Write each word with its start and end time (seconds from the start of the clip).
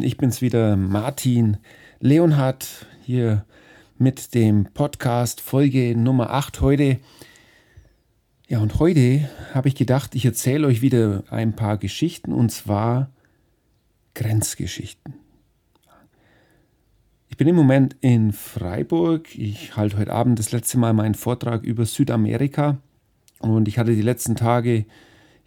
Ich 0.00 0.16
bin's 0.16 0.42
wieder, 0.42 0.76
Martin 0.76 1.56
Leonhardt, 1.98 2.86
hier 3.04 3.44
mit 3.96 4.32
dem 4.34 4.66
Podcast 4.66 5.40
Folge 5.40 5.96
Nummer 5.96 6.30
8 6.30 6.60
heute. 6.60 6.98
Ja, 8.46 8.60
und 8.60 8.78
heute 8.78 9.28
habe 9.54 9.66
ich 9.66 9.74
gedacht, 9.74 10.14
ich 10.14 10.24
erzähle 10.24 10.68
euch 10.68 10.82
wieder 10.82 11.24
ein 11.30 11.56
paar 11.56 11.78
Geschichten 11.78 12.32
und 12.32 12.50
zwar 12.50 13.10
Grenzgeschichten. 14.14 15.14
Ich 17.28 17.36
bin 17.36 17.48
im 17.48 17.56
Moment 17.56 17.96
in 18.00 18.32
Freiburg. 18.32 19.36
Ich 19.36 19.76
halte 19.76 19.98
heute 19.98 20.12
Abend 20.12 20.38
das 20.38 20.52
letzte 20.52 20.78
Mal 20.78 20.92
meinen 20.92 21.14
Vortrag 21.14 21.64
über 21.64 21.84
Südamerika 21.86 22.78
und 23.40 23.66
ich 23.66 23.78
hatte 23.78 23.96
die 23.96 24.02
letzten 24.02 24.36
Tage 24.36 24.86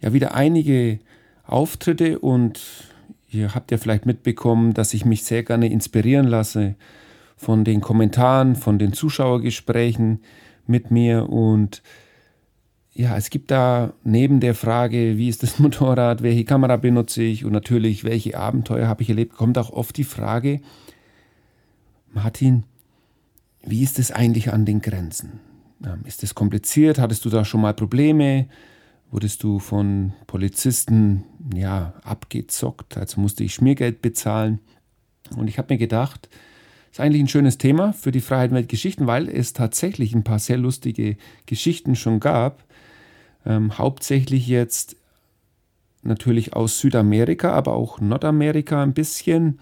ja 0.00 0.12
wieder 0.12 0.34
einige 0.34 0.98
Auftritte 1.44 2.18
und 2.18 2.91
Ihr 3.32 3.54
habt 3.54 3.70
ja 3.70 3.78
vielleicht 3.78 4.04
mitbekommen, 4.04 4.74
dass 4.74 4.92
ich 4.92 5.06
mich 5.06 5.24
sehr 5.24 5.42
gerne 5.42 5.70
inspirieren 5.72 6.26
lasse 6.26 6.74
von 7.36 7.64
den 7.64 7.80
Kommentaren, 7.80 8.56
von 8.56 8.78
den 8.78 8.92
Zuschauergesprächen 8.92 10.20
mit 10.66 10.90
mir 10.90 11.28
und 11.30 11.82
ja, 12.94 13.16
es 13.16 13.30
gibt 13.30 13.50
da 13.50 13.94
neben 14.04 14.40
der 14.40 14.54
Frage, 14.54 15.16
wie 15.16 15.30
ist 15.30 15.42
das 15.42 15.58
Motorrad, 15.58 16.22
welche 16.22 16.44
Kamera 16.44 16.76
benutze 16.76 17.22
ich 17.22 17.46
und 17.46 17.52
natürlich, 17.52 18.04
welche 18.04 18.38
Abenteuer 18.38 18.86
habe 18.86 19.02
ich 19.02 19.08
erlebt, 19.08 19.34
kommt 19.34 19.56
auch 19.56 19.70
oft 19.70 19.96
die 19.96 20.04
Frage, 20.04 20.60
Martin, 22.12 22.64
wie 23.64 23.82
ist 23.82 23.98
es 23.98 24.12
eigentlich 24.12 24.52
an 24.52 24.66
den 24.66 24.82
Grenzen? 24.82 25.40
Ist 26.04 26.22
es 26.22 26.34
kompliziert? 26.34 26.98
Hattest 26.98 27.24
du 27.24 27.30
da 27.30 27.44
schon 27.44 27.62
mal 27.62 27.72
Probleme? 27.72 28.46
wurdest 29.12 29.42
du 29.42 29.58
von 29.58 30.14
Polizisten 30.26 31.24
ja 31.56 31.94
abgezockt, 32.04 32.96
also 32.96 33.20
musste 33.20 33.44
ich 33.44 33.54
Schmiergeld 33.54 34.02
bezahlen. 34.02 34.60
Und 35.36 35.48
ich 35.48 35.58
habe 35.58 35.74
mir 35.74 35.78
gedacht, 35.78 36.28
ist 36.90 37.00
eigentlich 37.00 37.22
ein 37.22 37.28
schönes 37.28 37.58
Thema 37.58 37.92
für 37.92 38.12
die 38.12 38.20
Freiheit 38.20 38.52
Weltgeschichten, 38.52 39.06
weil 39.06 39.28
es 39.28 39.54
tatsächlich 39.54 40.14
ein 40.14 40.24
paar 40.24 40.38
sehr 40.38 40.58
lustige 40.58 41.16
Geschichten 41.46 41.96
schon 41.96 42.20
gab. 42.20 42.64
Ähm, 43.46 43.78
hauptsächlich 43.78 44.46
jetzt 44.46 44.96
natürlich 46.02 46.54
aus 46.54 46.78
Südamerika, 46.78 47.52
aber 47.52 47.74
auch 47.74 48.00
Nordamerika 48.00 48.82
ein 48.82 48.92
bisschen. 48.92 49.58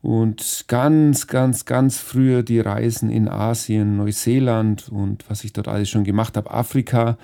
Und 0.00 0.64
ganz, 0.68 1.26
ganz, 1.26 1.64
ganz 1.64 1.98
früher 1.98 2.42
die 2.42 2.60
Reisen 2.60 3.10
in 3.10 3.28
Asien, 3.28 3.96
Neuseeland 3.96 4.88
und 4.88 5.28
was 5.28 5.44
ich 5.44 5.52
dort 5.52 5.68
alles 5.68 5.90
schon 5.90 6.04
gemacht 6.04 6.36
habe, 6.36 6.50
Afrika 6.50 7.18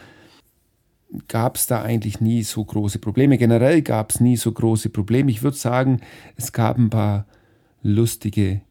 gab 1.28 1.56
es 1.56 1.66
da 1.66 1.82
eigentlich 1.82 2.20
nie 2.20 2.42
so 2.42 2.64
große 2.64 2.98
Probleme. 2.98 3.38
Generell 3.38 3.82
gab 3.82 4.10
es 4.10 4.20
nie 4.20 4.36
so 4.36 4.52
große 4.52 4.91
Probleme. 4.91 5.30
Ich 5.30 5.42
würde 5.42 5.56
sagen, 5.56 6.00
es 6.36 6.52
gab 6.52 6.78
ein 6.78 6.91
paar 6.91 7.27
lustige 7.82 8.62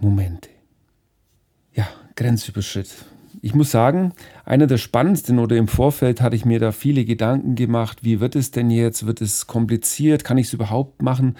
Momente. 0.00 0.50
Ja, 1.74 1.88
Grenzüberschritt. 2.16 2.90
Ich 3.40 3.54
muss 3.54 3.70
sagen, 3.70 4.12
einer 4.44 4.66
der 4.66 4.78
spannendsten 4.78 5.38
oder 5.38 5.56
im 5.56 5.66
Vorfeld 5.66 6.20
hatte 6.20 6.36
ich 6.36 6.44
mir 6.44 6.60
da 6.60 6.70
viele 6.70 7.04
Gedanken 7.04 7.54
gemacht, 7.54 8.04
wie 8.04 8.20
wird 8.20 8.36
es 8.36 8.50
denn 8.50 8.70
jetzt? 8.70 9.06
Wird 9.06 9.20
es 9.20 9.46
kompliziert? 9.46 10.22
Kann 10.22 10.38
ich 10.38 10.46
es 10.48 10.52
überhaupt 10.52 11.02
machen? 11.02 11.36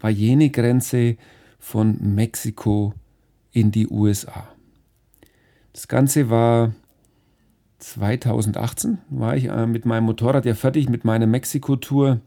War 0.00 0.10
jene 0.10 0.50
Grenze 0.50 1.16
von 1.58 1.98
Mexiko 2.00 2.94
in 3.50 3.70
die 3.70 3.88
USA. 3.88 4.48
Das 5.72 5.88
Ganze 5.88 6.30
war 6.30 6.72
2018 7.82 8.98
war 9.10 9.36
ich 9.36 9.46
äh, 9.46 9.66
mit 9.66 9.86
meinem 9.86 10.04
Motorrad 10.04 10.44
ja 10.44 10.54
fertig 10.54 10.88
mit 10.88 11.04
meiner 11.04 11.26
Mexiko-Tour 11.26 12.20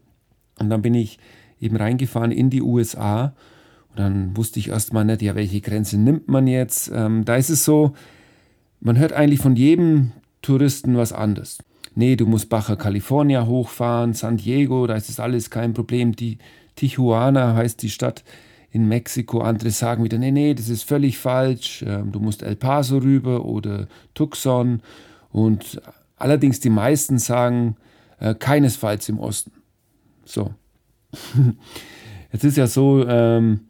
und 0.58 0.70
dann 0.70 0.82
bin 0.82 0.94
ich 0.94 1.18
eben 1.60 1.76
reingefahren 1.76 2.30
in 2.30 2.50
die 2.50 2.62
USA 2.62 3.34
und 3.90 3.98
dann 3.98 4.36
wusste 4.36 4.58
ich 4.58 4.68
erstmal 4.68 5.04
nicht, 5.04 5.22
ja, 5.22 5.34
welche 5.34 5.60
Grenze 5.60 5.98
nimmt 5.98 6.28
man 6.28 6.46
jetzt. 6.46 6.90
Ähm, 6.94 7.24
da 7.24 7.36
ist 7.36 7.50
es 7.50 7.64
so, 7.64 7.94
man 8.80 8.98
hört 8.98 9.12
eigentlich 9.12 9.40
von 9.40 9.56
jedem 9.56 10.12
Touristen 10.42 10.96
was 10.96 11.12
anderes. 11.12 11.58
Nee, 11.94 12.16
du 12.16 12.26
musst 12.26 12.50
Baja 12.50 12.76
California 12.76 13.46
hochfahren, 13.46 14.12
San 14.12 14.36
Diego, 14.36 14.86
da 14.86 14.94
ist 14.94 15.08
es 15.08 15.18
alles 15.18 15.48
kein 15.48 15.72
Problem. 15.72 16.14
Die 16.14 16.36
Tijuana 16.74 17.54
heißt 17.54 17.80
die 17.82 17.90
Stadt 17.90 18.22
in 18.70 18.86
Mexiko. 18.86 19.40
Andere 19.40 19.70
sagen 19.70 20.04
wieder, 20.04 20.18
nee, 20.18 20.30
nee, 20.30 20.52
das 20.52 20.68
ist 20.68 20.82
völlig 20.82 21.16
falsch. 21.16 21.82
Ähm, 21.86 22.12
du 22.12 22.20
musst 22.20 22.42
El 22.42 22.56
Paso 22.56 22.98
rüber 22.98 23.46
oder 23.46 23.88
Tucson 24.12 24.82
und 25.36 25.82
allerdings 26.16 26.60
die 26.60 26.70
meisten 26.70 27.18
sagen 27.18 27.76
äh, 28.20 28.34
keinesfalls 28.34 29.06
im 29.10 29.18
Osten. 29.18 29.52
So. 30.24 30.54
Jetzt 32.32 32.44
ist 32.44 32.56
ja 32.56 32.66
so, 32.66 33.06
ähm, 33.06 33.60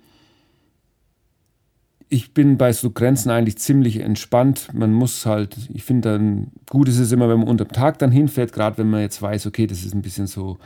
ich 2.09 2.32
bin 2.32 2.56
bei 2.56 2.72
so 2.72 2.93
Grenzen 2.93 3.31
eigentlich 3.31 3.59
ziemlich 3.59 3.97
entspannt. 3.97 4.69
Man 4.75 4.93
muss 4.93 5.26
halt, 5.26 5.56
ich 5.75 5.82
finde 5.82 6.12
dann, 6.12 6.53
gut 6.71 6.88
ist 6.88 7.00
es 7.00 7.10
immer, 7.10 7.28
wenn 7.28 7.41
man 7.41 7.49
unter 7.49 7.65
dem 7.65 7.72
Tag 7.72 7.99
dann 7.99 8.12
hinfährt, 8.12 8.53
gerade 8.53 8.78
wenn 8.78 8.88
man 8.88 9.00
jetzt 9.00 9.21
weiß, 9.21 9.47
okay, 9.47 9.66
das 9.66 9.84
ist 9.84 9.93
ein 9.93 10.03
bisschen 10.03 10.28
so 10.28 10.59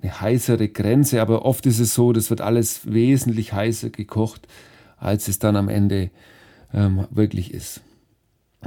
eine 0.00 0.18
heißere 0.18 0.68
Grenze, 0.68 1.20
aber 1.20 1.44
oft 1.44 1.66
ist 1.66 1.78
es 1.78 1.92
so, 1.92 2.14
das 2.14 2.30
wird 2.30 2.40
alles 2.40 2.90
wesentlich 2.90 3.52
heißer 3.52 3.90
gekocht, 3.90 4.48
als 4.96 5.28
es 5.28 5.38
dann 5.38 5.56
am 5.56 5.68
Ende 5.68 6.10
ähm, 6.72 7.06
wirklich 7.10 7.52
ist. 7.52 7.82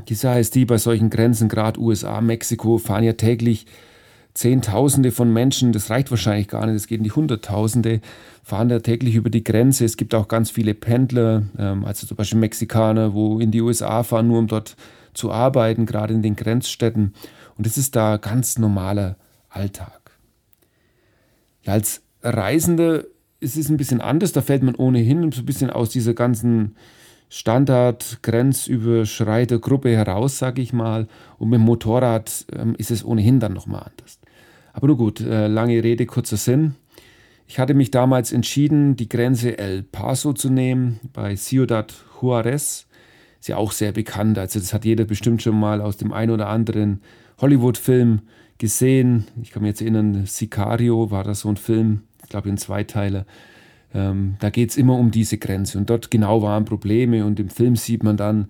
Die 0.08 0.16
die, 0.16 0.66
bei 0.66 0.78
solchen 0.78 1.10
Grenzen, 1.10 1.50
gerade 1.50 1.80
USA, 1.80 2.22
Mexiko, 2.22 2.78
fahren 2.78 3.04
ja 3.04 3.14
täglich 3.14 3.66
Zehntausende 4.34 5.12
von 5.12 5.32
Menschen, 5.32 5.74
das 5.74 5.90
reicht 5.90 6.10
wahrscheinlich 6.10 6.48
gar 6.48 6.66
nicht, 6.66 6.76
es 6.76 6.88
geht 6.88 7.00
in 7.00 7.04
die 7.04 7.12
Hunderttausende, 7.12 8.00
fahren 8.44 8.70
da 8.70 8.80
täglich 8.80 9.16
über 9.16 9.30
die 9.30 9.44
Grenze. 9.44 9.84
Es 9.84 9.98
gibt 9.98 10.16
auch 10.16 10.30
ganz 10.30 10.50
viele 10.50 10.74
Pendler, 10.74 11.44
ähm, 11.58 11.84
also 11.84 12.08
zum 12.08 12.16
Beispiel 12.16 12.40
Mexikaner, 12.40 13.14
wo 13.14 13.40
in 13.40 13.52
die 13.52 13.62
USA 13.62 14.04
fahren, 14.04 14.30
nur 14.30 14.40
um 14.40 14.48
dort 14.48 14.78
zu 15.14 15.32
arbeiten, 15.32 15.86
gerade 15.86 16.14
in 16.14 16.22
den 16.22 16.38
Grenzstädten. 16.38 17.14
Und 17.58 17.66
das 17.66 17.78
ist 17.78 17.98
da 17.98 18.16
ganz 18.16 18.58
normaler 18.58 19.18
Alltag. 19.50 20.12
Ja, 21.64 21.74
als 21.74 22.02
Reisender 22.24 23.04
ist 23.42 23.58
es 23.58 23.70
ein 23.70 23.78
bisschen 23.78 24.00
anders, 24.00 24.32
da 24.32 24.42
fällt 24.42 24.64
man 24.64 24.76
ohnehin 24.76 25.32
so 25.34 25.42
ein 25.42 25.46
bisschen 25.46 25.70
aus 25.70 25.90
dieser 25.90 26.14
ganzen 26.14 26.76
Standard-Grenzüberschreitergruppe 27.32 29.96
heraus, 29.96 30.38
sage 30.38 30.62
ich 30.62 30.74
mal. 30.74 31.08
Und 31.38 31.50
mit 31.50 31.60
dem 31.60 31.64
Motorrad 31.64 32.46
ähm, 32.54 32.76
ist 32.78 32.92
es 32.92 33.06
ohnehin 33.06 33.40
dann 33.40 33.54
nochmal 33.54 33.84
anders. 33.84 34.20
Aber 34.74 34.88
nur 34.88 34.98
gut, 34.98 35.22
äh, 35.22 35.48
lange 35.48 35.82
Rede, 35.82 36.06
kurzer 36.06 36.36
Sinn. 36.36 36.76
Ich 37.48 37.58
hatte 37.58 37.74
mich 37.74 37.90
damals 37.90 38.34
entschieden, 38.34 38.98
die 38.98 39.08
Grenze 39.08 39.58
El 39.58 39.84
Paso 39.84 40.34
zu 40.34 40.50
nehmen, 40.50 41.00
bei 41.14 41.38
Ciudad 41.38 41.94
Juarez. 42.22 42.86
Ist 43.40 43.48
ja 43.48 43.56
auch 43.56 43.72
sehr 43.72 43.94
bekannt. 43.94 44.38
Also, 44.38 44.60
das 44.60 44.74
hat 44.74 44.84
jeder 44.84 45.06
bestimmt 45.06 45.42
schon 45.42 45.58
mal 45.58 45.80
aus 45.80 45.96
dem 45.96 46.12
einen 46.12 46.32
oder 46.32 46.50
anderen 46.50 47.00
Hollywood-Film 47.40 48.24
gesehen. 48.58 49.28
Ich 49.42 49.52
kann 49.52 49.64
mich 49.64 49.70
jetzt 49.70 49.82
erinnern, 49.82 50.26
Sicario 50.26 51.12
war 51.12 51.24
das 51.24 51.40
so 51.40 51.48
ein 51.50 51.56
Film, 51.56 52.02
ich 52.24 52.30
glaube 52.30 52.50
in 52.50 52.58
zwei 52.58 52.84
Teile. 52.84 53.26
Ähm, 53.94 54.36
da 54.40 54.50
geht 54.50 54.72
es 54.72 54.78
immer 54.78 54.98
um 54.98 55.12
diese 55.12 55.38
Grenze. 55.38 55.78
Und 55.78 55.90
dort 55.90 56.12
genau 56.12 56.42
waren 56.42 56.66
Probleme. 56.66 57.26
Und 57.26 57.40
im 57.40 57.50
Film 57.50 57.76
sieht 57.76 58.04
man 58.04 58.18
dann, 58.18 58.48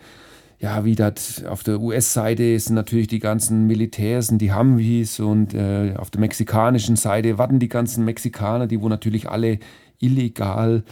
ja, 0.62 0.86
wie 0.86 0.96
das 0.96 1.44
auf 1.44 1.64
der 1.64 1.82
US-Seite 1.82 2.58
sind 2.60 2.76
natürlich 2.76 3.08
die 3.08 3.20
ganzen 3.20 3.66
Militärs 3.66 4.30
und 4.30 4.38
die 4.38 4.54
Humvees 4.54 5.20
und 5.20 5.56
äh, 5.56 5.96
auf 5.98 6.12
der 6.12 6.22
mexikanischen 6.22 6.96
Seite 6.96 7.40
warten 7.40 7.58
die 7.58 7.68
ganzen 7.68 8.06
Mexikaner, 8.06 8.68
die 8.68 8.80
wo 8.80 8.88
natürlich 8.88 9.28
alle 9.28 9.58
illegal 10.00 10.84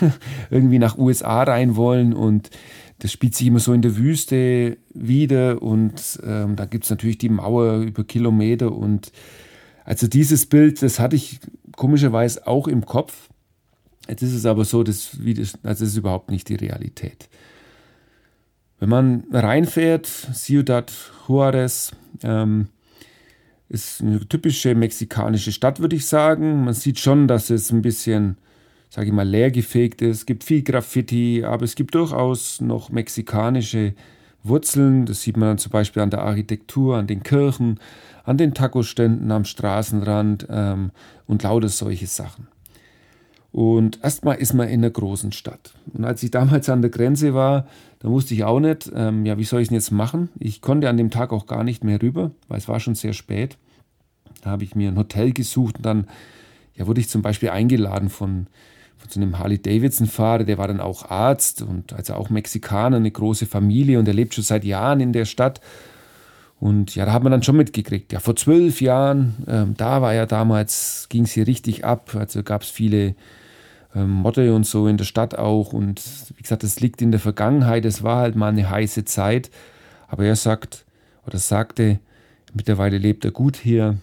irgendwie 0.50 0.78
nach 0.78 0.96
USA 0.96 1.42
rein 1.42 1.74
wollen 1.74 2.12
und 2.12 2.50
das 3.00 3.12
spielt 3.12 3.34
sich 3.34 3.48
immer 3.48 3.58
so 3.58 3.72
in 3.72 3.82
der 3.82 3.96
Wüste 3.96 4.78
wieder 4.94 5.60
und 5.60 6.20
ähm, 6.24 6.54
da 6.54 6.64
gibt 6.64 6.84
es 6.84 6.90
natürlich 6.90 7.18
die 7.18 7.28
Mauer 7.28 7.78
über 7.78 8.04
Kilometer 8.04 8.72
und 8.72 9.12
also 9.84 10.06
dieses 10.06 10.46
Bild, 10.46 10.82
das 10.82 10.98
hatte 10.98 11.16
ich 11.16 11.40
komischerweise 11.76 12.46
auch 12.46 12.68
im 12.68 12.86
Kopf 12.86 13.28
Jetzt 14.08 14.22
ist 14.22 14.34
es 14.34 14.46
aber 14.46 14.64
so, 14.64 14.82
dass, 14.82 15.24
wie 15.24 15.34
das, 15.34 15.54
also 15.62 15.84
das 15.84 15.92
ist 15.92 15.96
überhaupt 15.96 16.30
nicht 16.30 16.48
die 16.48 16.54
Realität. 16.54 17.28
Wenn 18.78 18.88
man 18.88 19.24
reinfährt, 19.32 20.06
Ciudad 20.06 20.92
Juarez 21.26 21.92
ähm, 22.22 22.68
ist 23.68 24.02
eine 24.02 24.20
typische 24.28 24.74
mexikanische 24.74 25.52
Stadt, 25.52 25.80
würde 25.80 25.96
ich 25.96 26.06
sagen. 26.06 26.64
Man 26.64 26.74
sieht 26.74 26.98
schon, 26.98 27.26
dass 27.26 27.50
es 27.50 27.70
ein 27.72 27.82
bisschen, 27.82 28.36
sage 28.90 29.08
ich 29.08 29.12
mal, 29.12 29.26
leergefegt 29.26 30.02
ist. 30.02 30.18
Es 30.18 30.26
gibt 30.26 30.44
viel 30.44 30.62
Graffiti, 30.62 31.42
aber 31.44 31.64
es 31.64 31.74
gibt 31.74 31.94
durchaus 31.94 32.60
noch 32.60 32.90
mexikanische 32.90 33.94
Wurzeln. 34.42 35.06
Das 35.06 35.22
sieht 35.22 35.36
man 35.36 35.48
dann 35.48 35.58
zum 35.58 35.72
Beispiel 35.72 36.02
an 36.02 36.10
der 36.10 36.22
Architektur, 36.22 36.96
an 36.96 37.06
den 37.06 37.22
Kirchen, 37.22 37.80
an 38.24 38.36
den 38.36 38.54
Taco-Ständen 38.54 39.32
am 39.32 39.44
Straßenrand 39.44 40.46
ähm, 40.50 40.90
und 41.26 41.42
lauter 41.42 41.68
solche 41.68 42.06
Sachen. 42.06 42.48
Und 43.52 44.00
erstmal 44.02 44.36
ist 44.36 44.52
man 44.52 44.68
in 44.68 44.80
einer 44.80 44.90
großen 44.90 45.32
Stadt. 45.32 45.74
Und 45.92 46.04
als 46.04 46.22
ich 46.22 46.30
damals 46.30 46.68
an 46.68 46.82
der 46.82 46.90
Grenze 46.90 47.34
war, 47.34 47.66
da 48.00 48.08
wusste 48.08 48.34
ich 48.34 48.44
auch 48.44 48.60
nicht, 48.60 48.90
ähm, 48.94 49.24
ja, 49.24 49.38
wie 49.38 49.44
soll 49.44 49.62
ich 49.62 49.68
es 49.68 49.72
jetzt 49.72 49.90
machen? 49.90 50.28
Ich 50.38 50.60
konnte 50.60 50.88
an 50.88 50.96
dem 50.96 51.10
Tag 51.10 51.32
auch 51.32 51.46
gar 51.46 51.64
nicht 51.64 51.82
mehr 51.82 52.02
rüber, 52.02 52.32
weil 52.48 52.58
es 52.58 52.68
war 52.68 52.80
schon 52.80 52.94
sehr 52.94 53.14
spät. 53.14 53.56
Da 54.42 54.50
habe 54.50 54.64
ich 54.64 54.74
mir 54.74 54.90
ein 54.90 54.98
Hotel 54.98 55.32
gesucht 55.32 55.78
und 55.78 55.86
dann 55.86 56.06
ja, 56.74 56.86
wurde 56.86 57.00
ich 57.00 57.08
zum 57.08 57.22
Beispiel 57.22 57.48
eingeladen 57.48 58.10
von, 58.10 58.46
von 58.46 58.52
von 58.98 59.10
so 59.10 59.20
einem 59.20 59.38
Harley-Davidson-Fahrer, 59.38 60.44
der 60.44 60.58
war 60.58 60.68
dann 60.68 60.80
auch 60.80 61.10
Arzt 61.10 61.62
und 61.62 61.92
also 61.92 62.14
auch 62.14 62.30
Mexikaner, 62.30 62.96
eine 62.96 63.10
große 63.10 63.46
Familie 63.46 63.98
und 63.98 64.08
er 64.08 64.14
lebt 64.14 64.34
schon 64.34 64.44
seit 64.44 64.64
Jahren 64.64 65.00
in 65.00 65.12
der 65.12 65.24
Stadt. 65.24 65.60
Und 66.58 66.94
ja, 66.94 67.04
da 67.04 67.12
hat 67.12 67.22
man 67.22 67.32
dann 67.32 67.42
schon 67.42 67.56
mitgekriegt. 67.56 68.12
Ja, 68.12 68.20
vor 68.20 68.34
zwölf 68.34 68.80
Jahren, 68.80 69.34
ähm, 69.46 69.74
da 69.76 70.00
war 70.00 70.14
ja 70.14 70.26
damals, 70.26 71.06
ging 71.10 71.24
es 71.24 71.32
hier 71.32 71.46
richtig 71.46 71.84
ab. 71.84 72.14
Also 72.14 72.42
gab 72.42 72.62
es 72.62 72.70
viele 72.70 73.14
ähm, 73.94 74.10
Motte 74.10 74.54
und 74.54 74.66
so 74.66 74.86
in 74.88 74.96
der 74.96 75.04
Stadt 75.04 75.38
auch. 75.38 75.72
Und 75.72 76.02
wie 76.36 76.42
gesagt, 76.42 76.62
das 76.62 76.80
liegt 76.80 77.02
in 77.02 77.10
der 77.10 77.20
Vergangenheit. 77.20 77.84
Es 77.84 78.02
war 78.02 78.20
halt 78.20 78.36
mal 78.36 78.48
eine 78.48 78.70
heiße 78.70 79.04
Zeit. 79.04 79.50
Aber 80.08 80.24
er 80.24 80.36
sagt 80.36 80.86
oder 81.26 81.38
sagte, 81.38 81.98
mittlerweile 82.54 82.98
lebt 82.98 83.24
er 83.24 83.32
gut 83.32 83.56
hier. 83.56 83.98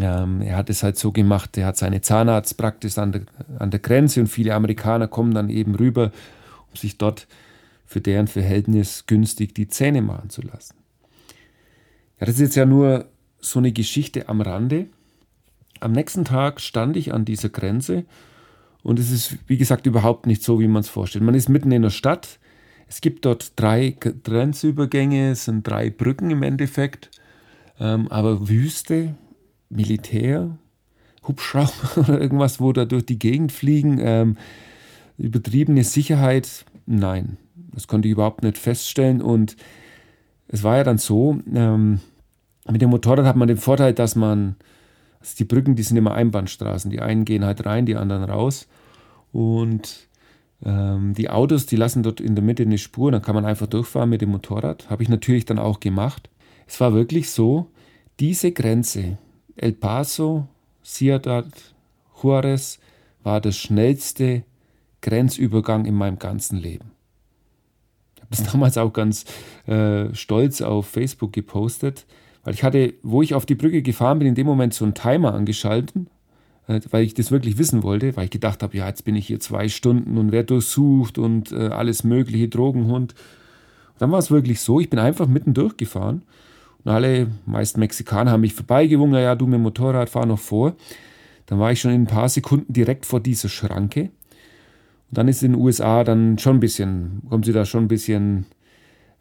Ähm, 0.00 0.42
er 0.42 0.56
hat 0.56 0.70
es 0.70 0.82
halt 0.82 0.98
so 0.98 1.12
gemacht, 1.12 1.56
er 1.56 1.66
hat 1.66 1.76
seine 1.76 2.00
Zahnarztpraxis 2.00 2.98
an 2.98 3.12
der, 3.12 3.22
an 3.58 3.70
der 3.70 3.80
Grenze 3.80 4.20
und 4.20 4.26
viele 4.26 4.54
Amerikaner 4.54 5.08
kommen 5.08 5.32
dann 5.32 5.48
eben 5.48 5.74
rüber, 5.74 6.12
um 6.70 6.76
sich 6.76 6.98
dort 6.98 7.26
für 7.86 8.00
deren 8.00 8.26
Verhältnis 8.26 9.06
günstig 9.06 9.54
die 9.54 9.68
Zähne 9.68 10.02
machen 10.02 10.28
zu 10.28 10.42
lassen. 10.42 10.75
Ja, 12.18 12.26
das 12.26 12.36
ist 12.36 12.40
jetzt 12.40 12.56
ja 12.56 12.66
nur 12.66 13.06
so 13.40 13.58
eine 13.58 13.72
Geschichte 13.72 14.28
am 14.28 14.40
Rande. 14.40 14.86
Am 15.80 15.92
nächsten 15.92 16.24
Tag 16.24 16.60
stand 16.60 16.96
ich 16.96 17.12
an 17.12 17.24
dieser 17.24 17.50
Grenze 17.50 18.04
und 18.82 18.98
es 18.98 19.10
ist, 19.10 19.36
wie 19.46 19.58
gesagt, 19.58 19.86
überhaupt 19.86 20.26
nicht 20.26 20.42
so, 20.42 20.60
wie 20.60 20.68
man 20.68 20.80
es 20.80 20.88
vorstellt. 20.88 21.24
Man 21.24 21.34
ist 21.34 21.48
mitten 21.48 21.72
in 21.72 21.82
der 21.82 21.90
Stadt. 21.90 22.38
Es 22.88 23.00
gibt 23.00 23.24
dort 23.24 23.52
drei 23.56 23.90
Grenzübergänge, 23.90 25.32
es 25.32 25.46
sind 25.46 25.66
drei 25.66 25.90
Brücken 25.90 26.30
im 26.30 26.42
Endeffekt, 26.42 27.10
ähm, 27.80 28.06
aber 28.08 28.48
Wüste, 28.48 29.16
Militär, 29.68 30.56
Hubschrauber 31.26 31.96
oder 31.96 32.20
irgendwas, 32.20 32.60
wo 32.60 32.72
da 32.72 32.84
durch 32.84 33.04
die 33.04 33.18
Gegend 33.18 33.52
fliegen. 33.52 33.98
Ähm, 34.00 34.36
übertriebene 35.18 35.82
Sicherheit, 35.82 36.64
nein, 36.86 37.38
das 37.72 37.88
konnte 37.88 38.08
ich 38.08 38.12
überhaupt 38.12 38.42
nicht 38.42 38.56
feststellen. 38.56 39.20
Und 39.20 39.56
es 40.48 40.62
war 40.62 40.76
ja 40.76 40.84
dann 40.84 40.98
so, 40.98 41.40
ähm, 41.52 42.00
mit 42.68 42.82
dem 42.82 42.90
Motorrad 42.90 43.26
hat 43.26 43.36
man 43.36 43.48
den 43.48 43.56
Vorteil, 43.56 43.92
dass 43.92 44.16
man, 44.16 44.56
also 45.20 45.34
die 45.38 45.44
Brücken, 45.44 45.76
die 45.76 45.82
sind 45.82 45.96
immer 45.96 46.14
Einbahnstraßen. 46.14 46.90
Die 46.90 47.00
einen 47.00 47.24
gehen 47.24 47.44
halt 47.44 47.64
rein, 47.66 47.86
die 47.86 47.96
anderen 47.96 48.24
raus. 48.24 48.68
Und 49.32 50.08
ähm, 50.64 51.14
die 51.14 51.30
Autos, 51.30 51.66
die 51.66 51.76
lassen 51.76 52.02
dort 52.02 52.20
in 52.20 52.34
der 52.34 52.44
Mitte 52.44 52.62
eine 52.62 52.78
Spur, 52.78 53.12
dann 53.12 53.22
kann 53.22 53.34
man 53.34 53.44
einfach 53.44 53.66
durchfahren 53.66 54.10
mit 54.10 54.20
dem 54.20 54.30
Motorrad. 54.30 54.88
Habe 54.90 55.02
ich 55.02 55.08
natürlich 55.08 55.44
dann 55.44 55.58
auch 55.58 55.80
gemacht. 55.80 56.28
Es 56.66 56.80
war 56.80 56.94
wirklich 56.94 57.30
so, 57.30 57.70
diese 58.18 58.52
Grenze, 58.52 59.18
El 59.56 59.72
Paso, 59.72 60.48
Ciudad 60.82 61.46
Juarez 62.22 62.78
war 63.22 63.40
der 63.40 63.52
schnellste 63.52 64.44
Grenzübergang 65.02 65.84
in 65.84 65.94
meinem 65.94 66.18
ganzen 66.18 66.58
Leben. 66.58 66.95
Habe 68.30 68.36
das 68.42 68.52
damals 68.52 68.78
auch 68.78 68.92
ganz 68.92 69.24
äh, 69.66 70.12
stolz 70.14 70.60
auf 70.60 70.86
Facebook 70.86 71.32
gepostet, 71.32 72.06
weil 72.44 72.54
ich 72.54 72.62
hatte, 72.64 72.94
wo 73.02 73.22
ich 73.22 73.34
auf 73.34 73.46
die 73.46 73.54
Brücke 73.54 73.82
gefahren 73.82 74.18
bin, 74.18 74.28
in 74.28 74.34
dem 74.34 74.46
Moment 74.46 74.74
so 74.74 74.84
einen 74.84 74.94
Timer 74.94 75.34
angeschalten, 75.34 76.08
äh, 76.66 76.80
weil 76.90 77.04
ich 77.04 77.14
das 77.14 77.30
wirklich 77.30 77.58
wissen 77.58 77.82
wollte, 77.82 78.16
weil 78.16 78.24
ich 78.24 78.30
gedacht 78.30 78.62
habe, 78.62 78.76
ja, 78.76 78.86
jetzt 78.88 79.04
bin 79.04 79.14
ich 79.14 79.26
hier 79.28 79.40
zwei 79.40 79.68
Stunden 79.68 80.18
und 80.18 80.32
werde 80.32 80.46
durchsucht 80.46 81.18
und 81.18 81.52
äh, 81.52 81.68
alles 81.68 82.04
mögliche, 82.04 82.48
Drogenhund. 82.48 83.12
Und 83.12 84.00
dann 84.00 84.10
war 84.10 84.18
es 84.18 84.30
wirklich 84.30 84.60
so, 84.60 84.80
ich 84.80 84.90
bin 84.90 84.98
einfach 84.98 85.28
mitten 85.28 85.54
durchgefahren 85.54 86.22
und 86.84 86.92
alle, 86.92 87.28
meist 87.46 87.78
Mexikaner, 87.78 88.30
haben 88.32 88.42
mich 88.42 88.54
vorbeigewunken, 88.54 89.18
ja, 89.18 89.34
du 89.34 89.46
mit 89.46 89.54
dem 89.54 89.62
Motorrad, 89.62 90.08
fahr 90.10 90.26
noch 90.26 90.38
vor. 90.38 90.74
Dann 91.46 91.58
war 91.58 91.72
ich 91.72 91.80
schon 91.80 91.92
in 91.92 92.02
ein 92.02 92.06
paar 92.06 92.28
Sekunden 92.28 92.72
direkt 92.72 93.06
vor 93.06 93.20
dieser 93.20 93.48
Schranke. 93.48 94.10
Dann 95.10 95.28
ist 95.28 95.42
in 95.42 95.52
den 95.52 95.60
USA 95.60 96.04
dann 96.04 96.38
schon 96.38 96.56
ein 96.56 96.60
bisschen, 96.60 97.22
kommen 97.28 97.42
sie 97.42 97.52
da 97.52 97.64
schon 97.64 97.84
ein 97.84 97.88
bisschen, 97.88 98.46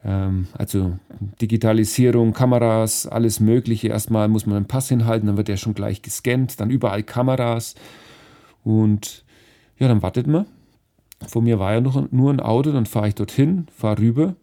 ähm, 0.04 0.48
also 0.54 0.98
Digitalisierung, 1.42 2.34
Kameras, 2.34 3.06
alles 3.08 3.40
Mögliche. 3.40 3.90
Erstmal 3.90 4.28
muss 4.28 4.46
man 4.46 4.58
einen 4.58 4.68
Pass 4.68 4.90
hinhalten, 4.90 5.28
dann 5.28 5.38
wird 5.38 5.48
der 5.48 5.58
schon 5.58 5.76
gleich 5.76 6.02
gescannt, 6.02 6.60
dann 6.60 6.70
überall 6.70 7.04
Kameras. 7.04 7.76
Und 8.64 9.24
ja, 9.78 9.88
dann 9.88 10.02
wartet 10.02 10.28
man. 10.28 10.46
Vor 11.28 11.42
mir 11.42 11.60
war 11.60 11.74
ja 11.74 11.82
noch 11.82 12.12
nur 12.12 12.32
ein 12.32 12.40
Auto, 12.40 12.72
dann 12.72 12.86
fahre 12.86 13.08
ich 13.08 13.16
dorthin, 13.16 13.68
fahre 13.76 14.00
rüber 14.00 14.36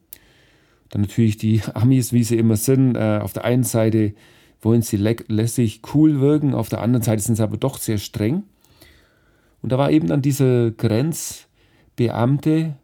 dann 0.93 1.01
natürlich 1.01 1.39
die 1.39 1.61
Amis, 1.75 2.13
wie 2.13 2.23
sie 2.23 2.39
immer 2.39 2.57
sind. 2.57 2.95
Äh, 2.95 3.19
auf 3.21 3.33
der 3.33 3.45
einen 3.45 3.65
Seite 3.65 4.15
wollen 4.61 4.83
sie 4.83 4.97
lässig 4.97 5.81
cool 5.93 6.21
wirken, 6.21 6.55
auf 6.55 6.69
der 6.69 6.81
anderen 6.81 7.03
Seite 7.03 7.21
sind 7.21 7.35
sie 7.35 7.43
aber 7.43 7.57
doch 7.57 7.79
sehr 7.79 7.99
streng. 7.99 8.45
Und 9.63 9.73
da 9.73 9.79
war 9.79 9.91
eben 9.91 10.09
dann 10.09 10.23
dieser 10.23 10.71
Grenzbeamte 10.73 12.77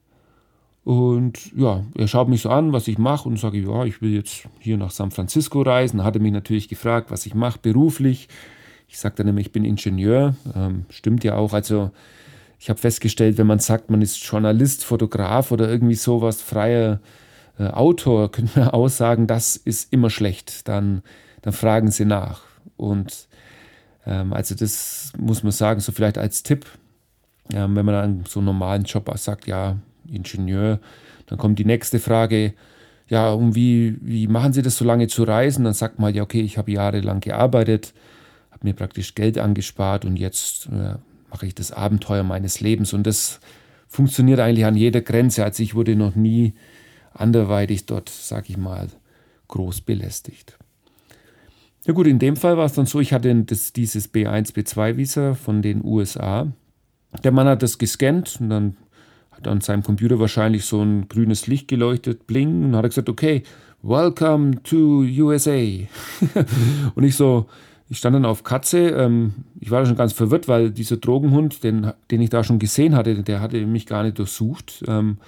und 0.89 1.55
ja, 1.55 1.85
er 1.99 2.09
schaut 2.09 2.31
mich 2.31 2.41
so 2.41 2.49
an, 2.49 2.73
was 2.73 2.89
ich 2.89 2.97
mache 2.97 3.29
und 3.29 3.39
sage, 3.39 3.59
ja, 3.59 3.85
ich 3.85 4.01
will 4.01 4.15
jetzt 4.15 4.49
hier 4.59 4.79
nach 4.79 4.91
San 4.91 5.11
Francisco 5.11 5.61
reisen. 5.61 6.03
Hat 6.03 6.17
er 6.17 6.23
mich 6.23 6.33
natürlich 6.33 6.67
gefragt, 6.67 7.11
was 7.11 7.27
ich 7.27 7.35
mache 7.35 7.59
beruflich. 7.61 8.27
Ich 8.89 8.99
sagte 8.99 9.23
nämlich, 9.23 9.49
ich 9.49 9.53
bin 9.53 9.67
Ingenieur. 9.67 10.35
Ähm, 10.57 10.87
stimmt 10.89 11.25
ja 11.25 11.35
auch. 11.35 11.53
Also 11.53 11.91
ich 12.59 12.71
habe 12.71 12.81
festgestellt, 12.81 13.37
wenn 13.37 13.47
man 13.47 13.59
sagt, 13.59 13.91
man 13.91 14.01
ist 14.01 14.17
Journalist, 14.17 14.83
Fotograf 14.83 15.53
oder 15.53 15.69
irgendwie 15.69 15.95
sowas, 15.95 16.41
freier 16.41 17.01
äh, 17.59 17.67
Autor 17.67 18.29
könnte 18.33 18.59
man 18.59 18.71
aussagen, 18.71 19.27
das 19.27 19.59
ist 19.59 19.93
immer 19.93 20.09
schlecht, 20.09 20.69
dann, 20.69 21.03
dann 21.43 21.53
fragen 21.53 21.91
sie 21.91 22.07
nach. 22.07 22.45
Und 22.79 23.28
also 24.08 24.55
das 24.55 25.12
muss 25.19 25.43
man 25.43 25.52
sagen, 25.52 25.81
so 25.81 25.93
vielleicht 25.93 26.19
als 26.19 26.43
Tipp, 26.43 26.66
ähm, 27.52 27.76
wenn 27.76 27.84
man 27.84 27.94
dann 27.94 28.25
so 28.26 28.40
einen 28.40 28.46
normalen 28.46 28.84
Job 28.84 29.10
sagt, 29.16 29.46
ja, 29.46 29.76
Ingenieur, 30.06 30.81
dann 31.26 31.38
kommt 31.38 31.58
die 31.58 31.64
nächste 31.64 31.99
Frage, 31.99 32.55
ja, 33.08 33.31
und 33.32 33.55
wie, 33.55 33.96
wie 34.00 34.26
machen 34.26 34.52
Sie 34.52 34.62
das 34.62 34.76
so 34.76 34.84
lange 34.84 35.08
zu 35.08 35.22
reisen? 35.22 35.64
Dann 35.64 35.75
sagt 35.75 35.99
man, 35.99 36.14
ja, 36.14 36.22
okay, 36.22 36.43
ich 36.43 36.58
habe 36.58 36.70
jahrelang 36.70 37.20
gearbeitet, 37.20 37.94
habe 38.50 38.66
mir 38.66 38.75
praktisch 38.75 39.14
Geld 39.14 39.38
angespart 39.38 40.05
und 40.05 40.16
jetzt 40.16 40.66
äh, 40.66 40.96
mache 41.31 41.46
ich 41.46 41.55
das 41.55 41.72
Abenteuer 41.72 42.22
meines 42.22 42.60
Lebens. 42.60 42.93
Und 42.93 43.06
das 43.06 43.40
funktioniert 43.87 44.40
eigentlich 44.40 44.66
an 44.66 44.76
jeder 44.76 45.00
Grenze. 45.00 45.44
Also 45.44 45.62
ich 45.62 45.75
wurde 45.75 45.96
noch 45.96 46.14
nie 46.14 46.55
anderweitig 47.14 47.87
dort, 47.87 48.10
sag 48.10 48.50
ich 48.50 48.58
mal, 48.58 48.88
groß 49.49 49.81
belästigt. 49.81 50.58
Ja 51.87 51.95
gut, 51.95 52.07
in 52.07 52.19
dem 52.19 52.37
Fall 52.37 52.57
war 52.57 52.67
es 52.67 52.75
dann 52.75 52.87
so, 52.87 53.01
ich 53.01 53.13
hatte 53.13 53.35
das, 53.45 53.73
dieses 53.73 54.13
B1, 54.13 54.53
B2-Visa 54.55 55.35
von 55.35 55.63
den 55.63 55.85
USA. 55.85 56.49
Der 57.25 57.33
Mann 57.33 57.47
hat 57.47 57.63
das 57.63 57.79
gescannt 57.79 58.39
und 58.41 58.51
dann 58.51 58.77
hat 59.31 59.49
an 59.49 59.61
seinem 59.61 59.83
Computer 59.83 60.19
wahrscheinlich 60.19 60.65
so 60.65 60.82
ein 60.82 61.08
grünes 61.08 61.47
Licht 61.47 61.69
geleuchtet, 61.69 62.27
bling, 62.27 62.65
und 62.65 62.77
hat 62.77 62.85
er 62.85 62.89
gesagt, 62.89 63.08
okay, 63.08 63.43
welcome 63.82 64.63
to 64.65 65.03
USA. 65.03 65.87
und 66.94 67.05
ich 67.05 67.17
so, 67.17 67.47
ich 67.89 67.99
stand 67.99 68.17
dann 68.17 68.25
auf 68.27 68.44
Katze. 68.44 68.91
Ähm, 68.91 69.32
ich 69.58 69.70
war 69.70 69.87
schon 69.87 69.97
ganz 69.97 70.13
verwirrt, 70.13 70.49
weil 70.49 70.70
dieser 70.70 70.99
Drogenhund, 70.99 71.65
den, 71.65 71.93
den 72.11 72.20
ich 72.20 72.31
da 72.31 72.44
schon 72.44 72.58
gesehen 72.58 72.94
hatte, 72.94 73.23
der 73.23 73.41
hatte 73.41 73.65
mich 73.65 73.87
gar 73.87 74.03
nicht 74.03 74.19
durchsucht. 74.19 74.85
Ähm, 74.87 75.19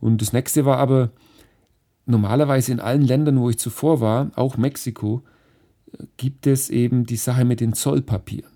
und 0.00 0.22
das 0.22 0.32
nächste 0.32 0.64
war 0.64 0.78
aber, 0.78 1.10
normalerweise 2.06 2.72
in 2.72 2.80
allen 2.80 3.02
Ländern, 3.02 3.40
wo 3.40 3.50
ich 3.50 3.58
zuvor 3.58 4.00
war, 4.00 4.30
auch 4.36 4.56
Mexiko, 4.56 5.22
gibt 6.16 6.46
es 6.46 6.70
eben 6.70 7.06
die 7.06 7.16
Sache 7.16 7.44
mit 7.44 7.60
den 7.60 7.72
Zollpapieren. 7.72 8.50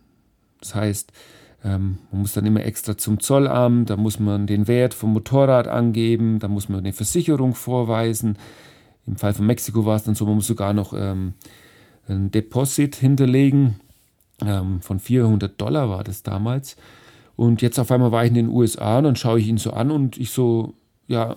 Das 0.61 0.75
heißt, 0.75 1.13
ähm, 1.65 1.99
man 2.11 2.23
muss 2.23 2.33
dann 2.33 2.47
immer 2.47 2.65
extra 2.65 2.97
zum 2.97 3.21
Zollamt, 3.21 3.91
da 3.91 3.97
muss 3.97 4.19
man 4.19 4.47
den 4.47 4.67
Wert 4.67 4.95
vom 4.95 5.13
Motorrad 5.13 5.69
angeben, 5.69 6.39
da 6.39 6.49
muss 6.49 6.69
man 6.69 6.81
eine 6.81 6.93
Versicherung 6.93 7.55
vorweisen. 7.55 8.39
Im 9.07 9.17
Fall 9.17 9.35
von 9.35 9.47
Mexiko 9.47 9.85
war 9.85 9.97
es 9.97 10.05
dann 10.05 10.15
so, 10.15 10.25
man 10.25 10.37
muss 10.37 10.47
sogar 10.47 10.73
noch 10.73 10.93
ähm, 10.95 11.35
ein 12.09 12.31
Deposit 12.31 12.97
hinterlegen. 12.97 13.81
Ähm, 14.45 14.81
von 14.81 15.01
400 15.01 15.61
Dollar 15.61 15.91
war 15.91 16.05
das 16.05 16.23
damals. 16.23 16.77
Und 17.37 17.63
jetzt 17.63 17.79
auf 17.79 17.91
einmal 17.91 18.13
war 18.13 18.25
ich 18.25 18.31
in 18.31 18.35
den 18.35 18.49
USA 18.49 18.99
und 18.99 19.05
dann 19.05 19.17
schaue 19.17 19.41
ich 19.41 19.49
ihn 19.49 19.59
so 19.59 19.73
an 19.73 19.91
und 19.91 20.19
ich 20.19 20.31
so, 20.31 20.75
ja, 21.09 21.37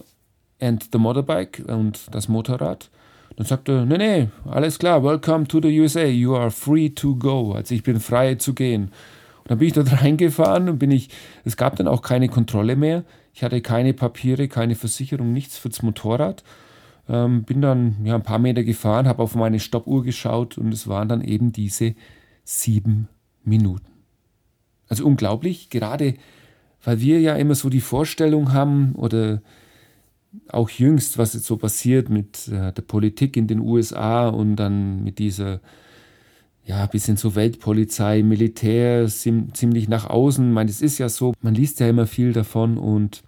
and 0.59 0.89
the 0.91 0.97
motorbike 0.97 1.63
und 1.67 2.13
das 2.13 2.27
Motorrad. 2.27 2.89
Dann 3.35 3.45
sagt 3.45 3.69
er, 3.69 3.85
nee, 3.85 3.97
nee, 3.97 4.29
alles 4.45 4.77
klar, 4.79 5.03
welcome 5.03 5.47
to 5.47 5.59
the 5.61 5.79
USA, 5.79 6.03
you 6.03 6.35
are 6.35 6.51
free 6.51 6.89
to 6.89 7.15
go. 7.15 7.53
Also 7.53 7.73
ich 7.73 7.83
bin 7.83 7.99
frei 7.99 8.35
zu 8.35 8.53
gehen. 8.53 8.91
Und 9.43 9.51
dann 9.51 9.57
bin 9.57 9.67
ich 9.67 9.73
dort 9.73 9.91
reingefahren 10.01 10.69
und 10.69 10.79
bin 10.79 10.91
ich, 10.91 11.09
es 11.43 11.57
gab 11.57 11.75
dann 11.75 11.87
auch 11.87 12.01
keine 12.01 12.29
Kontrolle 12.29 12.75
mehr. 12.75 13.03
Ich 13.33 13.43
hatte 13.43 13.61
keine 13.61 13.93
Papiere, 13.93 14.47
keine 14.47 14.75
Versicherung, 14.75 15.33
nichts 15.33 15.57
fürs 15.57 15.81
Motorrad. 15.81 16.43
Ähm, 17.09 17.43
bin 17.43 17.61
dann 17.61 17.97
ja, 18.05 18.15
ein 18.15 18.23
paar 18.23 18.39
Meter 18.39 18.63
gefahren, 18.63 19.07
habe 19.07 19.23
auf 19.23 19.35
meine 19.35 19.59
Stoppuhr 19.59 20.03
geschaut 20.03 20.57
und 20.57 20.73
es 20.73 20.87
waren 20.87 21.09
dann 21.09 21.21
eben 21.21 21.51
diese 21.51 21.95
sieben 22.43 23.09
Minuten. 23.43 23.87
Also 24.87 25.05
unglaublich, 25.05 25.69
gerade 25.69 26.15
weil 26.83 26.99
wir 26.99 27.19
ja 27.19 27.35
immer 27.35 27.55
so 27.55 27.69
die 27.69 27.81
Vorstellung 27.81 28.53
haben 28.53 28.93
oder 28.95 29.41
auch 30.49 30.69
jüngst, 30.69 31.17
was 31.17 31.33
jetzt 31.33 31.45
so 31.45 31.57
passiert 31.57 32.09
mit 32.09 32.47
äh, 32.47 32.73
der 32.73 32.81
Politik 32.81 33.37
in 33.37 33.47
den 33.47 33.59
USA 33.59 34.27
und 34.27 34.55
dann 34.55 35.03
mit 35.03 35.19
dieser 35.19 35.61
ja, 36.65 36.85
bisschen 36.85 37.17
so 37.17 37.35
Weltpolizei, 37.35 38.23
Militär, 38.23 39.07
ziemlich 39.07 39.89
nach 39.89 40.09
außen. 40.09 40.47
Ich 40.47 40.53
meine, 40.53 40.69
es 40.69 40.81
ist 40.81 40.97
ja 40.97 41.09
so, 41.09 41.33
man 41.41 41.53
liest 41.53 41.79
ja 41.79 41.89
immer 41.89 42.07
viel 42.07 42.31
davon 42.31 42.77
und 42.77 43.21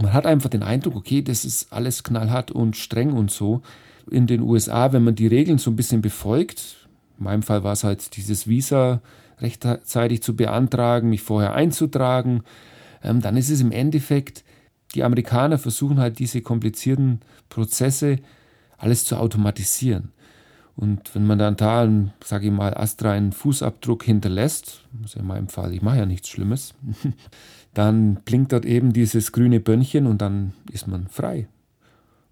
man 0.00 0.12
hat 0.12 0.26
einfach 0.26 0.50
den 0.50 0.64
Eindruck, 0.64 0.96
okay, 0.96 1.22
das 1.22 1.44
ist 1.44 1.72
alles 1.72 2.02
knallhart 2.02 2.50
und 2.50 2.76
streng 2.76 3.12
und 3.12 3.30
so. 3.30 3.62
In 4.10 4.26
den 4.26 4.42
USA, 4.42 4.92
wenn 4.92 5.04
man 5.04 5.14
die 5.14 5.28
Regeln 5.28 5.58
so 5.58 5.70
ein 5.70 5.76
bisschen 5.76 6.02
befolgt, 6.02 6.88
in 7.18 7.24
meinem 7.24 7.42
Fall 7.42 7.62
war 7.62 7.72
es 7.72 7.84
halt 7.84 8.16
dieses 8.16 8.48
Visa 8.48 9.00
rechtzeitig 9.38 10.22
zu 10.22 10.34
beantragen, 10.34 11.10
mich 11.10 11.22
vorher 11.22 11.54
einzutragen, 11.54 12.42
ähm, 13.04 13.20
dann 13.20 13.36
ist 13.36 13.50
es 13.50 13.60
im 13.60 13.70
Endeffekt, 13.70 14.43
die 14.94 15.04
Amerikaner 15.04 15.58
versuchen 15.58 15.98
halt 15.98 16.18
diese 16.18 16.40
komplizierten 16.40 17.20
Prozesse 17.48 18.18
alles 18.78 19.04
zu 19.04 19.16
automatisieren. 19.16 20.12
Und 20.76 21.14
wenn 21.14 21.26
man 21.26 21.38
dann 21.38 21.56
da, 21.56 21.88
sage 22.24 22.46
ich 22.46 22.52
mal, 22.52 22.74
Astra 22.74 23.12
einen 23.12 23.32
Fußabdruck 23.32 24.02
hinterlässt, 24.02 24.84
also 25.02 25.20
in 25.20 25.26
meinem 25.26 25.48
Fall, 25.48 25.72
ich 25.72 25.82
mache 25.82 25.98
ja 25.98 26.06
nichts 26.06 26.28
Schlimmes, 26.28 26.74
dann 27.74 28.16
blinkt 28.24 28.52
dort 28.52 28.64
eben 28.64 28.92
dieses 28.92 29.30
grüne 29.30 29.60
Bönnchen 29.60 30.06
und 30.06 30.20
dann 30.20 30.52
ist 30.72 30.88
man 30.88 31.06
frei. 31.08 31.46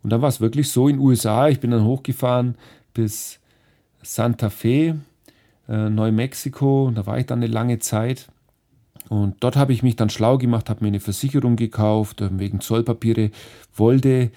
Und 0.03 0.11
dann 0.11 0.23
war 0.23 0.29
es 0.29 0.41
wirklich 0.41 0.71
so 0.71 0.89
in 0.89 0.97
den 0.97 1.07
USA, 1.07 1.49
ich 1.49 1.61
bin 1.61 1.71
dann 1.71 1.85
hochgefahren 1.85 2.57
bis 2.95 3.39
Santa 4.03 4.51
Fe, 4.51 4.97
äh, 5.69 5.91
Neumexiko, 5.91 6.91
da 6.93 7.07
war 7.07 7.19
ich 7.19 7.27
dann 7.27 7.39
eine 7.39 7.53
lange 7.53 7.79
Zeit. 7.79 8.27
Und 9.13 9.37
dort 9.41 9.57
habe 9.57 9.73
ich 9.73 9.83
mich 9.83 9.97
dann 9.97 10.11
schlau 10.11 10.39
gemacht, 10.39 10.71
habe 10.71 10.85
mir 10.85 10.89
eine 10.89 11.01
Versicherung 11.01 11.57
gekauft, 11.57 12.21
äh, 12.21 12.31
wegen 12.39 12.61
Zollpapiere, 12.61 13.31
wollte 13.75 14.31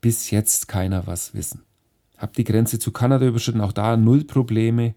bis 0.00 0.30
jetzt 0.30 0.68
keiner 0.68 1.06
was 1.06 1.34
wissen 1.34 1.62
habe 2.20 2.32
die 2.36 2.44
Grenze 2.44 2.78
zu 2.78 2.92
Kanada 2.92 3.26
überschritten, 3.26 3.60
auch 3.60 3.72
da 3.72 3.96
null 3.96 4.24
Probleme. 4.24 4.94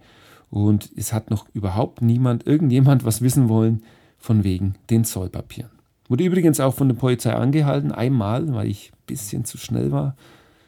Und 0.50 0.92
es 0.96 1.14
hat 1.14 1.32
noch 1.32 1.48
überhaupt 1.54 2.02
niemand, 2.02 2.46
irgendjemand 2.46 3.06
was 3.06 3.22
wissen 3.22 3.50
wollen 3.50 3.84
von 4.20 4.44
wegen 4.44 4.76
den 4.90 5.04
Zollpapieren. 5.04 5.72
Wurde 6.10 6.26
übrigens 6.26 6.60
auch 6.60 6.76
von 6.76 6.90
der 6.90 6.96
Polizei 6.96 7.34
angehalten, 7.34 7.92
einmal, 7.92 8.54
weil 8.54 8.68
ich 8.68 8.92
ein 8.92 9.04
bisschen 9.08 9.46
zu 9.46 9.58
schnell 9.58 9.92
war. 9.92 10.16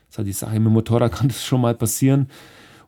Das 0.10 0.18
halt 0.18 0.28
die 0.28 0.34
Sache, 0.34 0.56
mit 0.56 0.66
dem 0.68 0.74
Motorrad 0.74 1.12
kann 1.16 1.28
das 1.28 1.44
schon 1.44 1.62
mal 1.62 1.76
passieren. 1.76 2.30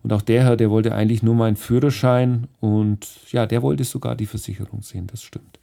Und 0.02 0.14
auch 0.14 0.22
der 0.22 0.44
Herr, 0.44 0.56
der 0.56 0.72
wollte 0.72 0.96
eigentlich 0.96 1.22
nur 1.22 1.36
meinen 1.36 1.58
Führerschein 1.58 2.48
und 2.62 3.06
ja, 3.32 3.46
der 3.46 3.62
wollte 3.62 3.84
sogar 3.84 4.16
die 4.16 4.26
Versicherung 4.26 4.82
sehen, 4.82 5.08
das 5.08 5.22
stimmt. 5.22 5.57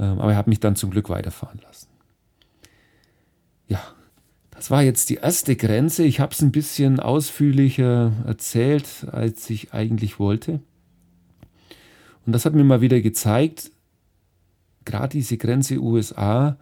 Ähm, 0.00 0.18
aber 0.18 0.32
er 0.32 0.38
hat 0.38 0.46
mich 0.46 0.60
dann 0.60 0.76
zum 0.76 0.90
Glück 0.90 1.10
weiterfahren 1.10 1.60
lassen. 1.62 1.88
Ja, 3.68 3.80
das 4.50 4.70
war 4.70 4.82
jetzt 4.82 5.10
die 5.10 5.16
erste 5.16 5.54
Grenze. 5.56 6.04
Ich 6.04 6.18
habe 6.18 6.32
es 6.32 6.40
ein 6.40 6.52
bisschen 6.52 6.98
ausführlicher 6.98 8.12
erzählt, 8.26 9.06
als 9.12 9.48
ich 9.50 9.74
eigentlich 9.74 10.18
wollte. 10.18 10.60
Und 12.26 12.32
das 12.32 12.46
hat 12.46 12.54
mir 12.54 12.64
mal 12.64 12.80
wieder 12.80 13.00
gezeigt, 13.00 13.70
gerade 14.84 15.12
diese 15.12 15.36
Grenze 15.36 15.78
USA, 15.78 16.56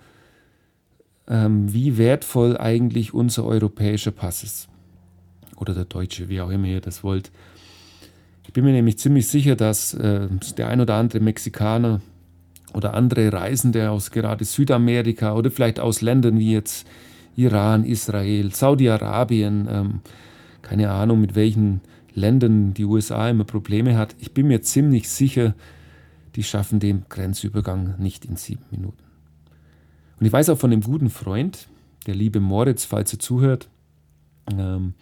ähm, 1.28 1.72
wie 1.72 1.96
wertvoll 1.96 2.56
eigentlich 2.56 3.14
unser 3.14 3.44
europäischer 3.44 4.10
Pass 4.10 4.42
ist. 4.42 4.68
Oder 5.56 5.74
der 5.74 5.84
deutsche, 5.84 6.28
wie 6.28 6.40
auch 6.40 6.50
immer 6.50 6.66
ihr 6.66 6.80
das 6.80 7.04
wollt. 7.04 7.30
Ich 8.46 8.52
bin 8.52 8.64
mir 8.64 8.72
nämlich 8.72 8.98
ziemlich 8.98 9.28
sicher, 9.28 9.56
dass 9.56 9.94
äh, 9.94 10.28
der 10.56 10.68
ein 10.68 10.80
oder 10.80 10.94
andere 10.94 11.20
Mexikaner 11.20 12.00
oder 12.74 12.94
andere 12.94 13.32
Reisende 13.32 13.90
aus 13.90 14.10
gerade 14.10 14.44
Südamerika 14.44 15.34
oder 15.34 15.50
vielleicht 15.50 15.80
aus 15.80 16.00
Ländern 16.00 16.38
wie 16.38 16.52
jetzt 16.52 16.86
Iran, 17.36 17.84
Israel, 17.84 18.52
Saudi-Arabien, 18.52 19.68
ähm, 19.70 20.00
keine 20.62 20.90
Ahnung, 20.90 21.20
mit 21.20 21.34
welchen 21.34 21.80
Ländern 22.14 22.74
die 22.74 22.84
USA 22.84 23.30
immer 23.30 23.44
Probleme 23.44 23.96
hat. 23.96 24.16
Ich 24.18 24.32
bin 24.32 24.48
mir 24.48 24.60
ziemlich 24.62 25.08
sicher, 25.08 25.54
die 26.34 26.42
schaffen 26.42 26.80
den 26.80 27.04
Grenzübergang 27.08 27.94
nicht 27.98 28.24
in 28.24 28.36
sieben 28.36 28.64
Minuten. 28.70 29.04
Und 30.18 30.26
ich 30.26 30.32
weiß 30.32 30.50
auch 30.50 30.58
von 30.58 30.72
einem 30.72 30.82
guten 30.82 31.10
Freund, 31.10 31.68
der 32.06 32.14
liebe 32.14 32.40
Moritz, 32.40 32.84
falls 32.84 33.12
er 33.12 33.18
zuhört, 33.18 33.68
ähm, 34.50 34.94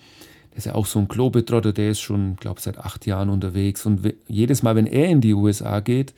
der 0.50 0.58
ist 0.58 0.66
ja 0.66 0.74
auch 0.74 0.86
so 0.86 0.98
ein 0.98 1.08
Globetrotter, 1.08 1.72
der 1.72 1.90
ist 1.90 2.00
schon, 2.00 2.36
glaube 2.36 2.58
ich, 2.58 2.64
seit 2.64 2.78
acht 2.78 3.06
Jahren 3.06 3.30
unterwegs. 3.30 3.86
Und 3.86 4.14
jedes 4.26 4.62
Mal, 4.62 4.74
wenn 4.74 4.86
er 4.86 5.08
in 5.08 5.20
die 5.20 5.34
USA 5.34 5.80
geht, 5.80 6.14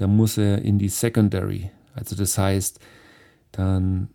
dann 0.00 0.16
muss 0.16 0.38
er 0.38 0.62
in 0.62 0.78
die 0.78 0.88
Secondary. 0.88 1.70
Also 1.94 2.16
das 2.16 2.38
heißt, 2.38 2.80
dann 3.52 4.08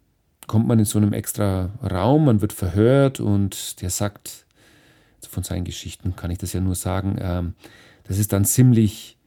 kommt 0.48 0.68
man 0.68 0.80
in 0.80 0.86
so 0.86 0.98
einem 0.98 1.14
extra 1.14 1.70
Raum, 1.84 2.26
man 2.26 2.42
wird 2.42 2.54
verhört 2.54 3.20
und 3.20 3.82
der 3.82 3.90
sagt, 3.90 4.46
also 5.18 5.30
von 5.30 5.44
seinen 5.44 5.64
Geschichten 5.64 6.16
kann 6.16 6.32
ich 6.32 6.40
das 6.40 6.54
ja 6.54 6.60
nur 6.60 6.76
sagen, 6.76 7.18
ähm, 7.20 7.54
das 8.06 8.18
ist 8.18 8.34
dann 8.34 8.46
ziemlich 8.46 9.18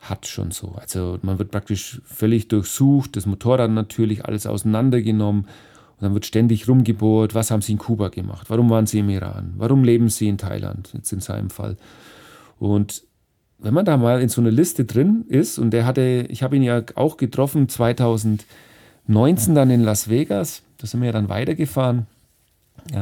hart 0.00 0.26
schon 0.26 0.50
so. 0.52 0.76
Also 0.76 1.18
man 1.22 1.38
wird 1.38 1.50
praktisch 1.50 2.00
völlig 2.04 2.48
durchsucht, 2.48 3.16
das 3.16 3.26
Motorrad 3.26 3.70
natürlich 3.70 4.24
alles 4.24 4.46
auseinandergenommen 4.46 5.42
und 5.42 6.02
dann 6.02 6.14
wird 6.14 6.26
ständig 6.26 6.68
rumgebohrt, 6.68 7.34
was 7.34 7.50
haben 7.50 7.62
sie 7.62 7.72
in 7.72 7.78
Kuba 7.78 8.08
gemacht, 8.08 8.48
warum 8.48 8.70
waren 8.70 8.86
sie 8.86 9.00
im 9.00 9.08
Iran, 9.08 9.54
warum 9.56 9.82
leben 9.82 10.08
sie 10.08 10.28
in 10.28 10.38
Thailand, 10.38 10.90
jetzt 10.94 11.12
in 11.12 11.20
seinem 11.20 11.50
Fall. 11.50 11.76
Und 12.58 13.05
wenn 13.58 13.74
man 13.74 13.84
da 13.84 13.96
mal 13.96 14.20
in 14.20 14.28
so 14.28 14.40
einer 14.40 14.50
Liste 14.50 14.84
drin 14.84 15.24
ist, 15.28 15.58
und 15.58 15.70
der 15.70 15.86
hatte, 15.86 16.26
ich 16.28 16.42
habe 16.42 16.56
ihn 16.56 16.62
ja 16.62 16.82
auch 16.94 17.16
getroffen 17.16 17.68
2000, 17.68 18.44
19 19.08 19.54
dann 19.54 19.70
in 19.70 19.82
Las 19.82 20.08
Vegas. 20.08 20.62
Da 20.78 20.86
sind 20.86 21.00
wir 21.00 21.06
ja 21.06 21.12
dann 21.12 21.28
weitergefahren. 21.28 22.06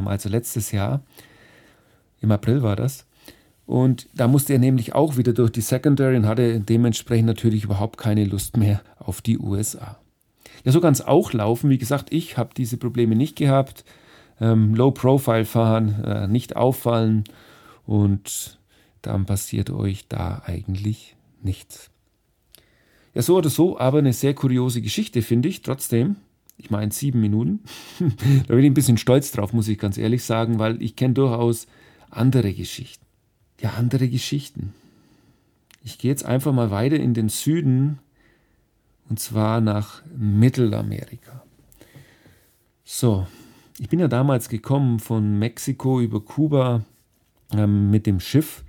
Also 0.05 0.29
letztes 0.29 0.73
Jahr. 0.73 1.01
Im 2.21 2.31
April 2.31 2.63
war 2.63 2.77
das. 2.77 3.07
Und 3.67 4.09
da 4.15 4.29
musste 4.29 4.53
er 4.53 4.59
nämlich 4.59 4.95
auch 4.95 5.17
wieder 5.17 5.33
durch 5.33 5.51
die 5.51 5.63
Secondary 5.63 6.17
und 6.17 6.27
hatte 6.27 6.61
dementsprechend 6.61 7.27
natürlich 7.27 7.65
überhaupt 7.65 7.97
keine 7.97 8.25
Lust 8.25 8.57
mehr 8.57 8.83
auf 8.99 9.23
die 9.23 9.39
USA. 9.39 9.99
Ja, 10.65 10.73
so 10.73 10.81
kann 10.81 10.93
es 10.93 11.07
auch 11.07 11.33
laufen. 11.33 11.71
Wie 11.71 11.79
gesagt, 11.79 12.13
ich 12.13 12.37
habe 12.37 12.51
diese 12.57 12.77
Probleme 12.77 13.17
nicht 13.17 13.37
gehabt. 13.37 13.85
Ähm, 14.41 14.75
Low-Profile 14.75 15.45
fahren, 15.45 16.03
äh, 16.05 16.27
nicht 16.29 16.57
auffallen 16.57 17.25
und 17.87 18.59
dann 19.07 19.27
passiert 19.27 19.71
euch 19.71 20.09
da 20.09 20.43
eigentlich 20.47 21.17
nichts. 21.43 21.91
Ja, 23.15 23.23
so 23.23 23.37
oder 23.37 23.51
so, 23.51 23.79
aber 23.79 23.99
eine 23.99 24.13
sehr 24.13 24.35
kuriose 24.35 24.83
Geschichte, 24.83 25.23
finde 25.23 25.49
ich, 25.49 25.63
trotzdem. 25.63 26.17
Ich 26.57 26.71
meine, 26.71 26.93
sieben 26.93 27.21
Minuten. 27.21 27.61
da 27.99 28.55
bin 28.55 28.65
ich 28.65 28.71
ein 28.71 28.75
bisschen 28.75 28.99
stolz 28.99 29.33
drauf, 29.33 29.53
muss 29.53 29.69
ich 29.69 29.79
ganz 29.79 29.99
ehrlich 29.99 30.25
sagen, 30.25 30.59
weil 30.59 30.83
ich 30.83 30.97
kenne 30.97 31.15
durchaus 31.15 31.67
andere 32.11 32.53
Geschichten. 32.53 33.05
Ja, 33.61 33.75
andere 33.75 34.09
Geschichten. 34.09 34.73
Ich 35.83 35.99
gehe 35.99 36.11
jetzt 36.11 36.25
einfach 36.25 36.53
mal 36.53 36.71
weiter 36.71 36.97
in 36.97 37.15
den 37.15 37.29
Süden 37.29 37.99
und 39.09 39.21
zwar 39.21 39.61
nach 39.61 40.03
Mittelamerika. 40.17 41.43
So, 42.85 43.27
ich 43.79 43.89
bin 43.89 43.99
ja 43.99 44.09
damals 44.09 44.49
gekommen 44.49 44.99
von 44.99 45.39
Mexiko 45.39 46.01
über 46.01 46.21
Kuba 46.21 46.85
ähm, 47.53 47.91
mit 47.91 48.07
dem 48.07 48.21
Schiff 48.21 48.65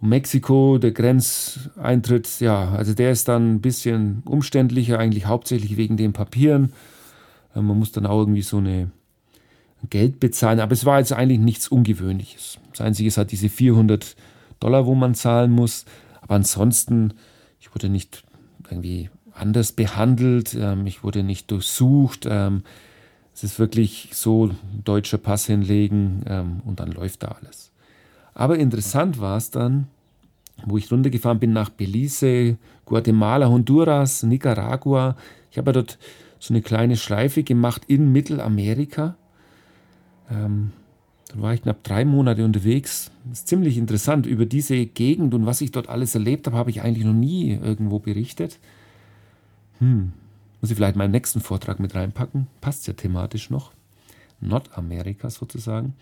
Mexiko, 0.00 0.78
der 0.78 0.92
Grenzeintritt, 0.92 2.40
ja, 2.40 2.70
also 2.70 2.94
der 2.94 3.10
ist 3.10 3.26
dann 3.26 3.54
ein 3.54 3.60
bisschen 3.60 4.22
umständlicher, 4.24 4.98
eigentlich 4.98 5.26
hauptsächlich 5.26 5.76
wegen 5.76 5.96
den 5.96 6.12
Papieren. 6.12 6.72
Äh, 7.54 7.60
man 7.60 7.78
muss 7.78 7.92
dann 7.92 8.06
auch 8.06 8.20
irgendwie 8.20 8.42
so 8.42 8.58
eine 8.58 8.90
Geld 9.90 10.20
bezahlen, 10.20 10.60
aber 10.60 10.72
es 10.72 10.84
war 10.84 10.98
jetzt 10.98 11.12
eigentlich 11.12 11.40
nichts 11.40 11.68
Ungewöhnliches. 11.68 12.58
Das 12.72 12.80
Einzige 12.80 13.08
ist 13.08 13.16
halt 13.16 13.32
diese 13.32 13.48
400 13.48 14.16
Dollar, 14.60 14.86
wo 14.86 14.94
man 14.94 15.14
zahlen 15.14 15.50
muss. 15.50 15.84
Aber 16.20 16.34
ansonsten, 16.34 17.14
ich 17.60 17.74
wurde 17.74 17.88
nicht 17.88 18.24
irgendwie 18.70 19.10
anders 19.32 19.72
behandelt, 19.72 20.54
ähm, 20.54 20.86
ich 20.86 21.02
wurde 21.02 21.22
nicht 21.22 21.50
durchsucht. 21.50 22.26
Ähm, 22.28 22.62
es 23.34 23.44
ist 23.44 23.58
wirklich 23.58 24.10
so, 24.12 24.50
deutscher 24.84 25.18
Pass 25.18 25.46
hinlegen 25.46 26.22
ähm, 26.26 26.60
und 26.64 26.80
dann 26.80 26.90
läuft 26.90 27.22
da 27.22 27.36
alles. 27.40 27.67
Aber 28.38 28.56
interessant 28.56 29.20
war 29.20 29.36
es 29.36 29.50
dann, 29.50 29.88
wo 30.64 30.78
ich 30.78 30.92
runtergefahren 30.92 31.40
bin 31.40 31.52
nach 31.52 31.70
Belize, 31.70 32.56
Guatemala, 32.84 33.48
Honduras, 33.48 34.22
Nicaragua. 34.22 35.16
Ich 35.50 35.58
habe 35.58 35.72
dort 35.72 35.98
so 36.38 36.54
eine 36.54 36.62
kleine 36.62 36.96
Schleife 36.96 37.42
gemacht 37.42 37.82
in 37.88 38.12
Mittelamerika. 38.12 39.16
Ähm, 40.30 40.70
dann 41.26 41.42
war 41.42 41.52
ich 41.52 41.62
knapp 41.62 41.82
drei 41.82 42.04
Monate 42.04 42.44
unterwegs. 42.44 43.10
Das 43.28 43.40
ist 43.40 43.48
ziemlich 43.48 43.76
interessant. 43.76 44.24
Über 44.24 44.46
diese 44.46 44.86
Gegend 44.86 45.34
und 45.34 45.44
was 45.44 45.60
ich 45.60 45.72
dort 45.72 45.88
alles 45.88 46.14
erlebt 46.14 46.46
habe, 46.46 46.56
habe 46.56 46.70
ich 46.70 46.80
eigentlich 46.80 47.04
noch 47.04 47.14
nie 47.14 47.58
irgendwo 47.60 47.98
berichtet. 47.98 48.60
Hm, 49.80 50.12
muss 50.60 50.70
ich 50.70 50.76
vielleicht 50.76 50.94
meinen 50.94 51.10
nächsten 51.10 51.40
Vortrag 51.40 51.80
mit 51.80 51.96
reinpacken. 51.96 52.46
Passt 52.60 52.86
ja 52.86 52.92
thematisch 52.92 53.50
noch. 53.50 53.72
Nordamerika 54.40 55.28
sozusagen. 55.28 55.94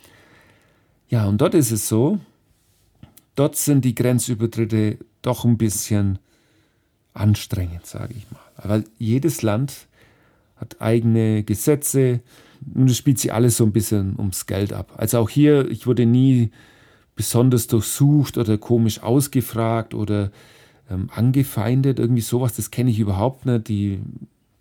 Ja, 1.08 1.26
und 1.26 1.40
dort 1.40 1.54
ist 1.54 1.70
es 1.70 1.88
so, 1.88 2.18
dort 3.34 3.56
sind 3.56 3.84
die 3.84 3.94
Grenzübertritte 3.94 4.98
doch 5.22 5.44
ein 5.44 5.56
bisschen 5.56 6.18
anstrengend, 7.14 7.86
sage 7.86 8.14
ich 8.16 8.30
mal. 8.30 8.40
Weil 8.62 8.84
jedes 8.98 9.42
Land 9.42 9.86
hat 10.56 10.80
eigene 10.80 11.42
Gesetze 11.42 12.20
und 12.74 12.90
es 12.90 12.96
spielt 12.96 13.18
sich 13.18 13.32
alles 13.32 13.56
so 13.56 13.64
ein 13.64 13.72
bisschen 13.72 14.16
ums 14.18 14.46
Geld 14.46 14.72
ab. 14.72 14.94
Also 14.96 15.18
auch 15.18 15.28
hier, 15.28 15.70
ich 15.70 15.86
wurde 15.86 16.06
nie 16.06 16.50
besonders 17.14 17.66
durchsucht 17.66 18.38
oder 18.38 18.58
komisch 18.58 19.02
ausgefragt 19.02 19.94
oder 19.94 20.30
ähm, 20.90 21.10
angefeindet. 21.14 21.98
Irgendwie 21.98 22.22
sowas, 22.22 22.54
das 22.54 22.70
kenne 22.70 22.90
ich 22.90 22.98
überhaupt 22.98 23.46
nicht. 23.46 23.68
Die 23.68 24.00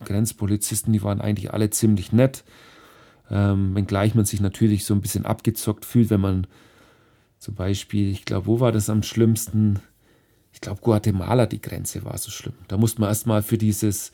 Grenzpolizisten, 0.03 0.93
die 0.93 1.03
waren 1.03 1.21
eigentlich 1.21 1.53
alle 1.53 1.69
ziemlich 1.69 2.11
nett. 2.11 2.43
Ähm, 3.31 3.75
wenngleich 3.75 4.15
man 4.15 4.25
sich 4.25 4.41
natürlich 4.41 4.85
so 4.85 4.93
ein 4.93 5.01
bisschen 5.01 5.25
abgezockt 5.25 5.85
fühlt, 5.85 6.09
wenn 6.09 6.21
man 6.21 6.47
zum 7.39 7.55
Beispiel, 7.55 8.11
ich 8.11 8.25
glaube, 8.25 8.47
wo 8.47 8.59
war 8.59 8.71
das 8.71 8.89
am 8.89 9.03
schlimmsten? 9.03 9.79
Ich 10.53 10.61
glaube, 10.61 10.81
Guatemala, 10.81 11.45
die 11.45 11.61
Grenze 11.61 12.05
war 12.05 12.17
so 12.17 12.31
schlimm. 12.31 12.53
Da 12.67 12.77
musste 12.77 13.01
man 13.01 13.09
erstmal 13.09 13.43
für 13.43 13.57
dieses, 13.57 14.11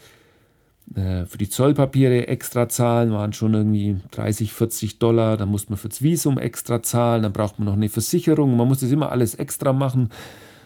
äh, 0.96 1.26
für 1.26 1.38
die 1.38 1.50
Zollpapiere 1.50 2.28
extra 2.28 2.68
zahlen, 2.68 3.12
waren 3.12 3.34
schon 3.34 3.54
irgendwie 3.54 3.98
30, 4.12 4.52
40 4.52 5.00
Dollar. 5.00 5.38
Dann 5.38 5.50
musste 5.50 5.72
man 5.72 5.78
fürs 5.78 6.02
Visum 6.02 6.38
extra 6.38 6.82
zahlen, 6.82 7.24
dann 7.24 7.34
braucht 7.34 7.60
man 7.60 7.68
noch 7.68 7.76
eine 7.76 7.90
Versicherung. 7.90 8.58
Man 8.58 8.68
muss 8.68 8.80
das 8.80 8.92
immer 8.92 9.12
alles 9.12 9.36
extra 9.36 9.72
machen. 9.72 10.10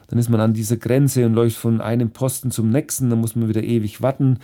Dann 0.07 0.19
ist 0.19 0.29
man 0.29 0.39
an 0.39 0.53
dieser 0.53 0.77
Grenze 0.77 1.25
und 1.25 1.33
läuft 1.33 1.57
von 1.57 1.81
einem 1.81 2.11
Posten 2.11 2.51
zum 2.51 2.69
nächsten. 2.69 3.09
Dann 3.09 3.19
muss 3.19 3.35
man 3.35 3.49
wieder 3.49 3.63
ewig 3.63 4.01
warten. 4.01 4.39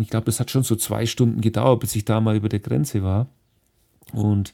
Ich 0.00 0.08
glaube, 0.08 0.26
das 0.26 0.40
hat 0.40 0.50
schon 0.50 0.62
so 0.62 0.76
zwei 0.76 1.06
Stunden 1.06 1.40
gedauert, 1.40 1.80
bis 1.80 1.94
ich 1.96 2.04
da 2.04 2.20
mal 2.20 2.36
über 2.36 2.48
der 2.48 2.60
Grenze 2.60 3.02
war. 3.02 3.28
Und 4.12 4.52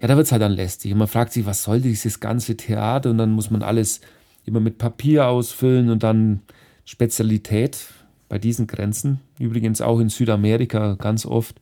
ja, 0.00 0.08
da 0.08 0.16
wird 0.16 0.26
es 0.26 0.32
halt 0.32 0.42
dann 0.42 0.52
lästig. 0.52 0.92
Und 0.92 0.98
man 0.98 1.08
fragt 1.08 1.32
sich, 1.32 1.46
was 1.46 1.62
soll 1.62 1.80
dieses 1.80 2.20
ganze 2.20 2.56
Theater? 2.56 3.10
Und 3.10 3.18
dann 3.18 3.32
muss 3.32 3.50
man 3.50 3.62
alles 3.62 4.00
immer 4.44 4.60
mit 4.60 4.78
Papier 4.78 5.28
ausfüllen 5.28 5.90
und 5.90 6.02
dann 6.02 6.40
Spezialität 6.84 7.86
bei 8.28 8.38
diesen 8.38 8.66
Grenzen, 8.66 9.20
übrigens 9.38 9.80
auch 9.80 9.98
in 9.98 10.08
Südamerika 10.08 10.94
ganz 10.94 11.26
oft, 11.26 11.60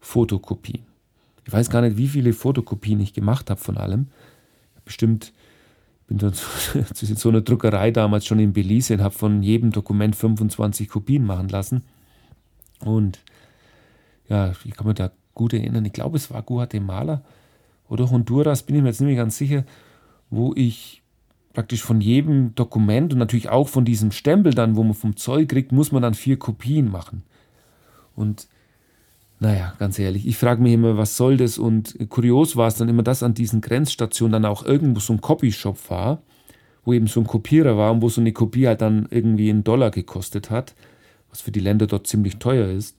Fotokopien. 0.00 0.82
Ich 1.46 1.52
weiß 1.52 1.70
gar 1.70 1.82
nicht, 1.82 1.96
wie 1.96 2.08
viele 2.08 2.32
Fotokopien 2.32 3.00
ich 3.00 3.12
gemacht 3.12 3.50
habe 3.50 3.60
von 3.60 3.76
allem. 3.76 4.08
Bestimmt 4.84 5.32
bin 6.06 6.18
dort 6.18 6.36
zu 6.94 7.06
so 7.06 7.28
einer 7.28 7.40
Druckerei 7.40 7.90
damals 7.90 8.26
schon 8.26 8.38
in 8.38 8.52
Belize 8.52 8.94
und 8.94 9.02
habe 9.02 9.14
von 9.14 9.42
jedem 9.42 9.72
Dokument 9.72 10.16
25 10.16 10.88
Kopien 10.88 11.24
machen 11.24 11.48
lassen. 11.48 11.82
Und 12.84 13.20
ja, 14.28 14.52
ich 14.64 14.72
kann 14.72 14.86
mich 14.86 14.96
da 14.96 15.10
gut 15.34 15.52
erinnern, 15.52 15.84
ich 15.84 15.92
glaube, 15.92 16.16
es 16.16 16.30
war 16.30 16.42
Guatemala 16.42 17.22
oder 17.88 18.10
Honduras, 18.10 18.62
bin 18.62 18.76
ich 18.76 18.82
mir 18.82 18.88
jetzt 18.88 19.00
nicht 19.00 19.08
mehr 19.08 19.16
ganz 19.16 19.36
sicher, 19.36 19.64
wo 20.30 20.52
ich 20.54 21.02
praktisch 21.52 21.82
von 21.82 22.00
jedem 22.00 22.54
Dokument 22.54 23.12
und 23.12 23.18
natürlich 23.18 23.48
auch 23.48 23.68
von 23.68 23.84
diesem 23.84 24.10
Stempel 24.10 24.54
dann, 24.54 24.76
wo 24.76 24.82
man 24.82 24.94
vom 24.94 25.16
Zoll 25.16 25.46
kriegt, 25.46 25.72
muss 25.72 25.92
man 25.92 26.02
dann 26.02 26.14
vier 26.14 26.38
Kopien 26.38 26.90
machen. 26.90 27.22
Und 28.16 28.48
naja, 29.40 29.74
ganz 29.78 29.98
ehrlich, 29.98 30.26
ich 30.26 30.36
frage 30.36 30.62
mich 30.62 30.72
immer, 30.72 30.96
was 30.96 31.16
soll 31.16 31.36
das? 31.36 31.58
Und 31.58 31.96
kurios 32.08 32.56
war 32.56 32.68
es 32.68 32.76
dann 32.76 32.88
immer, 32.88 33.02
dass 33.02 33.22
an 33.22 33.34
diesen 33.34 33.60
Grenzstationen 33.60 34.32
dann 34.32 34.44
auch 34.44 34.64
irgendwo 34.64 35.00
so 35.00 35.12
ein 35.12 35.20
Copyshop 35.20 35.90
war, 35.90 36.22
wo 36.84 36.92
eben 36.92 37.06
so 37.06 37.20
ein 37.20 37.26
Kopierer 37.26 37.76
war 37.76 37.92
und 37.92 38.02
wo 38.02 38.08
so 38.08 38.20
eine 38.20 38.32
Kopie 38.32 38.66
halt 38.66 38.80
dann 38.80 39.06
irgendwie 39.10 39.50
einen 39.50 39.64
Dollar 39.64 39.90
gekostet 39.90 40.50
hat, 40.50 40.74
was 41.34 41.40
für 41.40 41.50
die 41.50 41.60
Länder 41.60 41.88
dort 41.88 42.06
ziemlich 42.06 42.36
teuer 42.36 42.68
ist. 42.68 42.96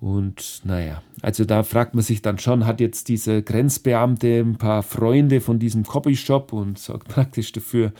Und 0.00 0.62
naja, 0.64 1.00
also 1.22 1.44
da 1.44 1.62
fragt 1.62 1.94
man 1.94 2.02
sich 2.02 2.22
dann 2.22 2.38
schon, 2.38 2.66
hat 2.66 2.80
jetzt 2.80 3.06
dieser 3.06 3.40
Grenzbeamte 3.40 4.40
ein 4.40 4.56
paar 4.56 4.82
Freunde 4.82 5.40
von 5.40 5.60
diesem 5.60 5.84
Copyshop 5.84 6.52
und 6.52 6.76
sorgt 6.76 7.06
praktisch 7.14 7.52
dafür, 7.52 7.92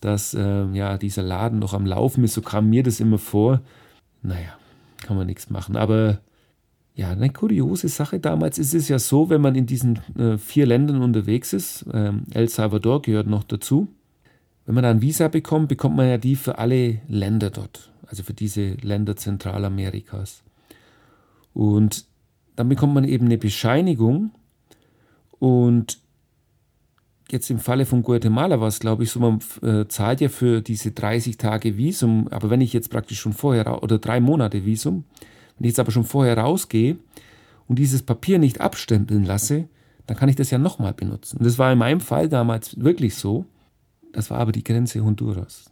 dass 0.00 0.32
äh, 0.32 0.64
ja, 0.72 0.96
dieser 0.96 1.22
Laden 1.22 1.58
noch 1.58 1.74
am 1.74 1.84
Laufen 1.84 2.24
ist. 2.24 2.32
So 2.32 2.40
kam 2.40 2.70
mir 2.70 2.82
das 2.82 3.00
immer 3.00 3.18
vor. 3.18 3.60
Naja, 4.22 4.56
kann 5.02 5.18
man 5.18 5.26
nichts 5.26 5.50
machen. 5.50 5.76
Aber 5.76 6.20
ja, 6.94 7.10
eine 7.10 7.28
kuriose 7.28 7.88
Sache 7.88 8.18
damals 8.18 8.58
ist 8.58 8.72
es 8.72 8.88
ja 8.88 8.98
so, 8.98 9.28
wenn 9.28 9.42
man 9.42 9.56
in 9.56 9.66
diesen 9.66 9.98
äh, 10.18 10.38
vier 10.38 10.64
Ländern 10.64 11.02
unterwegs 11.02 11.52
ist, 11.52 11.82
äh, 11.92 12.12
El 12.32 12.48
Salvador 12.48 13.02
gehört 13.02 13.26
noch 13.26 13.44
dazu, 13.44 13.88
wenn 14.64 14.74
man 14.74 14.84
dann 14.84 15.02
Visa 15.02 15.28
bekommt, 15.28 15.68
bekommt 15.68 15.96
man 15.96 16.08
ja 16.08 16.16
die 16.16 16.34
für 16.34 16.56
alle 16.56 17.00
Länder 17.08 17.50
dort, 17.50 17.92
also 18.08 18.22
für 18.22 18.34
diese 18.34 18.74
Länder 18.74 19.16
Zentralamerikas. 19.16 20.42
Und 21.54 22.06
dann 22.54 22.68
bekommt 22.68 22.94
man 22.94 23.04
eben 23.04 23.26
eine 23.26 23.38
Bescheinigung 23.38 24.30
und 25.38 25.98
jetzt 27.30 27.50
im 27.50 27.58
Falle 27.58 27.86
von 27.86 28.02
Guatemala 28.02 28.60
war 28.60 28.68
es, 28.68 28.80
glaube 28.80 29.02
ich, 29.02 29.10
so, 29.10 29.20
man 29.20 29.40
äh, 29.62 29.86
zahlt 29.88 30.20
ja 30.20 30.28
für 30.28 30.62
diese 30.62 30.92
30 30.92 31.36
Tage 31.36 31.76
Visum, 31.76 32.28
aber 32.28 32.50
wenn 32.50 32.60
ich 32.60 32.72
jetzt 32.72 32.90
praktisch 32.90 33.20
schon 33.20 33.32
vorher, 33.32 33.82
oder 33.82 33.98
drei 33.98 34.20
Monate 34.20 34.64
Visum, 34.64 35.04
wenn 35.58 35.64
ich 35.64 35.70
jetzt 35.70 35.80
aber 35.80 35.92
schon 35.92 36.04
vorher 36.04 36.38
rausgehe 36.38 36.96
und 37.66 37.78
dieses 37.78 38.02
Papier 38.02 38.38
nicht 38.38 38.60
abstempeln 38.60 39.24
lasse, 39.24 39.68
dann 40.06 40.16
kann 40.16 40.28
ich 40.28 40.36
das 40.36 40.50
ja 40.50 40.58
nochmal 40.58 40.94
benutzen. 40.94 41.38
Und 41.38 41.44
das 41.44 41.58
war 41.58 41.72
in 41.72 41.78
meinem 41.78 42.00
Fall 42.00 42.28
damals 42.28 42.78
wirklich 42.80 43.16
so. 43.16 43.44
Das 44.12 44.30
war 44.30 44.38
aber 44.38 44.52
die 44.52 44.62
Grenze 44.62 45.02
Honduras. 45.02 45.70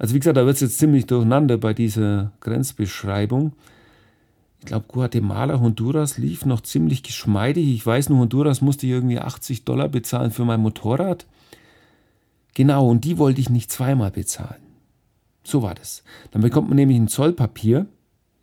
Also 0.00 0.14
wie 0.14 0.18
gesagt, 0.18 0.38
da 0.38 0.46
wird 0.46 0.54
es 0.54 0.62
jetzt 0.62 0.78
ziemlich 0.78 1.04
durcheinander 1.04 1.58
bei 1.58 1.74
dieser 1.74 2.32
Grenzbeschreibung. 2.40 3.52
Ich 4.60 4.64
glaube, 4.64 4.86
Guatemala, 4.88 5.60
Honduras 5.60 6.16
lief 6.16 6.46
noch 6.46 6.62
ziemlich 6.62 7.02
geschmeidig. 7.02 7.68
Ich 7.68 7.84
weiß 7.84 8.08
nur, 8.08 8.20
Honduras 8.20 8.62
musste 8.62 8.86
ich 8.86 8.92
irgendwie 8.92 9.18
80 9.18 9.66
Dollar 9.66 9.90
bezahlen 9.90 10.30
für 10.30 10.46
mein 10.46 10.60
Motorrad. 10.60 11.26
Genau, 12.54 12.88
und 12.88 13.04
die 13.04 13.18
wollte 13.18 13.42
ich 13.42 13.50
nicht 13.50 13.70
zweimal 13.70 14.10
bezahlen. 14.10 14.62
So 15.44 15.60
war 15.60 15.74
das. 15.74 16.02
Dann 16.30 16.40
bekommt 16.40 16.68
man 16.68 16.76
nämlich 16.76 16.96
ein 16.96 17.08
Zollpapier. 17.08 17.84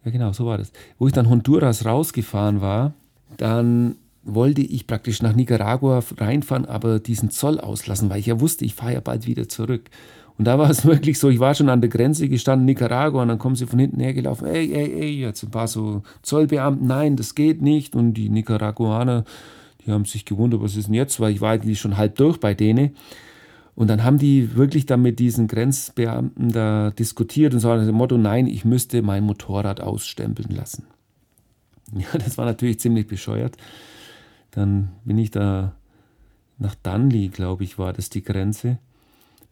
Ja, 0.05 0.11
genau, 0.11 0.33
so 0.33 0.45
war 0.45 0.59
das. 0.59 0.71
Wo 0.99 1.07
ich 1.07 1.13
dann 1.13 1.27
Honduras 1.27 1.85
rausgefahren 1.85 2.61
war, 2.61 2.93
dann 3.37 3.95
wollte 4.21 4.61
ich 4.61 4.85
praktisch 4.85 5.23
nach 5.23 5.33
Nicaragua 5.33 6.03
reinfahren, 6.17 6.67
aber 6.67 6.99
diesen 6.99 7.31
Zoll 7.31 7.59
auslassen, 7.59 8.11
weil 8.11 8.19
ich 8.19 8.27
ja 8.27 8.39
wusste, 8.39 8.63
ich 8.63 8.75
fahre 8.75 8.93
ja 8.93 8.99
bald 8.99 9.25
wieder 9.25 9.49
zurück. 9.49 9.89
Und 10.37 10.45
da 10.45 10.59
war 10.59 10.69
es 10.69 10.85
wirklich 10.85 11.19
so, 11.19 11.29
ich 11.29 11.39
war 11.39 11.55
schon 11.55 11.69
an 11.69 11.81
der 11.81 11.89
Grenze 11.89 12.29
gestanden, 12.29 12.65
Nicaragua, 12.65 13.21
und 13.23 13.29
dann 13.29 13.39
kommen 13.39 13.55
sie 13.55 13.65
von 13.65 13.79
hinten 13.79 13.99
hergelaufen, 13.99 14.47
ey, 14.47 14.71
ey, 14.71 14.93
ey, 15.01 15.19
jetzt 15.19 15.43
ein 15.43 15.51
paar 15.51 15.67
so 15.67 16.03
Zollbeamten, 16.21 16.87
nein, 16.87 17.15
das 17.15 17.35
geht 17.35 17.61
nicht. 17.61 17.95
Und 17.95 18.13
die 18.13 18.29
Nicaraguaner, 18.29 19.23
die 19.85 19.91
haben 19.91 20.05
sich 20.05 20.25
gewundert, 20.25 20.61
was 20.61 20.75
ist 20.75 20.87
denn 20.87 20.93
jetzt, 20.93 21.19
weil 21.19 21.33
ich 21.33 21.41
war 21.41 21.51
eigentlich 21.51 21.79
schon 21.79 21.97
halb 21.97 22.15
durch 22.15 22.39
bei 22.39 22.53
denen. 22.53 22.95
Und 23.75 23.89
dann 23.89 24.03
haben 24.03 24.17
die 24.17 24.55
wirklich 24.55 24.87
dann 24.87 25.03
mit 25.03 25.19
diesen 25.19 25.47
Grenzbeamten 25.47 26.51
da 26.51 26.89
diskutiert 26.91 27.53
und 27.53 27.59
so 27.59 27.73
nach 27.75 27.85
dem 27.85 27.93
Motto, 27.93 28.17
nein, 28.17 28.47
ich 28.47 28.65
müsste 28.65 29.03
mein 29.03 29.23
Motorrad 29.23 29.81
ausstempeln 29.81 30.55
lassen. 30.55 30.85
Ja, 31.93 32.19
das 32.19 32.37
war 32.37 32.43
natürlich 32.43 32.81
ziemlich 32.81 33.07
bescheuert. 33.07 33.55
Dann 34.51 34.89
bin 35.05 35.17
ich 35.17 35.31
da 35.31 35.71
nach 36.57 36.75
Dunley, 36.75 37.29
glaube 37.29 37.63
ich, 37.63 37.79
war 37.79 37.93
das 37.93 38.09
die 38.09 38.23
Grenze 38.23 38.77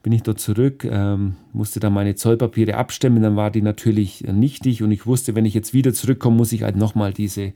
bin 0.05 0.13
ich 0.13 0.21
dort 0.21 0.39
zurück, 0.39 0.85
ähm, 0.87 1.35
musste 1.51 1.79
dann 1.79 1.91
meine 1.91 2.13
Zollpapiere 2.13 2.75
abstimmen, 2.77 3.23
dann 3.23 3.35
war 3.35 3.49
die 3.49 3.63
natürlich 3.63 4.21
nichtig 4.21 4.83
und 4.83 4.91
ich 4.91 5.07
wusste, 5.07 5.33
wenn 5.33 5.45
ich 5.45 5.55
jetzt 5.55 5.73
wieder 5.73 5.95
zurückkomme, 5.95 6.37
muss 6.37 6.51
ich 6.51 6.61
halt 6.61 6.75
nochmal 6.75 7.11
diese 7.11 7.53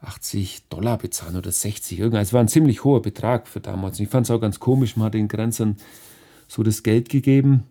80 0.00 0.68
Dollar 0.70 0.96
bezahlen 0.96 1.36
oder 1.36 1.52
60 1.52 1.98
irgendwas. 1.98 2.28
Es 2.28 2.32
war 2.32 2.40
ein 2.40 2.48
ziemlich 2.48 2.82
hoher 2.82 3.02
Betrag 3.02 3.46
für 3.46 3.60
damals. 3.60 3.98
Und 3.98 4.04
ich 4.04 4.10
fand 4.10 4.24
es 4.24 4.30
auch 4.30 4.40
ganz 4.40 4.58
komisch, 4.58 4.96
man 4.96 5.08
hat 5.08 5.12
den 5.12 5.28
Grenzern 5.28 5.76
so 6.48 6.62
das 6.62 6.82
Geld 6.82 7.10
gegeben. 7.10 7.64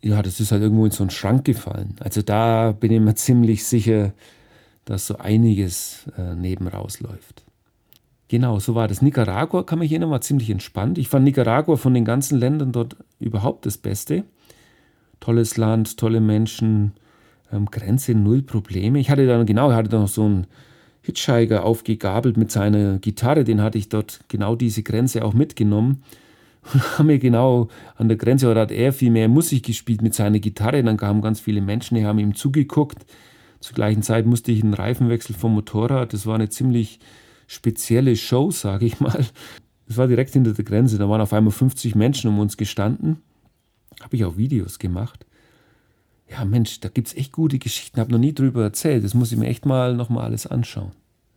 Ja, 0.00 0.22
das 0.22 0.38
ist 0.38 0.52
halt 0.52 0.62
irgendwo 0.62 0.84
in 0.84 0.92
so 0.92 1.02
einen 1.02 1.10
Schrank 1.10 1.44
gefallen. 1.44 1.96
Also 1.98 2.22
da 2.22 2.70
bin 2.70 2.92
ich 2.92 3.00
mir 3.00 3.16
ziemlich 3.16 3.64
sicher, 3.64 4.12
dass 4.84 5.08
so 5.08 5.18
einiges 5.18 6.06
äh, 6.16 6.36
neben 6.36 6.68
rausläuft. 6.68 7.45
Genau, 8.28 8.58
so 8.58 8.74
war 8.74 8.88
das. 8.88 9.02
Nicaragua, 9.02 9.62
kann 9.62 9.78
mich 9.78 9.92
erinnern, 9.92 10.10
war 10.10 10.20
ziemlich 10.20 10.50
entspannt. 10.50 10.98
Ich 10.98 11.08
fand 11.08 11.24
Nicaragua 11.24 11.76
von 11.76 11.94
den 11.94 12.04
ganzen 12.04 12.38
Ländern 12.38 12.72
dort 12.72 12.96
überhaupt 13.20 13.66
das 13.66 13.78
Beste. 13.78 14.24
Tolles 15.20 15.56
Land, 15.56 15.96
tolle 15.96 16.20
Menschen, 16.20 16.92
ähm, 17.52 17.66
Grenze, 17.66 18.14
null 18.14 18.42
Probleme. 18.42 18.98
Ich 18.98 19.10
hatte 19.10 19.26
dann, 19.26 19.46
genau, 19.46 19.70
ich 19.70 19.76
hatte 19.76 19.90
da 19.90 20.00
noch 20.00 20.08
so 20.08 20.24
einen 20.24 20.46
Hitchhiker 21.02 21.64
aufgegabelt 21.64 22.36
mit 22.36 22.50
seiner 22.50 22.98
Gitarre, 22.98 23.44
den 23.44 23.62
hatte 23.62 23.78
ich 23.78 23.88
dort 23.88 24.20
genau 24.26 24.56
diese 24.56 24.82
Grenze 24.82 25.24
auch 25.24 25.32
mitgenommen. 25.32 26.02
Und 26.72 26.98
haben 26.98 27.06
mir 27.06 27.20
genau 27.20 27.68
an 27.94 28.08
der 28.08 28.16
Grenze, 28.16 28.50
oder 28.50 28.62
hat 28.62 28.72
er 28.72 28.92
viel 28.92 29.12
mehr 29.12 29.28
Musik 29.28 29.66
gespielt 29.66 30.02
mit 30.02 30.14
seiner 30.14 30.40
Gitarre. 30.40 30.82
Dann 30.82 30.96
kamen 30.96 31.22
ganz 31.22 31.38
viele 31.38 31.60
Menschen, 31.60 31.94
die 31.94 32.04
haben 32.04 32.18
ihm 32.18 32.34
zugeguckt. 32.34 33.06
Zur 33.60 33.76
gleichen 33.76 34.02
Zeit 34.02 34.26
musste 34.26 34.50
ich 34.50 34.64
einen 34.64 34.74
Reifenwechsel 34.74 35.36
vom 35.36 35.54
Motorrad. 35.54 36.12
Das 36.12 36.26
war 36.26 36.34
eine 36.34 36.48
ziemlich 36.48 36.98
spezielle 37.46 38.16
Show, 38.16 38.50
sage 38.50 38.86
ich 38.86 39.00
mal. 39.00 39.24
Es 39.88 39.96
war 39.96 40.08
direkt 40.08 40.32
hinter 40.32 40.52
der 40.52 40.64
Grenze. 40.64 40.98
Da 40.98 41.08
waren 41.08 41.20
auf 41.20 41.32
einmal 41.32 41.52
50 41.52 41.94
Menschen 41.94 42.28
um 42.28 42.38
uns 42.38 42.56
gestanden. 42.56 43.18
Habe 44.00 44.16
ich 44.16 44.24
auch 44.24 44.36
Videos 44.36 44.78
gemacht. 44.78 45.26
Ja, 46.28 46.44
Mensch, 46.44 46.80
da 46.80 46.88
gibt 46.88 47.08
es 47.08 47.16
echt 47.16 47.32
gute 47.32 47.58
Geschichten. 47.58 48.00
Habe 48.00 48.12
noch 48.12 48.18
nie 48.18 48.34
drüber 48.34 48.62
erzählt. 48.62 49.04
Das 49.04 49.14
muss 49.14 49.30
ich 49.30 49.38
mir 49.38 49.46
echt 49.46 49.64
mal 49.64 49.94
nochmal 49.94 50.24
alles 50.24 50.46
anschauen. 50.46 50.92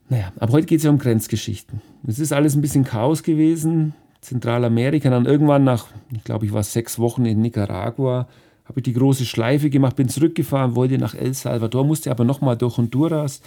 Naja, 0.09 0.33
aber 0.39 0.53
heute 0.53 0.65
geht 0.65 0.79
es 0.79 0.83
ja 0.83 0.89
um 0.89 0.97
Grenzgeschichten. 0.97 1.81
Es 2.07 2.17
ist 2.17 2.33
alles 2.33 2.55
ein 2.55 2.61
bisschen 2.61 2.83
Chaos 2.83 3.21
gewesen. 3.21 3.93
Zentralamerika, 4.21 5.09
dann 5.09 5.25
irgendwann 5.25 5.63
nach, 5.63 5.87
ich 6.11 6.23
glaube, 6.23 6.45
ich 6.45 6.51
war 6.51 6.63
sechs 6.63 6.99
Wochen 6.99 7.25
in 7.25 7.41
Nicaragua, 7.41 8.27
habe 8.65 8.79
ich 8.79 8.83
die 8.83 8.93
große 8.93 9.25
Schleife 9.25 9.69
gemacht, 9.69 9.95
bin 9.95 10.09
zurückgefahren, 10.09 10.75
wollte 10.75 10.97
nach 10.97 11.15
El 11.15 11.33
Salvador, 11.33 11.85
musste 11.85 12.11
aber 12.11 12.25
nochmal 12.25 12.57
durch 12.57 12.77
Honduras 12.77 13.41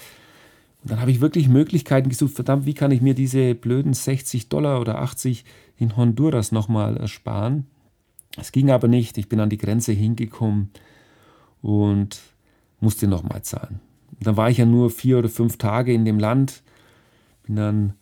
Und 0.83 0.91
dann 0.91 1.01
habe 1.01 1.11
ich 1.11 1.21
wirklich 1.21 1.49
Möglichkeiten 1.49 2.09
gesucht, 2.09 2.35
verdammt, 2.35 2.67
wie 2.67 2.75
kann 2.75 2.91
ich 2.91 3.01
mir 3.01 3.15
diese 3.15 3.55
blöden 3.55 3.95
60 3.95 4.49
Dollar 4.49 4.81
oder 4.81 4.99
80 4.99 5.45
in 5.77 5.97
Honduras 5.97 6.51
nochmal 6.51 6.97
ersparen. 6.97 7.67
Es 8.37 8.51
ging 8.51 8.71
aber 8.71 8.89
nicht, 8.89 9.19
ich 9.19 9.29
bin 9.29 9.41
an 9.41 9.51
die 9.51 9.59
Grenze 9.59 9.93
hingekommen 9.93 10.71
und 11.61 12.21
musste 12.81 13.07
nochmal 13.07 13.43
zahlen. 13.43 13.81
Und 14.19 14.27
dann 14.27 14.37
war 14.37 14.51
ich 14.51 14.59
ja 14.59 14.67
nur 14.67 14.91
vier 14.91 15.19
oder 15.19 15.29
fünf 15.29 15.57
Tage 15.57 15.93
in 15.93 16.05
dem 16.05 16.19
Land, 16.19 16.63
bin 17.45 17.57
dann 17.57 17.93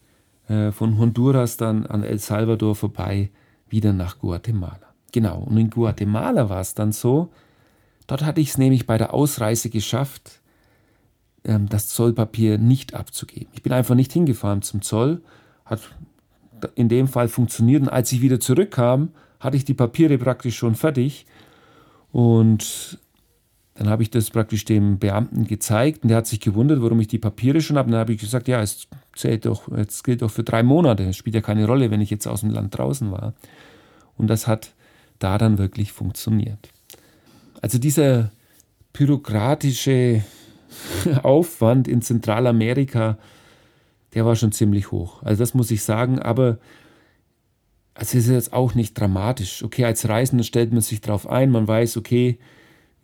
äh, 0.49 0.73
von 0.73 0.99
Honduras 0.99 1.57
dann 1.57 1.87
an 1.87 2.03
El 2.03 2.19
Salvador 2.19 2.75
vorbei, 2.75 3.31
wieder 3.69 3.93
nach 3.93 4.19
Guatemala. 4.19 4.95
Genau, 5.13 5.41
und 5.41 5.57
in 5.57 5.71
Guatemala 5.71 6.49
war 6.49 6.61
es 6.61 6.75
dann 6.75 6.93
so, 6.93 7.31
dort 8.07 8.25
hatte 8.25 8.41
ich 8.41 8.51
es 8.51 8.59
nämlich 8.59 8.87
bei 8.87 8.97
der 8.97 9.13
Ausreise 9.13 9.69
geschafft, 9.71 10.40
das 11.43 11.89
Zollpapier 11.89 12.59
nicht 12.59 12.95
abzugeben. 12.95 13.49
Ich 13.53 13.63
bin 13.63 13.73
einfach 13.73 13.95
nicht 13.95 14.13
hingefahren 14.13 14.63
zum 14.63 14.83
Zoll, 14.83 15.23
hat 15.65 15.81
in 16.75 16.89
dem 16.89 17.09
Fall 17.09 17.29
funktioniert 17.29 17.83
und 17.83 17.89
als 17.89 18.13
ich 18.13 18.21
wieder 18.21 18.41
zurückkam, 18.41 19.11
hatte 19.39 19.57
ich 19.57 19.65
die 19.65 19.75
Papiere 19.75 20.19
praktisch 20.19 20.57
schon 20.57 20.75
fertig 20.75 21.27
und 22.13 22.99
dann 23.75 23.89
habe 23.89 24.03
ich 24.03 24.11
das 24.11 24.31
praktisch 24.31 24.67
dem 24.67 24.99
Beamten 24.99 25.47
gezeigt 25.47 26.03
und 26.03 26.11
der 26.11 26.19
hat 26.19 26.27
sich 26.27 26.41
gewundert, 26.41 26.83
warum 26.83 27.01
ich 27.01 27.09
die 27.09 27.19
Papiere 27.19 27.63
schon 27.63 27.79
habe. 27.79 27.87
Und 27.87 27.93
dann 27.93 28.01
habe 28.01 28.13
ich 28.13 28.21
gesagt, 28.21 28.47
ja, 28.47 28.61
es 28.61 28.89
zählt 29.17 29.47
doch, 29.47 29.69
es 29.69 30.03
gilt 30.03 30.21
doch 30.21 30.31
für 30.31 30.43
drei 30.43 30.63
Monate. 30.63 31.05
Es 31.05 31.17
spielt 31.17 31.35
ja 31.35 31.41
keine 31.41 31.65
Rolle, 31.67 31.91
wenn 31.91 32.03
ich 32.03 32.11
jetzt 32.11 32.27
aus 32.27 32.41
dem 32.41 32.51
Land 32.51 32.77
draußen 32.77 33.11
war. 33.11 33.33
Und 34.19 34.27
das 34.27 34.47
hat 34.47 34.75
da 35.19 35.39
dann 35.39 35.57
wirklich 35.57 35.93
funktioniert. 35.93 36.69
Also 37.63 37.79
dieser 37.79 38.31
bürokratische 38.93 40.25
Aufwand 41.23 41.89
in 41.89 42.03
Zentralamerika, 42.03 43.19
der 44.15 44.27
war 44.27 44.37
schon 44.37 44.53
ziemlich 44.53 44.91
hoch. 44.91 45.23
Also 45.23 45.41
das 45.43 45.55
muss 45.55 45.71
ich 45.71 45.83
sagen, 45.83 46.19
aber 46.19 46.59
es 47.95 48.15
ist 48.15 48.29
jetzt 48.29 48.53
auch 48.53 48.75
nicht 48.75 48.99
dramatisch. 48.99 49.63
Okay, 49.63 49.85
als 49.85 50.09
Reisender 50.09 50.45
stellt 50.45 50.73
man 50.73 50.81
sich 50.81 51.01
darauf 51.01 51.29
ein, 51.29 51.51
man 51.51 51.69
weiß, 51.69 51.97
okay, 51.97 52.39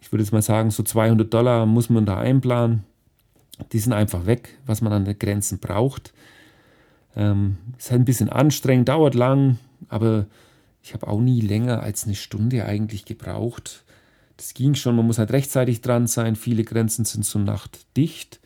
ich 0.00 0.12
würde 0.12 0.22
jetzt 0.22 0.32
mal 0.32 0.42
sagen, 0.42 0.70
so 0.70 0.82
200 0.82 1.32
Dollar 1.32 1.66
muss 1.66 1.90
man 1.90 2.06
da 2.06 2.18
einplanen. 2.18 2.84
Die 3.72 3.78
sind 3.78 3.92
einfach 3.92 4.26
weg, 4.26 4.58
was 4.66 4.82
man 4.82 4.92
an 4.92 5.04
den 5.04 5.18
Grenzen 5.18 5.58
braucht. 5.58 6.12
Ähm, 7.16 7.56
ist 7.78 7.90
halt 7.90 8.02
ein 8.02 8.04
bisschen 8.04 8.28
anstrengend, 8.28 8.88
dauert 8.88 9.14
lang, 9.14 9.58
aber 9.88 10.26
ich 10.82 10.94
habe 10.94 11.08
auch 11.08 11.20
nie 11.20 11.40
länger 11.40 11.82
als 11.82 12.04
eine 12.04 12.14
Stunde 12.14 12.64
eigentlich 12.64 13.04
gebraucht. 13.04 13.84
Das 14.36 14.54
ging 14.54 14.74
schon, 14.74 14.96
man 14.96 15.06
muss 15.06 15.18
halt 15.18 15.32
rechtzeitig 15.32 15.80
dran 15.80 16.06
sein. 16.06 16.36
Viele 16.36 16.64
Grenzen 16.64 17.04
sind 17.04 17.24
zur 17.24 17.40
Nacht 17.40 17.86
dicht. 17.96 18.40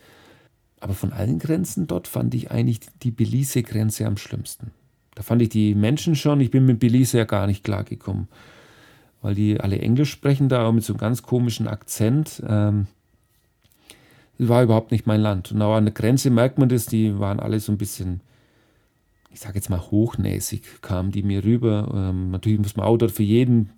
Aber 0.79 0.95
von 0.95 1.13
allen 1.13 1.39
Grenzen 1.39 1.87
dort 1.87 2.09
fand 2.09 2.35
ich 2.35 2.51
eigentlich 2.51 2.81
die 3.03 3.11
Belize-Grenze 3.11 4.07
am 4.07 4.17
schlimmsten. 4.17 4.71
Da 5.15 5.23
fand 5.23 5.43
ich 5.43 5.51
die 5.51 5.75
Menschen 5.75 6.17
schon, 6.17 6.41
ich 6.41 6.51
bin 6.51 6.65
mit 6.65 6.79
Belize 6.79 7.19
ja 7.19 7.25
gar 7.25 7.47
nicht 7.47 7.65
klargekommen 7.65 8.29
weil 9.23 9.35
die 9.35 9.61
alle 9.61 9.79
Englisch 9.79 10.11
sprechen 10.11 10.49
da, 10.49 10.61
aber 10.61 10.73
mit 10.73 10.85
so 10.85 10.93
einem 10.93 11.01
ganz 11.01 11.23
komischen 11.23 11.69
Akzent. 11.69 12.43
Ähm, 12.47 12.87
das 14.39 14.49
war 14.49 14.63
überhaupt 14.63 14.91
nicht 14.91 15.07
mein 15.07 15.21
Land. 15.21 15.53
Und 15.53 15.61
auch 15.61 15.75
an 15.75 15.85
der 15.85 15.95
Grenze 15.95 16.31
merkt 16.31 16.59
man 16.59 16.69
das, 16.69 16.87
die 16.87 17.19
waren 17.19 17.41
alle 17.41 17.61
so 17.61 17.73
ein 17.73 17.79
bisschen, 17.79 18.21
ich 19.31 19.41
sage 19.41 19.57
jetzt 19.57 19.69
mal 19.69 19.81
hochnäsig, 19.81 20.81
kamen 20.81 21.11
die 21.11 21.23
mir 21.23 21.45
rüber. 21.45 21.93
Ähm, 21.95 22.31
natürlich 22.31 22.59
muss 22.59 22.77
man 22.77 22.87
auch 22.87 22.97
dort 22.97 23.13
für 23.13 23.23
jeden 23.23 23.71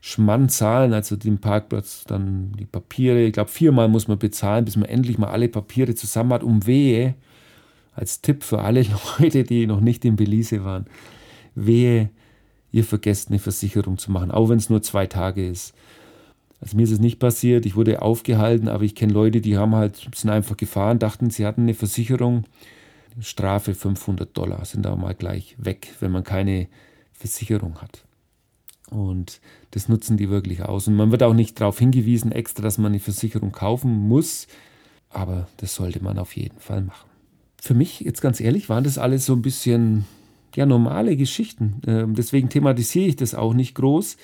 Schmann 0.00 0.48
zahlen, 0.48 0.92
also 0.92 1.16
den 1.16 1.38
Parkplatz, 1.38 2.04
dann 2.06 2.52
die 2.58 2.66
Papiere. 2.66 3.22
Ich 3.24 3.32
glaube, 3.32 3.50
viermal 3.50 3.88
muss 3.88 4.08
man 4.08 4.18
bezahlen, 4.18 4.64
bis 4.64 4.76
man 4.76 4.88
endlich 4.88 5.18
mal 5.18 5.28
alle 5.28 5.48
Papiere 5.48 5.94
zusammen 5.94 6.32
hat, 6.32 6.42
um 6.42 6.66
wehe, 6.66 7.14
als 7.94 8.20
Tipp 8.20 8.44
für 8.44 8.60
alle 8.60 8.84
Leute, 9.18 9.44
die 9.44 9.66
noch 9.66 9.80
nicht 9.80 10.04
in 10.04 10.16
Belize 10.16 10.64
waren, 10.64 10.86
wehe, 11.54 12.10
ihr 12.70 12.84
vergesst 12.84 13.28
eine 13.28 13.38
Versicherung 13.38 13.98
zu 13.98 14.12
machen, 14.12 14.30
auch 14.30 14.48
wenn 14.48 14.58
es 14.58 14.70
nur 14.70 14.82
zwei 14.82 15.06
Tage 15.06 15.46
ist. 15.48 15.74
Also 16.60 16.76
mir 16.76 16.84
ist 16.84 16.92
es 16.92 17.00
nicht 17.00 17.18
passiert, 17.18 17.66
ich 17.66 17.76
wurde 17.76 18.02
aufgehalten, 18.02 18.68
aber 18.68 18.82
ich 18.82 18.94
kenne 18.94 19.12
Leute, 19.12 19.40
die 19.40 19.56
haben 19.56 19.74
halt, 19.74 20.08
sind 20.14 20.30
einfach 20.30 20.56
gefahren, 20.56 20.98
dachten, 20.98 21.30
sie 21.30 21.46
hatten 21.46 21.62
eine 21.62 21.74
Versicherung, 21.74 22.44
Strafe 23.20 23.74
500 23.74 24.36
Dollar, 24.36 24.64
sind 24.64 24.84
da 24.84 24.94
mal 24.94 25.14
gleich 25.14 25.56
weg, 25.58 25.92
wenn 26.00 26.12
man 26.12 26.24
keine 26.24 26.68
Versicherung 27.12 27.80
hat. 27.80 28.04
Und 28.90 29.40
das 29.72 29.88
nutzen 29.88 30.16
die 30.16 30.30
wirklich 30.30 30.62
aus. 30.62 30.88
Und 30.88 30.96
man 30.96 31.10
wird 31.10 31.22
auch 31.22 31.34
nicht 31.34 31.60
darauf 31.60 31.78
hingewiesen, 31.78 32.32
extra, 32.32 32.62
dass 32.62 32.78
man 32.78 32.92
eine 32.92 33.00
Versicherung 33.00 33.52
kaufen 33.52 33.92
muss, 33.92 34.46
aber 35.10 35.48
das 35.58 35.74
sollte 35.74 36.02
man 36.02 36.18
auf 36.18 36.36
jeden 36.36 36.58
Fall 36.58 36.82
machen. 36.82 37.08
Für 37.60 37.74
mich, 37.74 38.00
jetzt 38.00 38.20
ganz 38.20 38.40
ehrlich, 38.40 38.68
waren 38.68 38.84
das 38.84 38.98
alles 38.98 39.26
so 39.26 39.34
ein 39.34 39.42
bisschen 39.42 40.04
ja 40.54 40.66
normale 40.66 41.16
Geschichten. 41.16 41.80
Ähm, 41.86 42.14
deswegen 42.14 42.48
thematisiere 42.48 43.08
ich 43.08 43.16
das 43.16 43.34
auch 43.34 43.54
nicht 43.54 43.74
groß. 43.74 44.16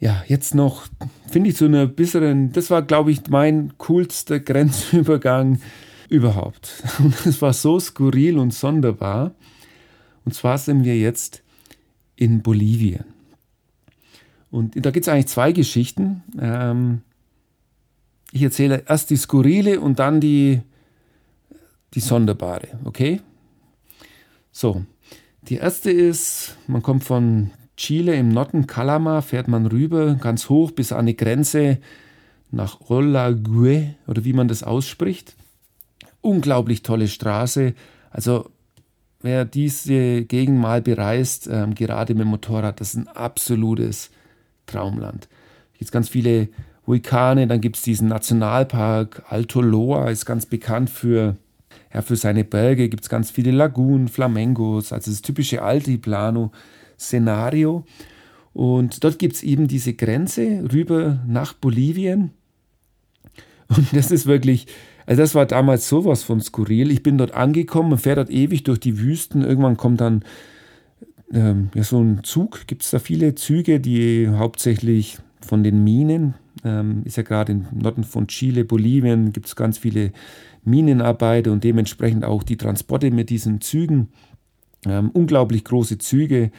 Ja, 0.00 0.22
jetzt 0.28 0.54
noch, 0.54 0.86
finde 1.28 1.50
ich 1.50 1.56
so 1.56 1.64
eine 1.64 1.88
besseren, 1.88 2.52
das 2.52 2.70
war, 2.70 2.82
glaube 2.82 3.10
ich, 3.10 3.26
mein 3.28 3.72
coolster 3.78 4.40
Grenzübergang 4.40 5.60
überhaupt. 6.08 6.82
Und 6.98 7.26
es 7.26 7.42
war 7.42 7.52
so 7.52 7.78
skurril 7.78 8.38
und 8.38 8.54
sonderbar. 8.54 9.34
Und 10.24 10.34
zwar 10.34 10.58
sind 10.58 10.84
wir 10.84 10.96
jetzt 10.96 11.42
in 12.16 12.42
Bolivien. 12.42 13.04
Und 14.50 14.74
da 14.84 14.90
gibt 14.90 15.06
es 15.06 15.12
eigentlich 15.12 15.28
zwei 15.28 15.52
Geschichten. 15.52 16.22
Ähm, 16.40 17.02
ich 18.32 18.42
erzähle 18.42 18.84
erst 18.86 19.10
die 19.10 19.16
skurrile 19.16 19.80
und 19.80 19.98
dann 19.98 20.20
die, 20.20 20.60
die 21.94 22.00
sonderbare, 22.00 22.68
okay? 22.84 23.20
So, 24.52 24.84
die 25.42 25.56
erste 25.56 25.90
ist, 25.90 26.56
man 26.66 26.82
kommt 26.82 27.04
von 27.04 27.50
Chile 27.76 28.16
im 28.16 28.30
Norden, 28.30 28.66
Calama, 28.66 29.22
fährt 29.22 29.48
man 29.48 29.66
rüber, 29.66 30.14
ganz 30.16 30.48
hoch 30.48 30.72
bis 30.72 30.92
an 30.92 31.06
die 31.06 31.16
Grenze 31.16 31.78
nach 32.50 32.80
Olague 32.88 33.94
oder 34.06 34.24
wie 34.24 34.32
man 34.32 34.48
das 34.48 34.62
ausspricht. 34.62 35.36
Unglaublich 36.20 36.82
tolle 36.82 37.08
Straße. 37.08 37.74
Also 38.10 38.50
wer 39.20 39.44
diese 39.44 40.24
Gegend 40.24 40.58
mal 40.58 40.82
bereist, 40.82 41.48
ähm, 41.50 41.74
gerade 41.74 42.14
mit 42.14 42.22
dem 42.22 42.28
Motorrad, 42.28 42.80
das 42.80 42.94
ist 42.94 42.96
ein 42.96 43.08
absolutes 43.08 44.10
Traumland. 44.68 45.28
Es 45.72 45.78
gibt 45.78 45.92
ganz 45.92 46.08
viele 46.08 46.48
Vulkane, 46.86 47.46
dann 47.46 47.60
gibt 47.60 47.76
es 47.76 47.82
diesen 47.82 48.08
Nationalpark 48.08 49.24
Alto 49.28 49.60
Loa, 49.60 50.10
ist 50.10 50.24
ganz 50.24 50.46
bekannt 50.46 50.90
für 50.90 51.36
ja, 51.92 52.02
für 52.02 52.16
seine 52.16 52.44
Berge 52.44 52.88
gibt 52.88 53.02
es 53.04 53.08
ganz 53.08 53.30
viele 53.30 53.50
Lagunen, 53.50 54.08
Flamengos, 54.08 54.92
also 54.92 55.10
das 55.10 55.22
typische 55.22 55.62
Altiplano-Szenario. 55.62 57.84
Und 58.52 59.02
dort 59.04 59.18
gibt 59.18 59.36
es 59.36 59.42
eben 59.42 59.68
diese 59.68 59.94
Grenze 59.94 60.64
rüber 60.72 61.22
nach 61.26 61.54
Bolivien. 61.54 62.32
Und 63.68 63.96
das 63.96 64.10
ist 64.10 64.26
wirklich, 64.26 64.66
also 65.06 65.22
das 65.22 65.34
war 65.34 65.46
damals 65.46 65.88
sowas 65.88 66.22
von 66.22 66.40
skurril. 66.40 66.90
Ich 66.90 67.02
bin 67.02 67.18
dort 67.18 67.32
angekommen 67.32 67.92
und 67.92 67.98
fährt 67.98 68.18
dort 68.18 68.30
ewig 68.30 68.64
durch 68.64 68.80
die 68.80 68.98
Wüsten. 68.98 69.42
Irgendwann 69.42 69.76
kommt 69.76 70.00
dann 70.00 70.24
ähm, 71.32 71.70
ja, 71.74 71.82
so 71.82 72.00
ein 72.00 72.24
Zug. 72.24 72.66
Gibt 72.66 72.82
es 72.82 72.90
da 72.90 72.98
viele 72.98 73.34
Züge, 73.34 73.80
die 73.80 74.28
hauptsächlich 74.28 75.18
von 75.40 75.62
den 75.62 75.84
Minen, 75.84 76.34
ähm, 76.64 77.02
ist 77.04 77.16
ja 77.16 77.22
gerade 77.22 77.52
im 77.52 77.66
Norden 77.72 78.04
von 78.04 78.26
Chile, 78.28 78.64
Bolivien, 78.64 79.32
gibt 79.32 79.46
es 79.46 79.56
ganz 79.56 79.78
viele 79.78 80.12
Minenarbeiter 80.64 81.52
und 81.52 81.64
dementsprechend 81.64 82.24
auch 82.24 82.42
die 82.42 82.56
Transporte 82.56 83.10
mit 83.10 83.30
diesen 83.30 83.60
Zügen. 83.60 84.08
Ähm, 84.86 85.10
unglaublich 85.10 85.64
große 85.64 85.98
Züge. 85.98 86.50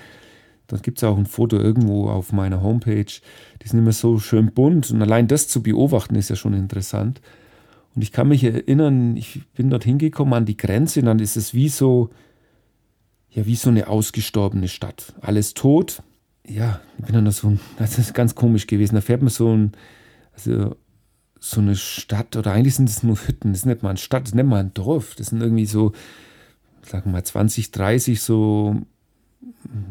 Da 0.67 0.77
gibt 0.77 0.99
es 0.99 1.03
auch 1.03 1.17
ein 1.17 1.25
Foto 1.25 1.58
irgendwo 1.58 2.10
auf 2.10 2.32
meiner 2.32 2.62
Homepage. 2.62 3.05
Die 3.62 3.67
sind 3.67 3.79
immer 3.79 3.91
so 3.91 4.19
schön 4.19 4.51
bunt 4.53 4.91
und 4.91 5.01
allein 5.01 5.27
das 5.27 5.47
zu 5.47 5.63
beobachten 5.63 6.15
ist 6.15 6.29
ja 6.29 6.36
schon 6.36 6.53
interessant. 6.53 7.21
Und 7.95 8.03
ich 8.03 8.12
kann 8.12 8.27
mich 8.27 8.43
erinnern, 8.43 9.17
ich 9.17 9.41
bin 9.55 9.69
dort 9.69 9.84
hingekommen 9.84 10.34
an 10.34 10.45
die 10.45 10.58
Grenze 10.58 10.99
und 10.99 11.08
dann 11.08 11.19
ist 11.19 11.38
es 11.38 11.53
wie 11.53 11.69
so, 11.69 12.10
ja, 13.31 13.45
wie 13.45 13.55
so 13.55 13.69
eine 13.69 13.87
ausgestorbene 13.87 14.67
Stadt. 14.67 15.13
Alles 15.21 15.53
tot. 15.53 16.01
Ja, 16.47 16.81
ich 16.97 17.05
bin 17.05 17.15
dann 17.15 17.31
so, 17.31 17.57
das 17.77 17.97
ist 17.99 18.13
ganz 18.13 18.35
komisch 18.35 18.67
gewesen. 18.67 18.95
Da 18.95 19.01
fährt 19.01 19.21
man 19.21 19.29
so 19.29 19.55
ein, 19.55 19.71
also 20.33 20.75
so 21.39 21.61
eine 21.61 21.75
Stadt, 21.75 22.35
oder 22.35 22.51
eigentlich 22.51 22.75
sind 22.75 22.89
es 22.89 23.03
nur 23.03 23.15
Hütten, 23.15 23.51
das 23.51 23.61
ist 23.61 23.65
nicht 23.65 23.81
mal 23.81 23.89
eine 23.89 23.97
Stadt, 23.97 24.23
das 24.23 24.29
ist 24.29 24.35
nicht 24.35 24.45
mal 24.45 24.59
ein 24.59 24.73
Dorf, 24.73 25.15
das 25.15 25.27
sind 25.27 25.41
irgendwie 25.41 25.65
so, 25.65 25.93
sagen 26.81 27.05
wir 27.05 27.13
mal 27.13 27.23
20, 27.23 27.71
30 27.71 28.21
so, 28.21 28.75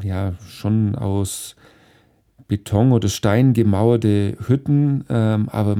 ja, 0.02 0.34
schon 0.46 0.94
aus 0.94 1.56
Beton 2.48 2.92
oder 2.92 3.08
Stein 3.08 3.54
gemauerte 3.54 4.36
Hütten, 4.46 5.04
ähm, 5.08 5.48
aber 5.48 5.76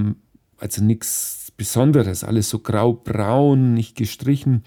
also 0.59 0.83
nichts 0.83 1.53
Besonderes, 1.57 2.25
alles 2.25 2.49
so 2.49 2.61
grau-braun, 2.61 3.75
nicht 3.75 3.97
gestrichen. 3.97 4.63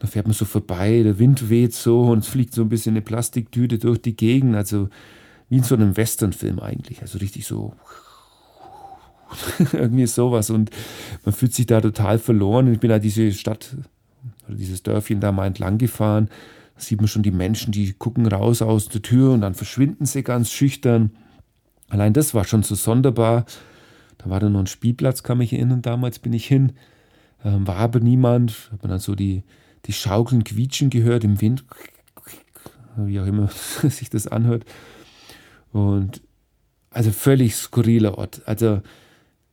Da 0.00 0.08
fährt 0.08 0.26
man 0.26 0.34
so 0.34 0.44
vorbei, 0.44 1.02
der 1.02 1.18
Wind 1.18 1.48
weht 1.48 1.74
so 1.74 2.02
und 2.02 2.20
es 2.20 2.28
fliegt 2.28 2.54
so 2.54 2.62
ein 2.62 2.68
bisschen 2.68 2.94
eine 2.94 3.02
Plastiktüte 3.02 3.78
durch 3.78 4.02
die 4.02 4.16
Gegend, 4.16 4.56
also 4.56 4.88
wie 5.48 5.58
in 5.58 5.62
so 5.62 5.74
einem 5.76 5.96
Westernfilm 5.96 6.58
eigentlich, 6.58 7.02
also 7.02 7.18
richtig 7.18 7.46
so 7.46 7.74
Irgendwie 9.72 10.06
sowas. 10.06 10.50
Und 10.50 10.70
man 11.24 11.34
fühlt 11.34 11.54
sich 11.54 11.66
da 11.66 11.80
total 11.80 12.18
verloren. 12.18 12.66
Und 12.66 12.74
ich 12.74 12.80
bin 12.80 12.90
da 12.90 12.98
diese 12.98 13.32
Stadt 13.32 13.76
dieses 14.48 14.82
Dörfchen 14.82 15.20
da 15.20 15.32
mal 15.32 15.46
entlang 15.46 15.78
gefahren. 15.78 16.28
Da 16.74 16.80
sieht 16.80 17.00
man 17.00 17.08
schon 17.08 17.22
die 17.22 17.30
Menschen, 17.30 17.72
die 17.72 17.92
gucken 17.92 18.26
raus 18.26 18.62
aus 18.62 18.88
der 18.88 19.02
Tür 19.02 19.32
und 19.32 19.42
dann 19.42 19.54
verschwinden 19.54 20.06
sie 20.06 20.22
ganz 20.22 20.50
schüchtern. 20.50 21.12
Allein 21.88 22.12
das 22.12 22.34
war 22.34 22.44
schon 22.44 22.62
so 22.62 22.74
sonderbar. 22.74 23.44
Da 24.18 24.28
war 24.28 24.40
dann 24.40 24.52
noch 24.52 24.60
ein 24.60 24.66
Spielplatz, 24.66 25.22
kann 25.22 25.38
mich 25.38 25.52
erinnern, 25.52 25.82
damals 25.82 26.18
bin 26.18 26.32
ich 26.32 26.46
hin. 26.46 26.72
Ähm, 27.44 27.66
war 27.66 27.76
aber 27.76 28.00
niemand. 28.00 28.70
Hat 28.72 28.82
man 28.82 28.90
dann 28.90 28.98
so 28.98 29.14
die, 29.14 29.44
die 29.86 29.92
Schaukeln 29.92 30.44
quietschen 30.44 30.90
gehört 30.90 31.24
im 31.24 31.40
Wind. 31.40 31.64
Wie 32.96 33.20
auch 33.20 33.26
immer 33.26 33.48
sich 33.88 34.10
das 34.10 34.26
anhört. 34.26 34.64
Und 35.72 36.22
also 36.90 37.10
völlig 37.12 37.54
skurriler 37.56 38.18
Ort. 38.18 38.42
Also 38.46 38.82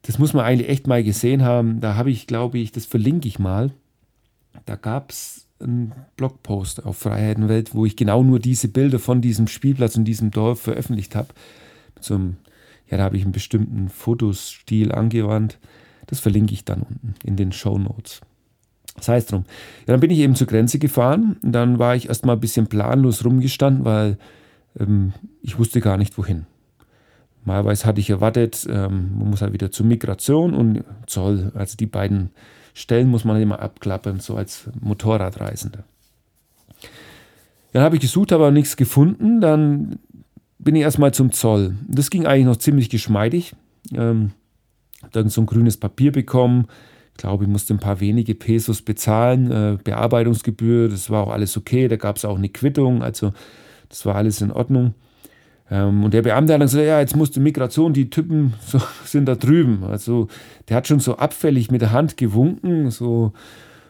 das 0.02 0.20
muss 0.20 0.34
man 0.34 0.46
eigentlich 0.46 0.70
echt 0.70 0.88
mal 0.88 1.04
gesehen 1.04 1.44
haben. 1.44 1.80
Da 1.82 1.96
habe 1.96 2.12
ich, 2.12 2.28
glaube 2.28 2.58
ich, 2.58 2.72
das 2.72 2.86
verlinke 2.86 3.28
ich 3.28 3.40
mal. 3.40 3.72
Da 4.66 4.76
gab 4.76 5.12
es 5.12 5.48
einen 5.60 5.94
Blogpost 6.16 6.86
auf 6.86 6.98
Freiheitenwelt, 6.98 7.74
wo 7.74 7.86
ich 7.86 7.96
genau 7.96 8.24
nur 8.24 8.40
diese 8.40 8.68
Bilder 8.68 9.00
von 9.00 9.22
diesem 9.22 9.48
Spielplatz 9.48 9.96
und 9.98 10.06
diesem 10.06 10.32
Dorf 10.32 10.62
veröffentlicht 10.62 11.16
habe. 11.16 11.30
einem, 12.00 12.38
ja, 12.90 12.98
da 12.98 13.04
habe 13.04 13.18
ich 13.18 13.24
einen 13.24 13.32
bestimmten 13.32 13.90
Fotostil 13.90 14.92
angewandt. 14.92 15.60
Das 16.06 16.20
verlinke 16.20 16.54
ich 16.54 16.64
dann 16.64 16.84
unten 16.84 17.16
in 17.24 17.36
den 17.36 17.52
Show 17.52 17.78
Notes. 17.78 18.22
Das 18.98 19.08
heißt 19.08 19.32
drum. 19.32 19.46
Ja, 19.86 19.94
dann 19.94 20.00
bin 20.00 20.12
ich 20.12 20.20
eben 20.20 20.36
zur 20.36 20.48
Grenze 20.48 20.80
gefahren 20.80 21.38
dann 21.42 21.80
war 21.80 21.96
ich 21.96 22.10
erstmal 22.10 22.36
ein 22.36 22.42
bisschen 22.42 22.68
planlos 22.68 23.24
rumgestanden, 23.24 23.86
weil 23.86 24.18
ähm, 24.80 25.14
ich 25.42 25.58
wusste 25.58 25.80
gar 25.80 25.98
nicht 25.98 26.18
wohin. 26.18 26.46
Normalerweise 27.46 27.86
hatte 27.86 28.02
ich 28.02 28.10
erwartet, 28.10 28.68
ähm, 28.70 29.18
man 29.18 29.30
muss 29.30 29.42
halt 29.42 29.54
wieder 29.54 29.72
zur 29.72 29.86
Migration 29.86 30.54
und 30.54 30.84
Zoll. 31.06 31.52
Also 31.56 31.78
die 31.78 31.86
beiden 31.86 32.32
Stellen 32.74 33.10
muss 33.10 33.24
man 33.24 33.42
immer 33.42 33.60
abklappern, 33.60 34.20
so 34.20 34.36
als 34.36 34.66
Motorradreisender. 34.82 35.84
Dann 37.72 37.84
habe 37.84 37.96
ich 37.96 38.02
gesucht, 38.02 38.34
aber 38.34 38.52
nichts 38.52 38.76
gefunden. 38.76 39.40
Dann 39.40 40.00
bin 40.60 40.76
ich 40.76 40.82
erstmal 40.82 41.14
zum 41.14 41.32
Zoll. 41.32 41.76
Das 41.88 42.10
ging 42.10 42.26
eigentlich 42.26 42.46
noch 42.46 42.58
ziemlich 42.58 42.90
geschmeidig. 42.90 43.56
Ähm, 43.94 44.32
dann 45.12 45.30
so 45.30 45.42
ein 45.42 45.48
grünes 45.48 45.78
Papier 45.78 46.12
bekommen. 46.12 46.68
Ich 47.18 47.22
glaube, 47.22 47.46
ich 47.46 47.50
musste 47.50 47.74
ein 47.74 47.80
paar 47.80 48.00
wenige 48.00 48.36
Pesos 48.36 48.84
bezahlen. 48.84 49.50
Äh, 49.50 49.78
Bearbeitungsgebühr, 49.84 50.88
das 50.88 51.10
war 51.10 51.24
auch 51.24 51.32
alles 51.32 51.58
okay. 51.58 51.88
Da 51.88 51.96
gab 51.96 52.18
es 52.18 52.26
auch 52.26 52.38
eine 52.38 52.50
Quittung. 52.50 53.02
Also 53.02 53.34
das 53.90 54.06
war 54.06 54.14
alles 54.14 54.40
in 54.42 54.52
Ordnung. 54.52 54.94
Ähm, 55.72 56.04
und 56.04 56.14
der 56.14 56.22
Beamte 56.22 56.54
hat 56.54 56.62
dann 56.62 56.68
gesagt, 56.68 56.86
ja, 56.86 57.00
jetzt 57.00 57.16
musst 57.16 57.36
du 57.36 57.40
Migration, 57.40 57.92
die 57.94 58.12
Typen 58.12 58.54
so, 58.62 58.80
sind 59.04 59.26
da 59.26 59.34
drüben. 59.34 59.84
Also 59.84 60.28
der 60.70 60.78
hat 60.78 60.88
schon 60.88 61.00
so 61.00 61.18
abfällig 61.18 61.72
mit 61.72 61.82
der 61.82 61.92
Hand 61.92 62.18
gewunken, 62.18 62.92
so 62.92 63.34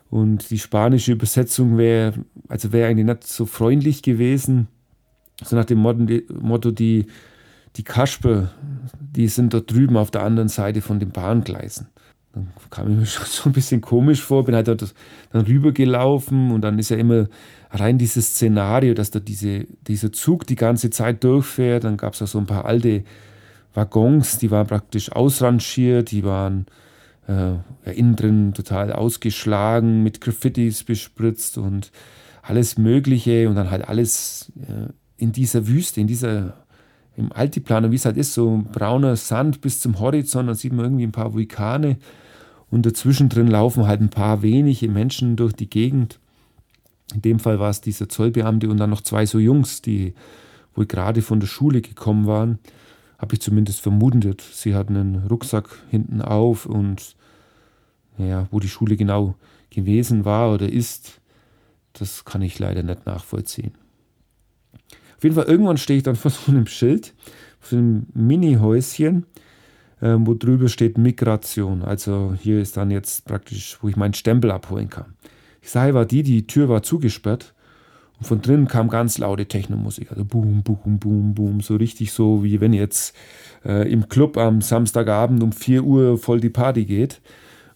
und 0.10 0.50
die 0.50 0.60
spanische 0.60 1.12
Übersetzung 1.12 1.78
wäre, 1.78 2.14
also 2.48 2.72
wäre 2.72 2.90
eigentlich 2.90 3.08
nicht 3.08 3.28
so 3.28 3.46
freundlich 3.46 4.04
gewesen. 4.04 4.70
So 5.44 5.58
nach 5.58 5.66
dem 5.66 5.80
Motto, 5.80 6.72
die, 6.72 7.08
die 7.76 7.84
Kasper, 7.84 8.52
die 9.02 9.28
sind 9.28 9.54
da 9.54 9.60
drüben 9.60 9.98
auf 9.98 10.10
der 10.10 10.24
anderen 10.24 10.48
Seite 10.48 10.80
von 10.82 11.00
den 11.02 11.10
Bahngleisen. 11.10 11.88
Dann 12.38 12.70
kam 12.70 12.92
ich 12.92 12.98
mir 12.98 13.06
schon 13.08 13.26
so 13.26 13.50
ein 13.50 13.54
bisschen 13.54 13.82
komisch 13.82 14.22
vor, 14.22 14.46
bin 14.46 14.56
halt 14.56 14.68
dann 14.68 15.42
rübergelaufen 15.42 16.52
und 16.52 16.62
dann 16.62 16.80
ist 16.80 16.90
ja 16.90 16.98
immer 16.98 17.28
rein 17.72 17.98
dieses 17.98 18.36
Szenario, 18.36 18.94
dass 18.94 19.12
da 19.12 19.20
diese, 19.20 19.66
dieser 19.88 20.12
Zug 20.12 20.48
die 20.48 20.56
ganze 20.56 20.90
Zeit 20.90 21.24
durchfährt. 21.24 21.84
Dann 21.84 21.98
gab 21.98 22.14
es 22.14 22.22
auch 22.22 22.28
so 22.28 22.40
ein 22.40 22.46
paar 22.46 22.66
alte 22.66 23.04
Waggons, 23.74 24.38
die 24.38 24.52
waren 24.52 24.68
praktisch 24.68 25.12
ausrangiert, 25.12 26.12
die 26.12 26.24
waren 26.24 26.66
äh, 27.28 27.52
ja, 27.52 27.92
innen 27.94 28.16
drin 28.16 28.54
total 28.54 28.94
ausgeschlagen, 28.94 30.04
mit 30.04 30.22
Graffitis 30.22 30.84
bespritzt 30.84 31.58
und 31.58 31.92
alles 32.42 32.78
Mögliche 32.78 33.50
und 33.50 33.56
dann 33.56 33.70
halt 33.70 33.88
alles 33.88 34.52
äh, 34.62 34.92
in 35.18 35.32
dieser 35.32 35.68
Wüste, 35.68 36.00
in 36.00 36.08
dieser 36.08 36.54
im 37.18 37.32
Altiplano, 37.32 37.92
wie 37.92 37.96
es 37.96 38.06
halt 38.06 38.16
ist, 38.16 38.36
so 38.36 38.64
brauner 38.72 39.16
Sand 39.16 39.60
bis 39.62 39.82
zum 39.82 40.00
Horizont, 40.00 40.48
dann 40.48 40.56
sieht 40.56 40.72
man 40.72 40.86
irgendwie 40.86 41.06
ein 41.06 41.12
paar 41.12 41.34
Vulkane 41.34 41.98
und 42.70 42.86
dazwischen 42.86 43.30
drin 43.30 43.48
laufen 43.48 43.88
halt 43.88 44.02
ein 44.02 44.10
paar 44.10 44.42
wenige 44.42 44.90
Menschen 44.90 45.36
durch 45.36 45.54
die 45.54 45.70
Gegend. 45.70 46.20
In 47.14 47.22
dem 47.22 47.40
Fall 47.40 47.60
war 47.60 47.70
es 47.70 47.82
dieser 47.82 48.10
Zollbeamte 48.10 48.70
und 48.70 48.78
dann 48.78 48.90
noch 48.90 49.02
zwei 49.02 49.26
so 49.26 49.40
Jungs, 49.40 49.82
die 49.82 50.14
wohl 50.76 50.86
gerade 50.86 51.22
von 51.22 51.40
der 51.40 51.48
Schule 51.48 51.82
gekommen 51.82 52.28
waren. 52.28 52.60
Habe 53.18 53.36
ich 53.36 53.42
zumindest 53.42 53.80
vermutet. 53.80 54.42
Sie 54.42 54.76
hatten 54.76 54.96
einen 54.96 55.28
Rucksack 55.28 55.70
hinten 55.90 56.22
auf 56.22 56.66
und 56.66 57.16
ja, 58.18 58.48
wo 58.52 58.60
die 58.60 58.70
Schule 58.70 58.98
genau 58.98 59.36
gewesen 59.70 60.26
war 60.26 60.54
oder 60.54 60.72
ist, 60.72 61.22
das 61.94 62.26
kann 62.26 62.42
ich 62.42 62.60
leider 62.60 62.84
nicht 62.84 63.06
nachvollziehen. 63.06 63.72
Auf 65.18 65.24
jeden 65.24 65.36
Fall, 65.36 65.46
irgendwann 65.46 65.78
stehe 65.78 65.98
ich 65.98 66.04
dann 66.04 66.16
vor 66.16 66.32
so 66.32 66.52
einem 66.52 66.68
Schild, 66.68 67.14
vor 67.60 67.78
einem 67.78 68.08
Mini-Häuschen, 68.14 69.26
wo 70.00 70.34
drüber 70.34 70.70
steht 70.70 70.98
Migration. 70.98 71.82
Also 71.82 72.36
hier 72.40 72.62
ist 72.62 72.78
dann 72.78 72.92
jetzt 72.92 73.26
praktisch, 73.26 73.78
wo 73.82 73.90
ich 73.90 73.96
meinen 73.96 74.14
Stempel 74.14 74.52
abholen 74.52 74.90
kann. 74.90 75.14
Die 75.64 75.68
Sache 75.68 75.94
war 75.94 76.06
die, 76.06 76.24
die 76.24 76.48
Tür 76.48 76.70
war 76.70 76.84
zugesperrt 76.84 77.54
und 78.20 78.26
von 78.26 78.42
drinnen 78.42 78.68
kam 78.68 78.90
ganz 78.90 79.18
laute 79.18 79.46
Technomusik. 79.46 80.12
Also 80.12 80.26
boom, 80.26 80.64
boom, 80.64 81.00
boom, 81.00 81.34
boom. 81.36 81.62
So 81.62 81.76
richtig 81.76 82.12
so, 82.12 82.44
wie 82.44 82.62
wenn 82.62 82.74
jetzt 82.74 83.16
äh, 83.66 83.92
im 83.92 84.10
Club 84.10 84.38
am 84.38 84.62
Samstagabend 84.62 85.44
um 85.44 85.52
4 85.52 85.84
Uhr 85.84 86.18
voll 86.18 86.40
die 86.40 86.50
Party 86.50 86.86
geht. 86.86 87.22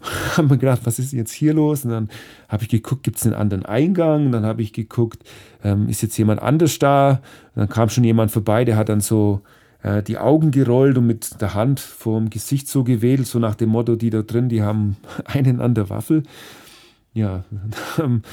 haben 0.38 0.50
wir 0.50 0.58
gedacht, 0.58 0.82
was 0.84 0.98
ist 0.98 1.14
jetzt 1.14 1.32
hier 1.32 1.54
los? 1.54 1.86
Und 1.86 1.92
dann 1.92 2.10
habe 2.50 2.64
ich 2.64 2.70
geguckt, 2.70 3.04
gibt 3.04 3.18
es 3.18 3.26
einen 3.26 3.36
anderen 3.36 3.66
Eingang? 3.66 4.28
Und 4.28 4.32
dann 4.32 4.46
habe 4.46 4.62
ich 4.62 4.74
geguckt, 4.74 5.24
ähm, 5.64 5.90
ist 5.90 6.02
jetzt 6.02 6.18
jemand 6.18 6.42
anders 6.42 6.80
da? 6.80 7.22
Und 7.56 7.60
dann 7.62 7.70
kam 7.70 7.90
schon 7.90 8.04
jemand 8.04 8.32
vorbei, 8.32 8.66
der 8.66 8.78
hat 8.78 8.90
dann 8.90 9.02
so 9.02 9.42
äh, 9.84 10.04
die 10.04 10.18
Augen 10.18 10.52
gerollt 10.52 10.98
und 10.98 11.08
mit 11.08 11.42
der 11.42 11.54
Hand 11.54 11.80
vorm 11.80 12.30
Gesicht 12.30 12.68
so 12.68 12.84
gewedelt, 12.84 13.28
so 13.28 13.40
nach 13.40 13.56
dem 13.56 13.70
Motto, 13.70 13.96
die 13.96 14.10
da 14.10 14.22
drin, 14.22 14.50
die 14.50 14.62
haben 14.62 14.98
einen 15.26 15.62
an 15.62 15.76
der 15.76 15.90
Waffel 15.90 16.24
ja, 17.14 17.44
dann 17.98 18.24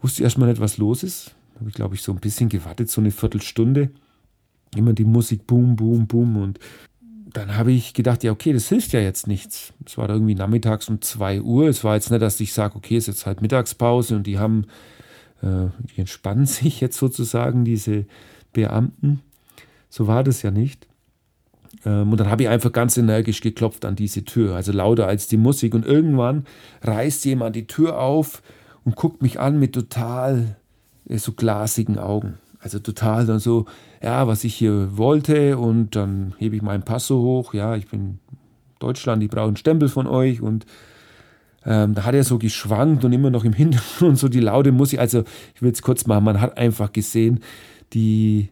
wusste 0.00 0.22
ich 0.22 0.24
erstmal 0.24 0.48
nicht, 0.48 0.60
was 0.60 0.78
los 0.78 1.02
ist. 1.02 1.34
Da 1.54 1.60
habe 1.60 1.70
ich, 1.70 1.74
glaube 1.74 1.94
ich, 1.94 2.02
so 2.02 2.12
ein 2.12 2.20
bisschen 2.20 2.48
gewartet, 2.48 2.90
so 2.90 3.00
eine 3.00 3.10
Viertelstunde. 3.10 3.90
Immer 4.76 4.92
die 4.92 5.04
Musik, 5.04 5.46
boom, 5.46 5.76
boom, 5.76 6.06
boom. 6.06 6.36
Und 6.36 6.58
dann 7.32 7.56
habe 7.56 7.72
ich 7.72 7.94
gedacht, 7.94 8.22
ja, 8.22 8.32
okay, 8.32 8.52
das 8.52 8.68
hilft 8.68 8.92
ja 8.92 9.00
jetzt 9.00 9.26
nichts. 9.26 9.72
Es 9.84 9.98
war 9.98 10.08
irgendwie 10.08 10.34
nachmittags 10.34 10.88
um 10.88 11.00
2 11.00 11.42
Uhr. 11.42 11.68
Es 11.68 11.84
war 11.84 11.94
jetzt 11.94 12.10
nicht, 12.10 12.22
dass 12.22 12.40
ich 12.40 12.52
sage, 12.52 12.76
okay, 12.76 12.96
es 12.96 13.08
ist 13.08 13.16
jetzt 13.16 13.26
halt 13.26 13.42
Mittagspause 13.42 14.16
und 14.16 14.26
die 14.26 14.38
haben, 14.38 14.66
äh, 15.42 15.66
die 15.94 16.00
entspannen 16.00 16.46
sich 16.46 16.80
jetzt 16.80 16.98
sozusagen, 16.98 17.64
diese 17.64 18.06
Beamten. 18.52 19.20
So 19.90 20.06
war 20.06 20.22
das 20.22 20.42
ja 20.42 20.50
nicht. 20.50 20.86
Ähm, 21.84 22.10
und 22.10 22.20
dann 22.20 22.30
habe 22.30 22.42
ich 22.42 22.48
einfach 22.48 22.72
ganz 22.72 22.96
energisch 22.96 23.40
geklopft 23.40 23.84
an 23.84 23.96
diese 23.96 24.24
Tür, 24.24 24.54
also 24.54 24.72
lauter 24.72 25.06
als 25.06 25.28
die 25.28 25.36
Musik. 25.36 25.74
Und 25.74 25.86
irgendwann 25.86 26.44
reißt 26.82 27.24
jemand 27.24 27.56
die 27.56 27.66
Tür 27.66 28.00
auf 28.00 28.42
und 28.84 28.96
guckt 28.96 29.22
mich 29.22 29.40
an 29.40 29.58
mit 29.58 29.74
total 29.74 30.56
äh, 31.08 31.18
so 31.18 31.32
glasigen 31.32 31.98
Augen. 31.98 32.34
Also 32.60 32.80
total 32.80 33.26
dann 33.26 33.38
so, 33.38 33.66
ja, 34.02 34.26
was 34.26 34.44
ich 34.44 34.54
hier 34.54 34.96
wollte. 34.96 35.58
Und 35.58 35.94
dann 35.94 36.34
hebe 36.38 36.56
ich 36.56 36.62
meinen 36.62 36.82
Pass 36.82 37.06
so 37.06 37.20
hoch. 37.20 37.54
Ja, 37.54 37.76
ich 37.76 37.88
bin 37.88 38.18
Deutschland, 38.78 39.22
ich 39.22 39.30
brauche 39.30 39.46
einen 39.46 39.56
Stempel 39.56 39.88
von 39.88 40.06
euch. 40.06 40.40
Und 40.40 40.66
ähm, 41.64 41.94
da 41.94 42.04
hat 42.04 42.14
er 42.14 42.24
so 42.24 42.38
geschwankt 42.38 43.04
und 43.04 43.12
immer 43.12 43.30
noch 43.30 43.44
im 43.44 43.52
Hintergrund 43.52 44.18
so 44.18 44.28
die 44.28 44.40
laute 44.40 44.72
Musik. 44.72 44.98
Also 44.98 45.24
ich 45.54 45.62
will 45.62 45.72
es 45.72 45.82
kurz 45.82 46.06
machen, 46.06 46.24
man 46.24 46.40
hat 46.40 46.58
einfach 46.58 46.92
gesehen, 46.92 47.40
die 47.92 48.50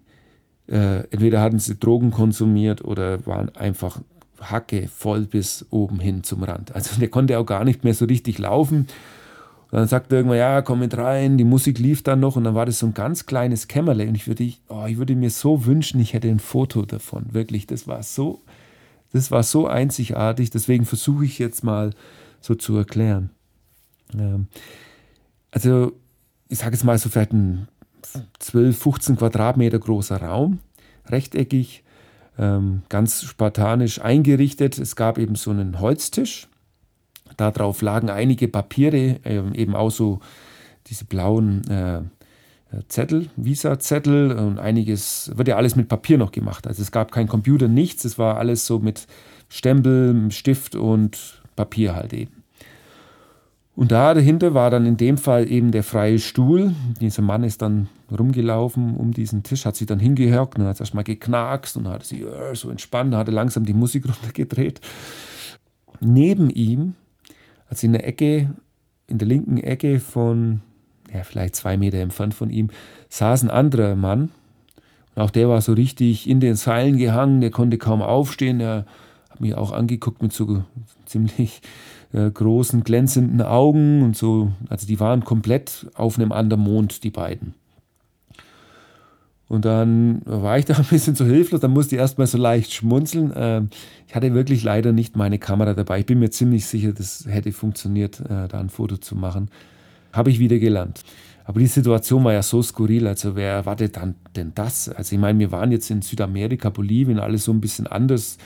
äh, 0.69 1.01
entweder 1.11 1.41
hatten 1.41 1.59
sie 1.59 1.77
Drogen 1.77 2.11
konsumiert 2.11 2.85
oder 2.85 3.25
waren 3.27 3.55
einfach 3.55 4.01
Hacke 4.41 4.89
voll 4.89 5.23
bis 5.23 5.67
oben 5.71 6.01
hin 6.01 6.23
zum 6.23 6.43
Rand. 6.43 6.75
Also 6.75 6.99
der 7.01 7.09
konnte 7.09 7.39
auch 7.39 7.47
gar 7.47 7.65
nicht 7.65 7.85
mehr 7.85 7.95
so 7.95 8.05
richtig 8.05 8.39
laufen. 8.39 8.87
Und 9.71 9.81
dann 9.81 9.89
sagte 9.89 10.15
er 10.15 10.19
irgendwann, 10.21 10.39
ja, 10.39 10.63
komm 10.63 10.81
mit 10.81 10.97
rein, 10.97 11.39
die 11.39 11.45
Musik 11.45 11.79
lief 11.79 12.03
dann 12.03 12.21
noch 12.21 12.37
und 12.37 12.45
dann 12.45 12.55
war 12.55 12.67
das 12.67 12.79
so 12.79 12.87
ein 12.87 12.95
ganz 12.95 13.27
kleines 13.27 13.67
Kämmerle 13.67 14.07
und 14.07 14.15
ich 14.15 14.29
würde, 14.29 14.53
oh, 14.69 14.85
ich 14.87 14.97
würde 14.97 15.17
mir 15.17 15.31
so 15.31 15.67
wünschen, 15.67 16.01
ich 16.01 16.13
hätte 16.13 16.29
ein 16.29 16.39
Foto 16.39 16.83
davon. 16.83 17.27
Wirklich, 17.33 17.67
das 17.67 17.89
war 17.89 18.03
so, 18.03 18.43
das 19.13 19.31
war 19.33 19.43
so 19.43 19.67
einzigartig, 19.67 20.51
deswegen 20.51 20.85
versuche 20.85 21.25
ich 21.25 21.39
jetzt 21.39 21.65
mal 21.65 21.91
so 22.41 22.55
zu 22.55 22.77
erklären. 22.77 23.31
Ähm, 24.15 24.47
also, 25.51 25.93
ich 26.49 26.59
sage 26.59 26.73
jetzt 26.73 26.85
mal 26.85 26.97
so 26.99 27.09
vielleicht 27.09 27.33
ein 27.33 27.67
12, 28.39 28.79
15 28.79 29.17
Quadratmeter 29.17 29.79
großer 29.79 30.23
Raum, 30.23 30.61
rechteckig, 31.07 31.85
ähm, 32.39 32.83
ganz 32.89 33.23
spartanisch 33.23 34.01
eingerichtet. 34.01 34.79
Es 34.79 34.97
gab 34.97 35.19
eben 35.19 35.35
so 35.35 35.51
einen 35.51 35.81
Holztisch. 35.81 36.49
Darauf 37.37 37.83
lagen 37.83 38.11
einige 38.11 38.49
Papiere, 38.49 39.21
ähm, 39.25 39.55
eben 39.55 39.75
auch 39.75 39.91
so 39.91 40.21
diese 40.87 41.05
blauen 41.05 41.69
äh, 41.69 42.03
Zettel, 42.89 43.31
Visa-Zettel 43.37 44.33
und 44.33 44.59
einiges, 44.59 45.31
wird 45.35 45.49
ja 45.49 45.57
alles 45.57 45.77
mit 45.77 45.89
Papier 45.89 46.19
noch 46.19 46.33
gemacht. 46.33 46.67
Also 46.67 46.83
es 46.83 46.91
gab 46.91 47.13
kein 47.13 47.29
Computer, 47.29 47.69
nichts, 47.69 48.05
es 48.05 48.19
war 48.19 48.39
alles 48.39 48.67
so 48.67 48.79
mit 48.79 49.07
Stempel, 49.49 50.31
Stift 50.31 50.75
und 50.75 51.43
Papier 51.55 51.95
halt 51.95 52.13
eben. 52.13 52.36
Und 53.77 53.93
da 53.93 54.15
dahinter 54.15 54.55
war 54.55 54.71
dann 54.71 54.87
in 54.87 54.97
dem 54.97 55.19
Fall 55.19 55.51
eben 55.51 55.71
der 55.71 55.83
freie 55.83 56.19
Stuhl. 56.19 56.75
Dieser 56.99 57.21
Mann 57.21 57.45
ist 57.45 57.61
dann 57.61 57.89
rumgelaufen 58.11 58.97
um 58.97 59.13
diesen 59.13 59.43
Tisch, 59.43 59.67
hat 59.67 59.77
sich 59.77 59.87
dann 59.87 59.99
hingehört 59.99 60.59
und 60.59 60.65
hat 60.65 60.81
erstmal 60.81 61.05
geknackst 61.05 61.77
und 61.77 61.87
hat 61.87 62.03
sich 62.03 62.23
äh, 62.23 62.55
so 62.55 62.71
entspannt, 62.71 63.15
hat 63.15 63.29
langsam 63.29 63.67
die 63.67 63.75
Musik 63.75 64.07
runtergedreht. 64.09 64.81
Neben 66.01 66.49
ihm, 66.49 66.95
also 67.69 67.87
in 67.87 67.93
der 67.93 68.07
Ecke, 68.07 68.51
in 69.09 69.19
der 69.19 69.29
linken 69.29 69.59
Ecke 69.59 70.01
von, 70.01 70.63
ja, 71.13 71.23
vielleicht 71.23 71.55
zwei 71.55 71.77
Meter 71.77 71.99
entfernt 71.99 72.33
von 72.33 72.49
ihm, 72.49 72.71
saß 73.11 73.43
ein 73.43 73.51
anderer 73.51 73.95
Mann. 73.95 74.31
Und 75.15 75.23
auch 75.23 75.31
der 75.31 75.51
war 75.51 75.61
so 75.61 75.75
richtig 75.75 76.31
in 76.31 76.41
den 76.41 76.57
Seilen 76.57 76.97
gehangen, 76.97 77.43
der 77.43 77.51
konnte 77.51 77.77
kaum 77.77 78.01
aufstehen. 78.01 78.59
Er 78.59 78.87
hat 79.29 79.43
mich 79.43 79.55
auch 79.55 79.73
angeguckt 79.73 80.23
mit 80.23 80.33
so 80.33 80.65
ziemlich 81.05 81.61
äh, 82.13 82.31
großen, 82.31 82.85
glänzenden 82.85 83.43
Augen 83.43 84.03
und 84.03 84.17
so. 84.17 84.53
Also 84.69 84.87
die 84.87 85.01
waren 85.01 85.25
komplett 85.25 85.87
auf 85.95 86.19
einem 86.19 86.33
anderen 86.33 86.63
Mond, 86.63 87.05
die 87.05 87.11
beiden. 87.11 87.55
Und 89.49 89.65
dann 89.65 90.23
war 90.25 90.59
ich 90.59 90.65
da 90.65 90.75
ein 90.79 90.85
bisschen 90.85 91.15
so 91.15 91.25
hilflos, 91.25 91.61
dann 91.61 91.73
musste 91.73 91.95
ich 91.95 92.01
erstmal 92.01 92.27
so 92.27 92.39
leicht 92.39 92.73
schmunzeln. 92.73 93.33
Ähm, 93.37 93.71
ich 94.09 94.15
hatte 94.15 94.35
wirklich 94.35 94.65
leider 94.65 94.93
nicht 94.93 95.17
meine 95.17 95.39
Kamera 95.39 95.75
dabei. 95.75 96.01
Ich 96.01 96.07
bin 96.07 96.19
mir 96.19 96.31
ziemlich 96.31 96.67
sicher, 96.67 96.93
das 96.93 97.27
hätte 97.29 97.53
funktioniert, 97.53 98.21
äh, 98.21 98.49
da 98.49 98.59
ein 98.59 98.71
Foto 98.71 98.97
zu 98.97 99.15
machen. 99.15 99.51
Habe 100.13 100.31
ich 100.31 100.39
wieder 100.39 100.59
gelernt. 100.59 101.03
Aber 101.45 101.61
die 101.61 101.67
Situation 101.67 102.25
war 102.25 102.33
ja 102.33 102.43
so 102.43 102.61
skurril, 102.61 103.07
also 103.07 103.37
wer 103.37 103.53
erwartet 103.53 103.97
dann 103.97 104.17
denn 104.35 104.51
das? 104.57 104.89
Also 104.89 105.15
ich 105.15 105.21
meine, 105.21 105.39
wir 105.39 105.53
waren 105.53 105.71
jetzt 105.71 105.89
in 105.91 106.03
Südamerika, 106.03 106.71
Bolivien, 106.71 107.21
alles 107.21 107.45
so 107.45 107.53
ein 107.53 107.61
bisschen 107.61 107.87
anders. 107.87 108.37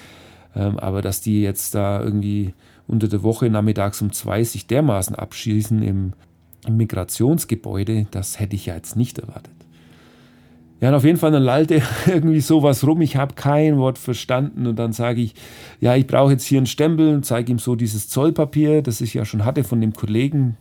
Ähm, 0.55 0.79
aber 0.79 1.01
dass 1.01 1.23
die 1.23 1.41
jetzt 1.41 1.75
da 1.75 2.03
irgendwie 2.03 2.53
unter 2.91 3.09
der 3.09 3.23
Woche 3.23 3.49
nachmittags 3.49 4.03
um 4.03 4.13
zwei 4.13 4.45
sich 4.45 4.67
dermaßen 4.67 5.15
abschießen 5.15 5.83
im, 5.83 6.13
Migrationsgebäude, 6.69 8.07
das 8.11 8.39
hätte 8.39 8.55
ich 8.55 8.67
ja 8.67 8.75
jetzt 8.75 8.95
nicht 8.95 9.19
erwartet. 9.19 9.55
Ja, 10.81 10.91
und 10.91 10.95
auf 10.95 11.05
jeden 11.05 11.19
Fall, 11.19 11.31
dann 11.31 11.43
lallte 11.43 11.83
irgendwie 12.07 12.41
sowas 12.41 12.87
rum. 12.87 13.01
Ich 13.01 13.17
habe 13.17 13.35
kein 13.35 13.79
Wort 13.79 13.97
verstanden. 13.97 14.67
Und 14.67 14.79
dann 14.79 14.93
sage 14.93 15.23
ich, 15.23 15.35
ja, 15.81 15.97
ich 15.97 16.07
brauche 16.07 16.33
jetzt 16.33 16.45
hier 16.45 16.59
einen 16.59 16.67
Stempel 16.67 17.15
und 17.15 17.25
zeige 17.25 17.53
ihm 17.53 17.59
so 17.59 17.77
dieses 17.77 18.11
Zollpapier, 18.11 18.83
das 18.83 19.01
ich 19.01 19.15
ja 19.15 19.25
schon 19.25 19.47
hatte 19.47 19.65
von 19.65 19.81
dem 19.81 19.93
Kollegen. 19.93 20.57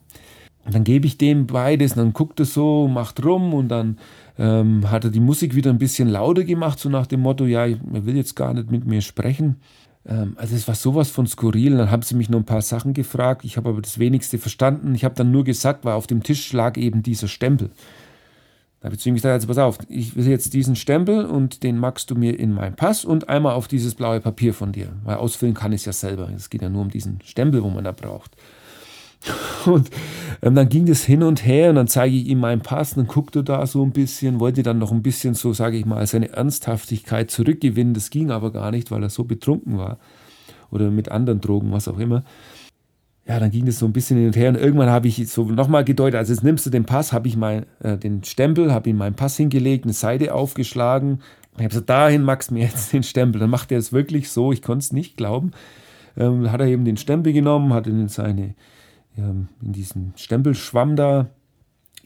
Und 0.66 0.76
dann 0.76 0.84
gebe 0.84 1.08
ich 1.08 1.18
dem 1.18 1.48
beides 1.48 1.94
und 1.94 1.98
dann 1.98 2.14
guckt 2.14 2.40
er 2.40 2.46
so, 2.46 2.88
macht 2.88 3.24
rum 3.26 3.54
und 3.54 3.70
dann 3.70 3.98
ähm, 4.38 4.92
hat 4.92 5.06
er 5.06 5.10
die 5.10 5.20
Musik 5.20 5.56
wieder 5.56 5.70
ein 5.70 5.80
bisschen 5.80 6.10
lauter 6.10 6.44
gemacht, 6.44 6.80
so 6.80 6.90
nach 6.90 7.08
dem 7.08 7.22
Motto, 7.22 7.46
ja, 7.46 7.66
er 7.66 8.06
will 8.06 8.16
jetzt 8.16 8.36
gar 8.36 8.54
nicht 8.54 8.70
mit 8.70 8.86
mir 8.86 9.02
sprechen. 9.02 9.58
Ähm, 10.06 10.34
also 10.38 10.56
es 10.56 10.68
war 10.68 10.76
sowas 10.76 11.10
von 11.10 11.28
skurril. 11.28 11.78
Dann 11.78 11.92
haben 11.92 12.02
sie 12.02 12.16
mich 12.16 12.30
noch 12.30 12.40
ein 12.40 12.46
paar 12.46 12.62
Sachen 12.62 12.94
gefragt. 12.94 13.44
Ich 13.46 13.58
habe 13.58 13.70
aber 13.70 13.82
das 13.82 14.00
wenigste 14.00 14.38
verstanden. 14.38 14.96
Ich 14.96 15.04
habe 15.04 15.16
dann 15.16 15.32
nur 15.32 15.44
gesagt, 15.44 15.86
weil 15.86 15.94
auf 15.94 16.08
dem 16.08 16.24
Tisch 16.24 16.52
lag 16.54 16.78
eben 16.78 17.04
dieser 17.04 17.28
Stempel. 17.28 17.70
Da 18.80 18.86
habe 18.86 18.96
ich 18.96 19.02
zu 19.02 19.10
ihm 19.10 19.16
gesagt, 19.16 19.34
also 19.34 19.48
pass 19.48 19.58
auf, 19.58 19.78
ich 19.90 20.16
will 20.16 20.28
jetzt 20.28 20.54
diesen 20.54 20.78
Stempel 20.78 21.26
und 21.26 21.64
den 21.64 21.78
magst 21.78 22.10
du 22.12 22.16
mir 22.16 22.40
in 22.40 22.54
meinen 22.54 22.78
Pass 22.78 23.04
und 23.04 23.28
einmal 23.28 23.54
auf 23.54 23.68
dieses 23.68 23.94
blaue 23.94 24.22
Papier 24.22 24.54
von 24.54 24.72
dir. 24.72 24.94
Weil 25.04 25.18
ausfüllen 25.18 25.54
kann 25.54 25.74
ich 25.74 25.82
es 25.82 25.86
ja 25.86 25.94
selber. 25.94 26.30
Es 26.34 26.50
geht 26.50 26.62
ja 26.62 26.70
nur 26.70 26.84
um 26.84 26.90
diesen 26.90 27.20
Stempel, 27.26 27.62
wo 27.62 27.70
man 27.70 27.84
da 27.84 27.92
braucht. 27.92 28.38
Und 29.66 29.90
ähm, 30.42 30.56
dann 30.56 30.70
ging 30.70 30.86
das 30.86 31.04
hin 31.04 31.24
und 31.24 31.46
her 31.46 31.70
und 31.70 31.76
dann 31.76 31.88
zeige 31.88 32.16
ich 32.16 32.28
ihm 32.28 32.40
meinen 32.40 32.62
Pass, 32.62 32.96
dann 32.96 33.08
guckt 33.08 33.36
er 33.36 33.44
da 33.44 33.66
so 33.68 33.84
ein 33.84 33.92
bisschen, 33.92 34.40
wollte 34.40 34.64
dann 34.64 34.80
noch 34.80 34.92
ein 34.92 35.02
bisschen 35.02 35.34
so, 35.34 35.52
sage 35.54 35.78
ich 35.78 35.86
mal, 35.86 36.06
seine 36.08 36.30
Ernsthaftigkeit 36.30 37.30
zurückgewinnen. 37.30 37.94
Das 37.94 38.10
ging 38.10 38.32
aber 38.32 38.52
gar 38.52 38.72
nicht, 38.72 38.90
weil 38.90 39.04
er 39.04 39.10
so 39.10 39.26
betrunken 39.26 39.78
war 39.78 39.98
oder 40.72 40.92
mit 40.92 41.12
anderen 41.12 41.42
Drogen, 41.42 41.72
was 41.72 41.88
auch 41.88 42.00
immer. 42.00 42.24
Ja, 43.28 43.40
dann 43.40 43.52
ging 43.52 43.66
das 43.66 43.80
so 43.80 43.86
ein 43.86 43.94
bisschen 43.94 44.18
hin 44.18 44.28
und 44.28 44.36
her 44.36 44.50
und 44.50 44.56
irgendwann 44.56 44.90
habe 44.90 45.08
ich 45.08 45.30
so 45.30 45.44
nochmal 45.44 45.84
gedeutet, 45.84 46.18
also 46.18 46.34
jetzt 46.34 46.44
nimmst 46.44 46.66
du 46.66 46.70
den 46.70 46.86
Pass, 46.86 47.14
habe 47.14 47.28
ich 47.28 47.38
mein, 47.38 47.66
äh, 47.80 47.98
den 47.98 48.24
Stempel, 48.24 48.74
habe 48.74 48.90
ihm 48.90 48.98
meinen 48.98 49.16
Pass 49.16 49.38
hingelegt, 49.38 49.84
eine 49.84 49.94
Seite 49.94 50.34
aufgeschlagen. 50.34 51.20
Ich 51.54 51.60
habe 51.60 51.70
gesagt, 51.70 51.90
dahin 51.90 52.26
du 52.26 52.54
mir 52.54 52.64
jetzt 52.64 52.94
den 52.94 53.04
Stempel. 53.04 53.40
Dann 53.40 53.50
macht 53.50 53.72
er 53.72 53.78
es 53.78 53.92
wirklich 53.92 54.30
so, 54.30 54.52
ich 54.52 54.62
konnte 54.62 54.84
es 54.84 54.94
nicht 54.94 55.18
glauben. 55.18 55.52
Ähm, 56.18 56.52
hat 56.52 56.62
er 56.62 56.68
eben 56.68 56.86
den 56.86 56.98
Stempel 56.98 57.34
genommen, 57.34 57.74
hat 57.74 57.86
ihn 57.86 58.00
in 58.00 58.08
seine 58.08 58.56
in 59.20 59.74
diesen 59.74 60.14
Stempelschwamm 60.16 60.96
da 60.96 61.28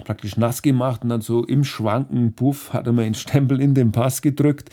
praktisch 0.04 0.38
nass 0.38 0.62
gemacht 0.62 1.04
und 1.04 1.10
dann 1.10 1.22
so 1.22 1.44
im 1.44 1.64
Schwanken, 1.64 2.34
puff, 2.34 2.74
hat 2.74 2.88
er 2.88 2.94
mir 2.94 3.04
den 3.04 3.14
Stempel 3.14 3.62
in 3.62 3.74
den 3.74 3.92
Pass 3.92 4.22
gedrückt. 4.22 4.70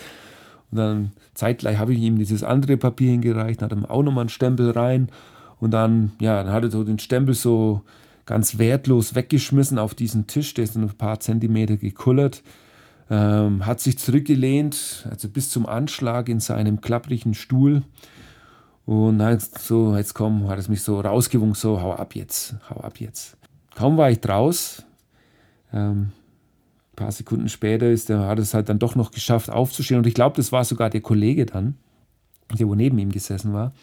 Und 0.70 0.79
dann 0.79 1.12
zeitgleich 1.35 1.79
habe 1.79 1.92
ich 1.92 2.00
ihm 2.00 2.18
dieses 2.18 2.42
andere 2.42 2.76
Papier 2.76 3.11
hingereicht, 3.11 3.62
hat 3.62 3.72
ihm 3.72 3.85
auch 3.85 4.03
nochmal 4.03 4.22
einen 4.22 4.29
Stempel 4.29 4.70
rein. 4.70 5.09
Und 5.59 5.72
dann, 5.72 6.12
ja, 6.20 6.42
dann 6.42 6.53
hat 6.53 6.64
er 6.64 6.70
so 6.70 6.85
den 6.85 6.98
Stempel 6.98 7.35
so 7.35 7.83
ganz 8.24 8.59
wertlos 8.59 9.14
weggeschmissen 9.14 9.79
auf 9.79 9.94
diesen 9.94 10.26
Tisch, 10.26 10.55
der 10.55 10.64
ist 10.64 10.76
ein 10.76 10.88
paar 10.88 11.20
Zentimeter 11.20 11.76
gekullert, 11.76 12.42
ähm, 13.11 13.66
hat 13.66 13.81
sich 13.81 13.98
zurückgelehnt, 13.98 15.07
also 15.11 15.29
bis 15.29 15.50
zum 15.50 15.66
Anschlag 15.66 16.29
in 16.29 16.38
seinem 16.38 16.81
klapprigen 16.81 17.35
Stuhl 17.35 17.83
und 18.90 19.20
dann 19.20 19.38
so, 19.38 19.96
jetzt 19.96 20.14
komm, 20.14 20.48
hat 20.48 20.59
es 20.59 20.68
mich 20.68 20.83
so 20.83 20.98
rausgewungen, 20.98 21.55
so, 21.55 21.81
hau 21.81 21.92
ab 21.92 22.16
jetzt, 22.16 22.57
hau 22.68 22.81
ab 22.81 22.98
jetzt. 22.98 23.37
Kaum 23.76 23.96
war 23.96 24.11
ich 24.11 24.18
draus, 24.18 24.83
ähm, 25.72 26.11
ein 26.92 26.96
paar 26.96 27.12
Sekunden 27.12 27.48
später 27.48 27.88
ist 27.88 28.09
der, 28.09 28.26
hat 28.26 28.40
es 28.40 28.53
halt 28.53 28.68
dann 28.68 28.81
doch 28.81 28.96
noch 28.96 29.12
geschafft 29.12 29.48
aufzustehen. 29.48 29.98
Und 29.98 30.09
ich 30.09 30.14
glaube, 30.14 30.35
das 30.35 30.50
war 30.50 30.64
sogar 30.64 30.90
der 30.90 31.03
Kollege 31.03 31.46
dann, 31.46 31.76
der 32.59 32.66
wo 32.66 32.74
neben 32.74 32.98
ihm 32.98 33.12
gesessen 33.12 33.53
war. 33.53 33.74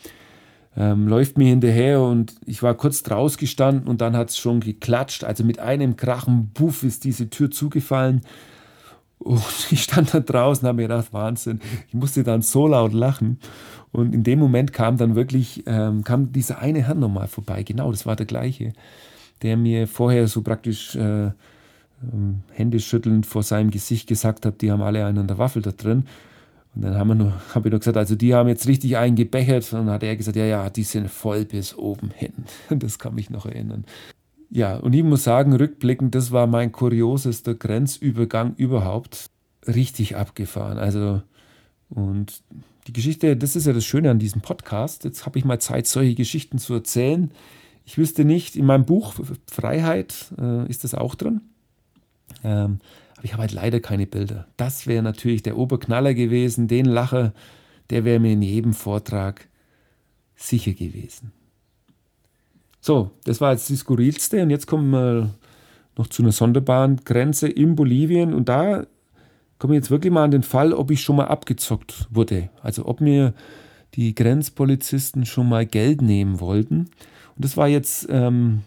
Ähm, 0.76 1.08
läuft 1.08 1.38
mir 1.38 1.48
hinterher 1.48 2.02
und 2.02 2.36
ich 2.46 2.62
war 2.62 2.74
kurz 2.74 3.02
draus 3.02 3.38
gestanden 3.38 3.88
und 3.88 4.02
dann 4.02 4.18
hat 4.18 4.32
es 4.32 4.38
schon 4.38 4.60
geklatscht. 4.60 5.24
Also 5.24 5.46
mit 5.46 5.60
einem 5.60 5.96
Krachen, 5.96 6.52
buff, 6.54 6.84
ist 6.84 7.06
diese 7.06 7.30
Tür 7.30 7.50
zugefallen. 7.50 8.24
Und 9.20 9.42
ich 9.72 9.84
stand 9.84 10.14
da 10.14 10.20
draußen, 10.20 10.68
habe 10.68 10.76
mir 10.76 10.90
gedacht, 10.90 11.14
Wahnsinn, 11.14 11.62
ich 11.88 11.94
musste 11.94 12.26
dann 12.26 12.42
so 12.42 12.68
laut 12.68 12.92
lachen. 12.92 13.40
Und 13.92 14.14
in 14.14 14.24
dem 14.24 14.40
Moment 14.40 14.74
kam 14.74 14.98
dann 14.98 15.16
wirklich, 15.16 15.64
ähm, 15.66 16.04
kam 16.04 16.32
dieser 16.32 16.60
eine 16.60 16.84
Herr 16.84 16.96
nochmal 16.96 17.28
vorbei, 17.28 17.64
genau, 17.64 17.92
das 17.92 18.06
war 18.06 18.16
der 18.16 18.26
gleiche, 18.26 18.74
der 19.42 19.58
mir 19.58 19.88
vorher 19.88 20.28
so 20.28 20.42
praktisch 20.42 20.96
äh, 20.96 21.32
ähm, 22.04 22.42
Hände 22.52 22.80
schüttelnd 22.80 23.26
vor 23.26 23.44
seinem 23.44 23.72
Gesicht 23.72 24.08
gesagt 24.08 24.46
hat, 24.46 24.62
die 24.62 24.72
haben 24.72 24.82
alle 24.82 25.06
einen 25.06 25.20
an 25.20 25.28
der 25.28 25.38
Waffel 25.38 25.62
da 25.62 25.72
drin. 25.72 26.06
Und 26.76 26.84
dann 26.84 26.96
haben 26.96 27.08
wir 27.08 27.16
nur, 27.16 27.34
habe 27.56 27.68
ich 27.68 27.72
nur 27.72 27.80
gesagt, 27.80 27.98
also 27.98 28.16
die 28.16 28.34
haben 28.34 28.50
jetzt 28.50 28.68
richtig 28.68 28.98
einen 28.98 29.16
gebechert. 29.16 29.72
Und 29.74 29.88
dann 29.88 29.90
hat 29.96 30.04
er 30.04 30.16
gesagt, 30.16 30.38
ja, 30.38 30.46
ja, 30.46 30.70
die 30.70 30.84
sind 30.84 31.10
voll 31.10 31.46
bis 31.46 31.76
oben 31.76 32.12
hin. 32.16 32.34
Das 32.70 33.00
kann 33.00 33.16
mich 33.16 33.30
noch 33.30 33.46
erinnern. 33.46 33.86
Ja, 34.50 34.78
und 34.78 34.94
ich 34.94 35.04
muss 35.04 35.24
sagen, 35.24 35.54
rückblickend, 35.54 36.16
das 36.16 36.32
war 36.32 36.48
mein 36.48 36.72
kuriosester 36.72 37.54
Grenzübergang 37.54 38.54
überhaupt. 38.56 39.30
Richtig 39.66 40.16
abgefahren. 40.16 40.78
Also, 40.78 41.22
und 41.90 42.42
die 42.88 42.94
Geschichte, 42.94 43.36
das 43.36 43.56
ist 43.56 43.68
ja 43.68 43.74
das 43.74 43.86
Schöne 43.86 44.10
an 44.10 44.20
diesem 44.20 44.42
Podcast. 44.42 45.04
Jetzt 45.04 45.26
habe 45.26 45.38
ich 45.38 45.46
mal 45.46 45.60
Zeit, 45.60 45.88
solche 45.88 46.16
Geschichten 46.16 46.58
zu 46.58 46.74
erzählen. 46.74 47.32
Ich 47.86 47.98
wüsste 47.98 48.24
nicht, 48.26 48.56
in 48.56 48.66
meinem 48.66 48.86
Buch 48.86 49.16
Freiheit 49.50 50.34
äh, 50.40 50.68
ist 50.70 50.84
das 50.84 50.96
auch 50.96 51.16
drin. 51.16 51.42
Ähm, 52.44 52.80
aber 53.18 53.26
ich 53.26 53.34
habe 53.34 53.42
halt 53.42 53.52
leider 53.52 53.80
keine 53.80 54.08
Bilder. 54.08 54.48
Das 54.56 54.88
wäre 54.88 55.04
natürlich 55.04 55.44
der 55.44 55.58
Oberknaller 55.58 56.14
gewesen. 56.14 56.68
Den 56.68 56.86
Lacher, 56.86 57.34
der 57.90 58.06
wäre 58.06 58.20
mir 58.20 58.34
in 58.34 58.42
jedem 58.42 58.74
Vortrag 58.74 59.48
sicher 60.36 60.74
gewesen. 60.74 61.34
So, 62.80 63.12
das 63.26 63.42
war 63.42 63.52
jetzt 63.52 63.68
die 63.70 63.76
skurrilste. 63.76 64.42
Und 64.44 64.50
jetzt 64.50 64.68
kommen 64.68 64.92
wir 64.92 65.34
noch 65.98 66.08
zu 66.08 66.22
einer 66.22 66.32
sonderbaren 66.32 67.02
Grenze 67.04 67.50
in 67.50 67.76
Bolivien. 67.76 68.34
Und 68.34 68.48
da 68.48 68.86
komme 69.60 69.74
ich 69.74 69.78
jetzt 69.78 69.92
wirklich 69.92 70.14
mal 70.14 70.24
an 70.24 70.32
den 70.32 70.44
Fall, 70.44 70.74
ob 70.74 70.92
ich 70.92 71.02
schon 71.02 71.16
mal 71.16 71.28
abgezockt 71.28 72.08
wurde. 72.12 72.50
Also 72.62 72.86
ob 72.86 73.02
mir 73.02 73.34
die 73.96 74.14
Grenzpolizisten 74.14 75.26
schon 75.26 75.50
mal 75.50 75.66
Geld 75.66 76.02
nehmen 76.02 76.40
wollten. 76.40 76.90
Und 77.36 77.46
das 77.46 77.58
war 77.58 77.68
jetzt 77.68 78.08
ähm, 78.10 78.62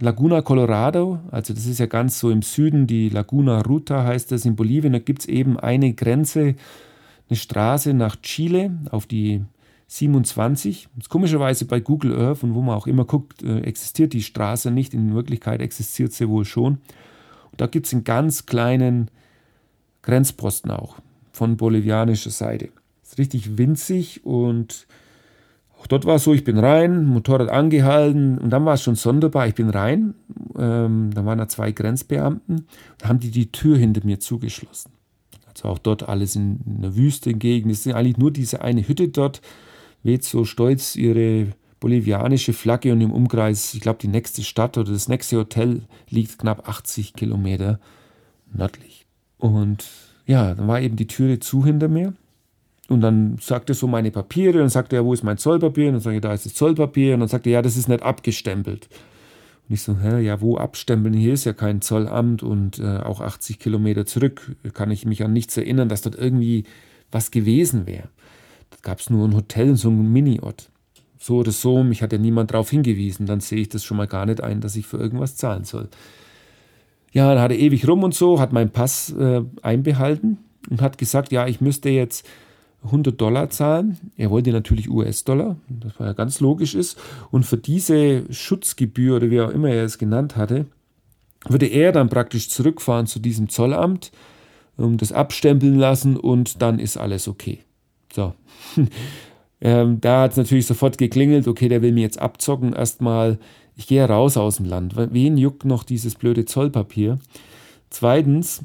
Laguna 0.00 0.42
Colorado, 0.42 1.20
also 1.30 1.54
das 1.54 1.66
ist 1.66 1.78
ja 1.78 1.86
ganz 1.86 2.18
so 2.18 2.30
im 2.30 2.42
Süden, 2.42 2.86
die 2.86 3.08
Laguna 3.08 3.62
Ruta 3.62 4.04
heißt 4.04 4.30
das 4.30 4.44
in 4.44 4.54
Bolivien. 4.54 4.92
Da 4.92 4.98
gibt 4.98 5.22
es 5.22 5.26
eben 5.26 5.58
eine 5.58 5.94
Grenze, 5.94 6.54
eine 7.28 7.36
Straße 7.36 7.94
nach 7.94 8.16
Chile 8.16 8.72
auf 8.90 9.06
die 9.06 9.42
27. 9.88 10.88
Das 10.96 11.08
komischerweise 11.08 11.64
bei 11.64 11.80
Google 11.80 12.18
Earth 12.18 12.42
und 12.42 12.54
wo 12.54 12.60
man 12.60 12.74
auch 12.74 12.86
immer 12.86 13.04
guckt, 13.04 13.42
äh, 13.42 13.60
existiert 13.60 14.12
die 14.12 14.22
Straße 14.22 14.70
nicht. 14.70 14.94
In 14.94 15.14
Wirklichkeit 15.14 15.60
existiert 15.60 16.12
sie 16.12 16.28
wohl 16.28 16.44
schon. 16.44 16.74
Und 17.52 17.60
da 17.60 17.66
gibt 17.66 17.86
es 17.86 17.92
einen 17.92 18.04
ganz 18.04 18.46
kleinen 18.46 19.10
Grenzposten 20.06 20.70
auch 20.70 20.96
von 21.32 21.56
bolivianischer 21.56 22.30
Seite. 22.30 22.70
Ist 23.02 23.18
richtig 23.18 23.58
winzig 23.58 24.24
und 24.24 24.86
auch 25.78 25.86
dort 25.86 26.06
war 26.06 26.16
es 26.16 26.24
so, 26.24 26.32
ich 26.32 26.44
bin 26.44 26.58
rein, 26.58 27.04
Motorrad 27.04 27.50
angehalten 27.50 28.38
und 28.38 28.50
dann 28.50 28.64
war 28.64 28.74
es 28.74 28.82
schon 28.82 28.94
sonderbar. 28.94 29.46
Ich 29.46 29.54
bin 29.54 29.68
rein, 29.68 30.14
ähm, 30.56 31.10
da 31.12 31.26
waren 31.26 31.38
da 31.38 31.48
zwei 31.48 31.72
Grenzbeamten, 31.72 32.66
da 32.98 33.08
haben 33.08 33.20
die 33.20 33.30
die 33.30 33.52
Tür 33.52 33.76
hinter 33.76 34.04
mir 34.06 34.18
zugeschlossen. 34.18 34.92
Also 35.46 35.68
auch 35.68 35.78
dort 35.78 36.08
alles 36.08 36.36
in, 36.36 36.60
in 36.64 36.82
der 36.82 36.96
Wüste 36.96 37.34
Gegend. 37.34 37.72
Es 37.72 37.84
ist 37.84 37.92
eigentlich 37.92 38.16
nur 38.16 38.30
diese 38.30 38.62
eine 38.62 38.86
Hütte 38.86 39.08
dort, 39.08 39.42
weht 40.02 40.24
so 40.24 40.44
stolz 40.44 40.96
ihre 40.96 41.48
bolivianische 41.80 42.52
Flagge 42.52 42.92
und 42.92 43.00
im 43.00 43.12
Umkreis, 43.12 43.74
ich 43.74 43.80
glaube, 43.80 43.98
die 44.00 44.08
nächste 44.08 44.42
Stadt 44.42 44.78
oder 44.78 44.92
das 44.92 45.08
nächste 45.08 45.36
Hotel 45.36 45.82
liegt 46.08 46.38
knapp 46.38 46.68
80 46.68 47.12
Kilometer 47.14 47.80
nördlich. 48.52 49.05
Und 49.38 49.86
ja, 50.26 50.54
dann 50.54 50.68
war 50.68 50.80
eben 50.80 50.96
die 50.96 51.06
Türe 51.06 51.38
zu 51.38 51.64
hinter 51.64 51.88
mir. 51.88 52.14
Und 52.88 53.00
dann 53.00 53.38
sagte 53.40 53.74
so 53.74 53.86
meine 53.86 54.10
Papiere, 54.10 54.58
dann 54.58 54.68
sagte 54.68 54.96
er, 54.96 55.04
wo 55.04 55.12
ist 55.12 55.24
mein 55.24 55.38
Zollpapier? 55.38 55.88
Und 55.88 55.94
dann 55.94 56.00
sage 56.00 56.16
ich, 56.16 56.22
da 56.22 56.32
ist 56.32 56.46
das 56.46 56.54
Zollpapier. 56.54 57.14
Und 57.14 57.20
dann 57.20 57.28
sagte 57.28 57.50
er, 57.50 57.54
ja, 57.54 57.62
das 57.62 57.76
ist 57.76 57.88
nicht 57.88 58.02
abgestempelt. 58.02 58.88
Und 59.68 59.74
ich 59.74 59.82
so, 59.82 59.98
hä, 59.98 60.20
ja, 60.20 60.40
wo 60.40 60.56
abstempeln? 60.56 61.14
Hier 61.14 61.34
ist 61.34 61.44
ja 61.44 61.52
kein 61.52 61.80
Zollamt 61.80 62.42
und 62.44 62.78
äh, 62.78 62.98
auch 62.98 63.20
80 63.20 63.58
Kilometer 63.58 64.06
zurück 64.06 64.54
kann 64.74 64.92
ich 64.92 65.04
mich 65.04 65.24
an 65.24 65.32
nichts 65.32 65.56
erinnern, 65.56 65.88
dass 65.88 66.02
dort 66.02 66.14
irgendwie 66.14 66.64
was 67.10 67.32
gewesen 67.32 67.86
wäre. 67.86 68.08
Da 68.70 68.76
gab 68.82 69.00
es 69.00 69.10
nur 69.10 69.26
ein 69.26 69.34
Hotel, 69.34 69.76
so 69.76 69.88
ein 69.90 70.12
Mini-Ort. 70.12 70.70
So 71.18 71.38
oder 71.38 71.50
so, 71.50 71.82
mich 71.82 72.02
hat 72.02 72.12
ja 72.12 72.18
niemand 72.18 72.52
darauf 72.52 72.70
hingewiesen. 72.70 73.26
Dann 73.26 73.40
sehe 73.40 73.60
ich 73.60 73.68
das 73.68 73.82
schon 73.82 73.96
mal 73.96 74.06
gar 74.06 74.26
nicht 74.26 74.40
ein, 74.40 74.60
dass 74.60 74.76
ich 74.76 74.86
für 74.86 74.98
irgendwas 74.98 75.36
zahlen 75.36 75.64
soll. 75.64 75.88
Ja, 77.16 77.32
dann 77.32 77.42
hat 77.42 77.50
er 77.50 77.58
ewig 77.58 77.88
rum 77.88 78.02
und 78.02 78.14
so, 78.14 78.40
hat 78.40 78.52
meinen 78.52 78.68
Pass 78.68 79.10
äh, 79.10 79.40
einbehalten 79.62 80.36
und 80.68 80.82
hat 80.82 80.98
gesagt, 80.98 81.32
ja, 81.32 81.46
ich 81.46 81.62
müsste 81.62 81.88
jetzt 81.88 82.28
100 82.84 83.18
Dollar 83.18 83.48
zahlen. 83.48 83.96
Er 84.18 84.28
wollte 84.28 84.52
natürlich 84.52 84.90
US-Dollar, 84.90 85.56
das 85.66 85.98
war 85.98 86.08
ja 86.08 86.12
ganz 86.12 86.40
logisch 86.40 86.74
ist. 86.74 86.98
Und 87.30 87.46
für 87.46 87.56
diese 87.56 88.30
Schutzgebühr 88.30 89.16
oder 89.16 89.30
wie 89.30 89.40
auch 89.40 89.48
immer 89.48 89.70
er 89.70 89.84
es 89.84 89.96
genannt 89.96 90.36
hatte, 90.36 90.66
würde 91.48 91.64
er 91.64 91.90
dann 91.90 92.10
praktisch 92.10 92.50
zurückfahren 92.50 93.06
zu 93.06 93.18
diesem 93.18 93.48
Zollamt, 93.48 94.12
um 94.76 94.98
das 94.98 95.10
abstempeln 95.10 95.78
lassen 95.78 96.18
und 96.18 96.60
dann 96.60 96.78
ist 96.78 96.98
alles 96.98 97.28
okay. 97.28 97.60
So. 98.12 98.34
ähm, 99.62 100.02
da 100.02 100.24
hat 100.24 100.32
es 100.32 100.36
natürlich 100.36 100.66
sofort 100.66 100.98
geklingelt, 100.98 101.48
okay, 101.48 101.70
der 101.70 101.80
will 101.80 101.92
mir 101.92 102.02
jetzt 102.02 102.20
abzocken. 102.20 102.74
Erstmal, 102.74 103.38
ich 103.76 103.86
gehe 103.86 104.04
raus 104.04 104.36
aus 104.36 104.56
dem 104.56 104.66
Land. 104.66 104.94
Wen 104.96 105.36
juckt 105.36 105.64
noch 105.64 105.84
dieses 105.84 106.14
blöde 106.14 106.46
Zollpapier? 106.46 107.18
Zweitens, 107.90 108.62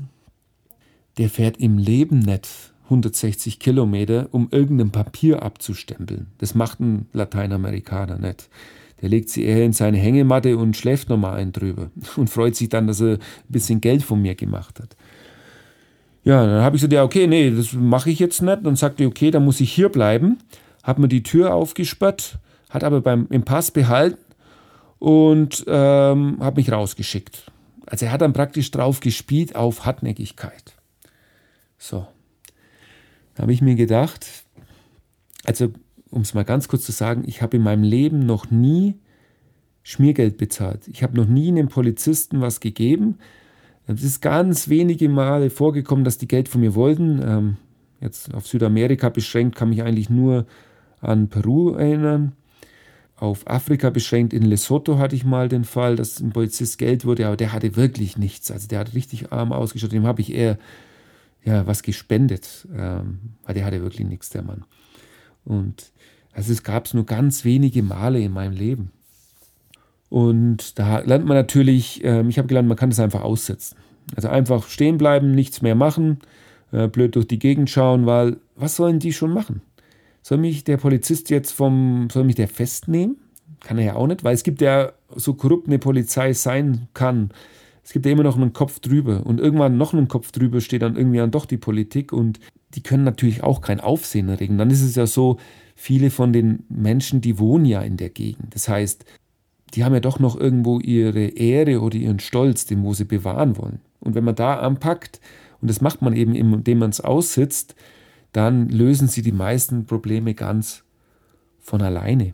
der 1.18 1.30
fährt 1.30 1.58
im 1.58 1.78
Leben 1.78 2.20
nicht 2.20 2.48
160 2.86 3.60
Kilometer, 3.60 4.30
um 4.32 4.48
irgendein 4.52 4.92
Papier 4.92 5.44
abzustempeln. 5.44 6.28
Das 6.38 6.56
macht 6.56 6.80
ein 6.80 7.08
Lateinamerikaner 7.12 8.18
nicht. 8.18 8.50
Der 9.02 9.10
legt 9.10 9.30
sie 9.30 9.44
eher 9.44 9.66
in 9.66 9.74
seine 9.74 9.98
Hängematte 9.98 10.58
und 10.58 10.78
schläft 10.78 11.10
nochmal 11.10 11.38
einen 11.38 11.52
drüber 11.52 11.92
und 12.16 12.30
freut 12.30 12.56
sich 12.56 12.70
dann, 12.70 12.88
dass 12.88 13.02
er 13.02 13.14
ein 13.14 13.20
bisschen 13.50 13.82
Geld 13.82 14.04
von 14.04 14.22
mir 14.22 14.36
gemacht 14.36 14.80
hat. 14.80 14.96
Ja, 16.24 16.46
dann 16.46 16.62
habe 16.62 16.76
ich 16.76 16.82
gesagt, 16.82 16.94
ja, 16.94 17.04
okay, 17.04 17.28
nee, 17.28 17.50
das 17.50 17.74
mache 17.74 18.12
ich 18.12 18.20
jetzt 18.20 18.42
nicht. 18.42 18.60
Dann 18.64 18.76
sagte 18.76 19.04
ich, 19.04 19.10
okay, 19.10 19.32
dann 19.32 19.44
muss 19.44 19.60
ich 19.60 19.74
hier 19.74 19.90
bleiben. 19.90 20.38
Hat 20.84 21.00
mir 21.00 21.08
die 21.08 21.24
Tür 21.24 21.54
aufgesperrt, 21.54 22.38
hat 22.70 22.84
aber 22.84 23.02
beim, 23.02 23.28
im 23.30 23.44
Pass 23.44 23.72
behalten 23.72 24.18
und 25.02 25.66
ähm, 25.66 26.38
hat 26.42 26.58
mich 26.58 26.72
rausgeschickt. 26.72 27.52
Also 27.88 28.06
er 28.06 28.12
hat 28.12 28.22
dann 28.22 28.34
praktisch 28.34 28.70
drauf 28.70 29.00
gespielt 29.00 29.56
auf 29.56 29.84
Hartnäckigkeit. 29.84 30.76
So, 31.80 32.06
habe 33.36 33.52
ich 33.52 33.64
mir 33.64 33.74
gedacht, 33.74 34.28
also 35.44 35.74
um 36.12 36.22
es 36.22 36.36
mal 36.36 36.46
ganz 36.46 36.68
kurz 36.68 36.86
zu 36.86 36.92
sagen, 36.92 37.24
ich 37.26 37.42
habe 37.42 37.58
in 37.58 37.64
meinem 37.64 37.82
Leben 37.82 38.28
noch 38.28 38.52
nie 38.52 38.94
Schmiergeld 39.82 40.38
bezahlt. 40.38 40.88
Ich 40.88 41.02
habe 41.02 41.18
noch 41.18 41.26
nie 41.26 41.48
einem 41.48 41.68
Polizisten 41.68 42.40
was 42.40 42.60
gegeben. 42.60 43.18
Es 43.88 44.04
ist 44.04 44.22
ganz 44.22 44.70
wenige 44.70 45.10
Male 45.10 45.50
vorgekommen, 45.50 46.06
dass 46.06 46.20
die 46.20 46.28
Geld 46.28 46.48
von 46.48 46.62
mir 46.62 46.76
wollten. 46.76 47.20
Ähm, 47.26 47.58
jetzt 48.02 48.32
auf 48.36 48.46
Südamerika 48.46 49.10
beschränkt 49.10 49.56
kann 49.56 49.70
mich 49.70 49.82
eigentlich 49.82 50.12
nur 50.12 50.46
an 51.00 51.28
Peru 51.28 51.72
erinnern. 51.72 52.34
Auf 53.22 53.48
Afrika 53.48 53.92
beschränkt, 53.92 54.34
in 54.34 54.42
Lesotho 54.42 54.98
hatte 54.98 55.16
ich 55.16 55.24
mal 55.24 55.48
den 55.48 55.64
Fall, 55.64 55.96
dass 55.96 56.20
ein 56.20 56.32
Polizist 56.32 56.80
Geld 56.80 57.06
wurde, 57.06 57.28
aber 57.28 57.38
der 57.38 57.54
hatte 57.54 57.76
wirklich 57.76 58.18
nichts. 58.18 58.50
Also 58.50 58.68
der 58.68 58.80
hat 58.80 58.96
richtig 58.96 59.32
arm 59.32 59.54
ausgeschaut. 59.54 59.92
Dem 59.92 60.08
habe 60.08 60.22
ich 60.22 60.34
eher 60.34 60.58
ja, 61.44 61.68
was 61.68 61.84
gespendet, 61.84 62.68
ähm, 62.76 63.20
weil 63.44 63.54
der 63.54 63.64
hatte 63.64 63.84
wirklich 63.84 64.08
nichts, 64.08 64.32
der 64.32 64.42
Mann. 64.42 64.64
Und 65.46 65.92
also 66.34 66.52
es 66.52 66.64
gab 66.64 66.88
es 66.88 66.96
nur 66.96 67.06
ganz 67.06 67.46
wenige 67.46 67.84
Male 67.84 68.20
in 68.20 68.32
meinem 68.32 68.54
Leben. 68.54 68.92
Und 70.10 70.80
da 70.80 71.02
lernt 71.02 71.28
man 71.28 71.38
natürlich, 71.38 72.04
äh, 72.04 72.28
ich 72.28 72.40
habe 72.40 72.48
gelernt, 72.48 72.70
man 72.70 72.78
kann 72.78 72.90
das 72.90 73.00
einfach 73.00 73.22
aussetzen. 73.22 73.78
Also 74.16 74.30
einfach 74.30 74.68
stehen 74.68 74.98
bleiben, 74.98 75.36
nichts 75.36 75.62
mehr 75.62 75.76
machen, 75.76 76.18
äh, 76.72 76.88
blöd 76.88 77.16
durch 77.16 77.28
die 77.28 77.38
Gegend 77.38 77.70
schauen, 77.70 78.08
weil 78.08 78.38
was 78.56 78.78
sollen 78.78 78.98
die 78.98 79.14
schon 79.14 79.32
machen? 79.32 79.62
Soll 80.22 80.38
mich 80.38 80.64
der 80.64 80.78
Polizist 80.78 81.30
jetzt 81.30 81.52
vom, 81.52 82.10
soll 82.12 82.24
mich 82.24 82.36
der 82.36 82.48
festnehmen? 82.48 83.18
Kann 83.60 83.78
er 83.78 83.86
ja 83.86 83.96
auch 83.96 84.08
nicht, 84.08 84.24
weil 84.24 84.34
es 84.34 84.44
gibt 84.44 84.62
ja 84.62 84.92
so 85.16 85.34
korrupt 85.34 85.68
eine 85.68 85.80
Polizei 85.80 86.34
sein 86.34 86.88
kann, 86.94 87.32
es 87.84 87.94
gibt 87.94 88.06
ja 88.06 88.12
immer 88.12 88.24
noch 88.24 88.38
einen 88.38 88.54
Kopf 88.54 88.80
drüber 88.80 89.26
und 89.26 89.40
irgendwann 89.40 89.78
noch 89.78 89.94
einen 89.94 90.08
Kopf 90.08 90.32
drüber 90.32 90.62
steht 90.62 90.84
dann 90.84 90.96
irgendwie 90.96 91.18
dann 91.18 91.32
doch 91.32 91.46
die 91.46 91.58
Politik 91.58 92.14
und 92.14 92.40
die 92.76 92.84
können 92.84 93.04
natürlich 93.04 93.44
auch 93.44 93.62
kein 93.62 93.80
Aufsehen 93.80 94.30
erregen. 94.30 94.58
Dann 94.58 94.70
ist 94.70 94.84
es 94.84 94.96
ja 94.96 95.08
so, 95.08 95.38
viele 95.76 96.12
von 96.12 96.32
den 96.32 96.64
Menschen, 96.70 97.22
die 97.22 97.40
wohnen 97.40 97.66
ja 97.66 97.82
in 97.82 97.98
der 97.98 98.10
Gegend. 98.10 98.54
Das 98.54 98.70
heißt, 98.70 99.04
die 99.74 99.84
haben 99.84 99.94
ja 99.94 100.00
doch 100.00 100.20
noch 100.20 100.40
irgendwo 100.40 100.80
ihre 100.80 101.26
Ehre 101.26 101.82
oder 101.82 101.96
ihren 101.96 102.20
Stolz, 102.20 102.66
den 102.66 102.84
wo 102.84 102.94
sie 102.94 103.06
bewahren 103.06 103.58
wollen. 103.58 103.80
Und 104.00 104.14
wenn 104.14 104.24
man 104.24 104.36
da 104.36 104.60
anpackt, 104.60 105.20
und 105.60 105.70
das 105.70 105.82
macht 105.82 106.02
man 106.02 106.14
eben, 106.14 106.36
indem 106.36 106.80
man 106.80 106.92
es 106.92 107.02
aussitzt, 107.02 107.76
dann 108.32 108.70
lösen 108.70 109.08
sie 109.08 109.22
die 109.22 109.32
meisten 109.32 109.86
Probleme 109.86 110.34
ganz 110.34 110.84
von 111.60 111.82
alleine. 111.82 112.34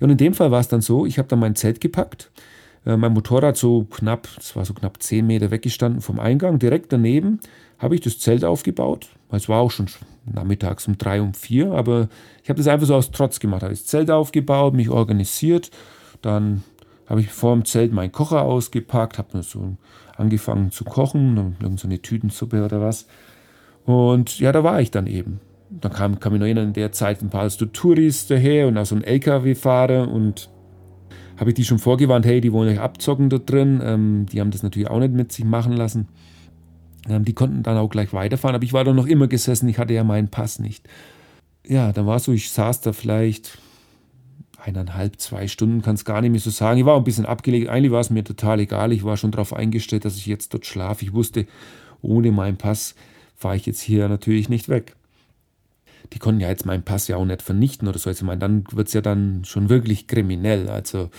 und 0.00 0.10
in 0.10 0.16
dem 0.16 0.34
Fall 0.34 0.50
war 0.50 0.60
es 0.60 0.68
dann 0.68 0.80
so, 0.80 1.06
ich 1.06 1.18
habe 1.18 1.28
dann 1.28 1.38
mein 1.38 1.56
Zelt 1.56 1.80
gepackt 1.80 2.30
äh, 2.86 2.96
mein 2.96 3.12
Motorrad 3.12 3.56
so 3.56 3.84
knapp, 3.84 4.28
das 4.36 4.56
war 4.56 4.64
so 4.64 4.72
knapp 4.72 5.02
10 5.02 5.26
Meter 5.26 5.50
weggestanden 5.50 6.00
vom 6.00 6.20
Eingang. 6.20 6.58
Direkt 6.58 6.92
daneben 6.92 7.40
habe 7.78 7.94
ich 7.94 8.00
das 8.00 8.18
Zelt 8.18 8.44
aufgebaut. 8.44 9.08
Es 9.30 9.48
war 9.48 9.60
auch 9.60 9.70
schon 9.70 9.88
nachmittags 10.24 10.86
um 10.86 10.96
drei, 10.96 11.20
um 11.20 11.34
vier, 11.34 11.72
aber 11.72 12.08
ich 12.42 12.48
habe 12.48 12.58
das 12.58 12.68
einfach 12.68 12.86
so 12.86 12.94
aus 12.94 13.10
Trotz 13.10 13.40
gemacht. 13.40 13.62
Habe 13.62 13.72
das 13.74 13.84
Zelt 13.84 14.10
aufgebaut, 14.10 14.72
mich 14.74 14.88
organisiert. 14.88 15.70
Dann 16.22 16.62
habe 17.06 17.20
ich 17.20 17.28
vor 17.30 17.54
dem 17.54 17.64
Zelt 17.64 17.92
meinen 17.92 18.12
Kocher 18.12 18.42
ausgepackt, 18.42 19.18
habe 19.18 19.42
so 19.42 19.76
angefangen 20.16 20.70
zu 20.70 20.84
kochen, 20.84 21.56
irgend 21.60 21.80
so 21.80 21.88
Tütensuppe 21.88 22.64
oder 22.64 22.80
was. 22.80 23.06
Und 23.86 24.38
ja, 24.40 24.52
da 24.52 24.62
war 24.64 24.80
ich 24.80 24.90
dann 24.90 25.06
eben. 25.06 25.40
Dann 25.70 25.92
kam, 25.92 26.20
kam 26.20 26.34
ich 26.34 26.40
noch 26.40 26.46
in 26.46 26.72
der 26.72 26.92
Zeit 26.92 27.22
ein 27.22 27.30
paar 27.30 27.48
Touris 27.48 28.26
daher 28.26 28.68
und 28.68 28.76
auch 28.76 28.86
so 28.86 28.96
ein 28.96 29.04
LKW-Fahrer 29.04 30.08
und 30.08 30.50
habe 31.38 31.50
ich 31.50 31.54
die 31.54 31.64
schon 31.64 31.78
vorgewarnt, 31.78 32.26
hey, 32.26 32.40
die 32.40 32.52
wollen 32.52 32.68
euch 32.68 32.80
abzocken 32.80 33.30
da 33.30 33.38
drin. 33.38 33.80
Ähm, 33.82 34.26
die 34.30 34.40
haben 34.40 34.50
das 34.50 34.62
natürlich 34.62 34.88
auch 34.88 34.98
nicht 34.98 35.12
mit 35.12 35.32
sich 35.32 35.44
machen 35.44 35.72
lassen. 35.72 36.08
Ähm, 37.08 37.24
die 37.24 37.34
konnten 37.34 37.62
dann 37.62 37.76
auch 37.76 37.88
gleich 37.88 38.12
weiterfahren, 38.12 38.54
aber 38.54 38.64
ich 38.64 38.72
war 38.72 38.84
da 38.84 38.92
noch 38.92 39.06
immer 39.06 39.28
gesessen, 39.28 39.68
ich 39.68 39.78
hatte 39.78 39.94
ja 39.94 40.02
meinen 40.02 40.28
Pass 40.28 40.58
nicht. 40.58 40.88
Ja, 41.66 41.92
dann 41.92 42.06
war 42.06 42.16
es 42.16 42.24
so, 42.24 42.32
ich 42.32 42.50
saß 42.50 42.80
da 42.80 42.92
vielleicht 42.92 43.58
eineinhalb, 44.64 45.20
zwei 45.20 45.46
Stunden, 45.46 45.82
kann 45.82 45.94
es 45.94 46.04
gar 46.04 46.20
nicht 46.20 46.30
mehr 46.30 46.40
so 46.40 46.50
sagen. 46.50 46.78
Ich 46.78 46.86
war 46.86 46.96
ein 46.96 47.04
bisschen 47.04 47.26
abgelegt. 47.26 47.68
Eigentlich 47.68 47.92
war 47.92 48.00
es 48.00 48.10
mir 48.10 48.24
total 48.24 48.60
egal. 48.60 48.92
Ich 48.92 49.04
war 49.04 49.16
schon 49.16 49.30
darauf 49.30 49.52
eingestellt, 49.52 50.04
dass 50.04 50.16
ich 50.16 50.26
jetzt 50.26 50.54
dort 50.54 50.66
schlafe. 50.66 51.04
Ich 51.04 51.12
wusste, 51.12 51.46
ohne 52.02 52.32
meinen 52.32 52.56
Pass 52.56 52.94
fahre 53.36 53.56
ich 53.56 53.66
jetzt 53.66 53.80
hier 53.80 54.08
natürlich 54.08 54.48
nicht 54.48 54.68
weg 54.68 54.96
die 56.12 56.18
konnten 56.18 56.40
ja 56.40 56.48
jetzt 56.48 56.66
meinen 56.66 56.82
Pass 56.82 57.08
ja 57.08 57.16
auch 57.16 57.24
nicht 57.24 57.42
vernichten 57.42 57.88
oder 57.88 57.98
so. 57.98 58.10
Also, 58.10 58.22
ich 58.22 58.26
meine, 58.26 58.38
dann 58.38 58.64
wird 58.70 58.88
es 58.88 58.94
ja 58.94 59.00
dann 59.00 59.44
schon 59.44 59.68
wirklich 59.68 60.06
kriminell. 60.06 60.68
Also, 60.68 61.10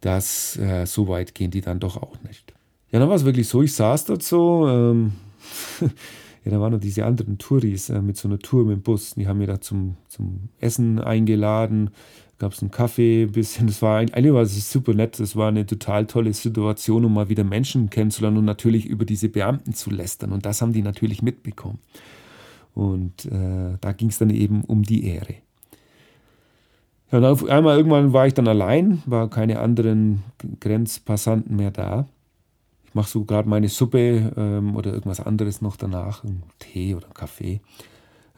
das, 0.00 0.56
äh, 0.56 0.86
so 0.86 1.08
weit 1.08 1.34
gehen 1.34 1.50
die 1.50 1.60
dann 1.60 1.80
doch 1.80 1.96
auch 1.96 2.16
nicht. 2.22 2.52
Ja, 2.90 2.98
dann 2.98 3.08
war 3.08 3.16
es 3.16 3.24
wirklich 3.24 3.48
so, 3.48 3.62
ich 3.62 3.74
saß 3.74 4.06
dort 4.06 4.22
so, 4.22 4.68
ähm, 4.68 5.12
ja, 5.80 6.50
da 6.50 6.60
waren 6.60 6.72
noch 6.72 6.80
diese 6.80 7.04
anderen 7.04 7.38
Touris 7.38 7.90
äh, 7.90 8.00
mit 8.00 8.16
so 8.16 8.28
einer 8.28 8.38
Tour 8.38 8.64
mit 8.64 8.76
dem 8.76 8.82
Bus. 8.82 9.14
Die 9.14 9.26
haben 9.26 9.38
mir 9.38 9.46
da 9.46 9.60
zum, 9.60 9.96
zum 10.08 10.48
Essen 10.60 11.00
eingeladen, 11.00 11.90
gab 12.38 12.52
es 12.52 12.62
einen 12.62 12.70
Kaffee, 12.70 13.24
ein 13.24 13.32
bisschen. 13.32 13.66
Das 13.66 13.82
war 13.82 13.98
eigentlich 13.98 14.32
war 14.32 14.42
es 14.42 14.70
super 14.70 14.94
nett. 14.94 15.18
Das 15.18 15.36
war 15.36 15.48
eine 15.48 15.66
total 15.66 16.06
tolle 16.06 16.32
Situation, 16.32 17.04
um 17.04 17.14
mal 17.14 17.28
wieder 17.28 17.44
Menschen 17.44 17.90
kennenzulernen 17.90 18.38
und 18.38 18.44
natürlich 18.44 18.86
über 18.86 19.04
diese 19.04 19.28
Beamten 19.28 19.74
zu 19.74 19.90
lästern. 19.90 20.32
Und 20.32 20.46
das 20.46 20.62
haben 20.62 20.72
die 20.72 20.82
natürlich 20.82 21.22
mitbekommen. 21.22 21.78
Und 22.74 23.24
äh, 23.26 23.78
da 23.80 23.92
ging 23.92 24.10
es 24.10 24.18
dann 24.18 24.30
eben 24.30 24.62
um 24.64 24.82
die 24.82 25.06
Ehre. 25.06 25.36
Ja, 27.10 27.20
auf 27.30 27.44
einmal 27.48 27.76
irgendwann 27.76 28.12
war 28.12 28.26
ich 28.26 28.34
dann 28.34 28.48
allein, 28.48 29.02
war 29.06 29.30
keine 29.30 29.60
anderen 29.60 30.24
Grenzpassanten 30.60 31.56
mehr 31.56 31.70
da. 31.70 32.06
Ich 32.84 32.94
mache 32.94 33.08
so 33.08 33.24
gerade 33.24 33.48
meine 33.48 33.68
Suppe 33.68 34.32
ähm, 34.36 34.76
oder 34.76 34.92
irgendwas 34.92 35.20
anderes 35.20 35.62
noch 35.62 35.76
danach, 35.76 36.24
einen 36.24 36.42
Tee 36.58 36.94
oder 36.94 37.06
einen 37.06 37.14
Kaffee. 37.14 37.60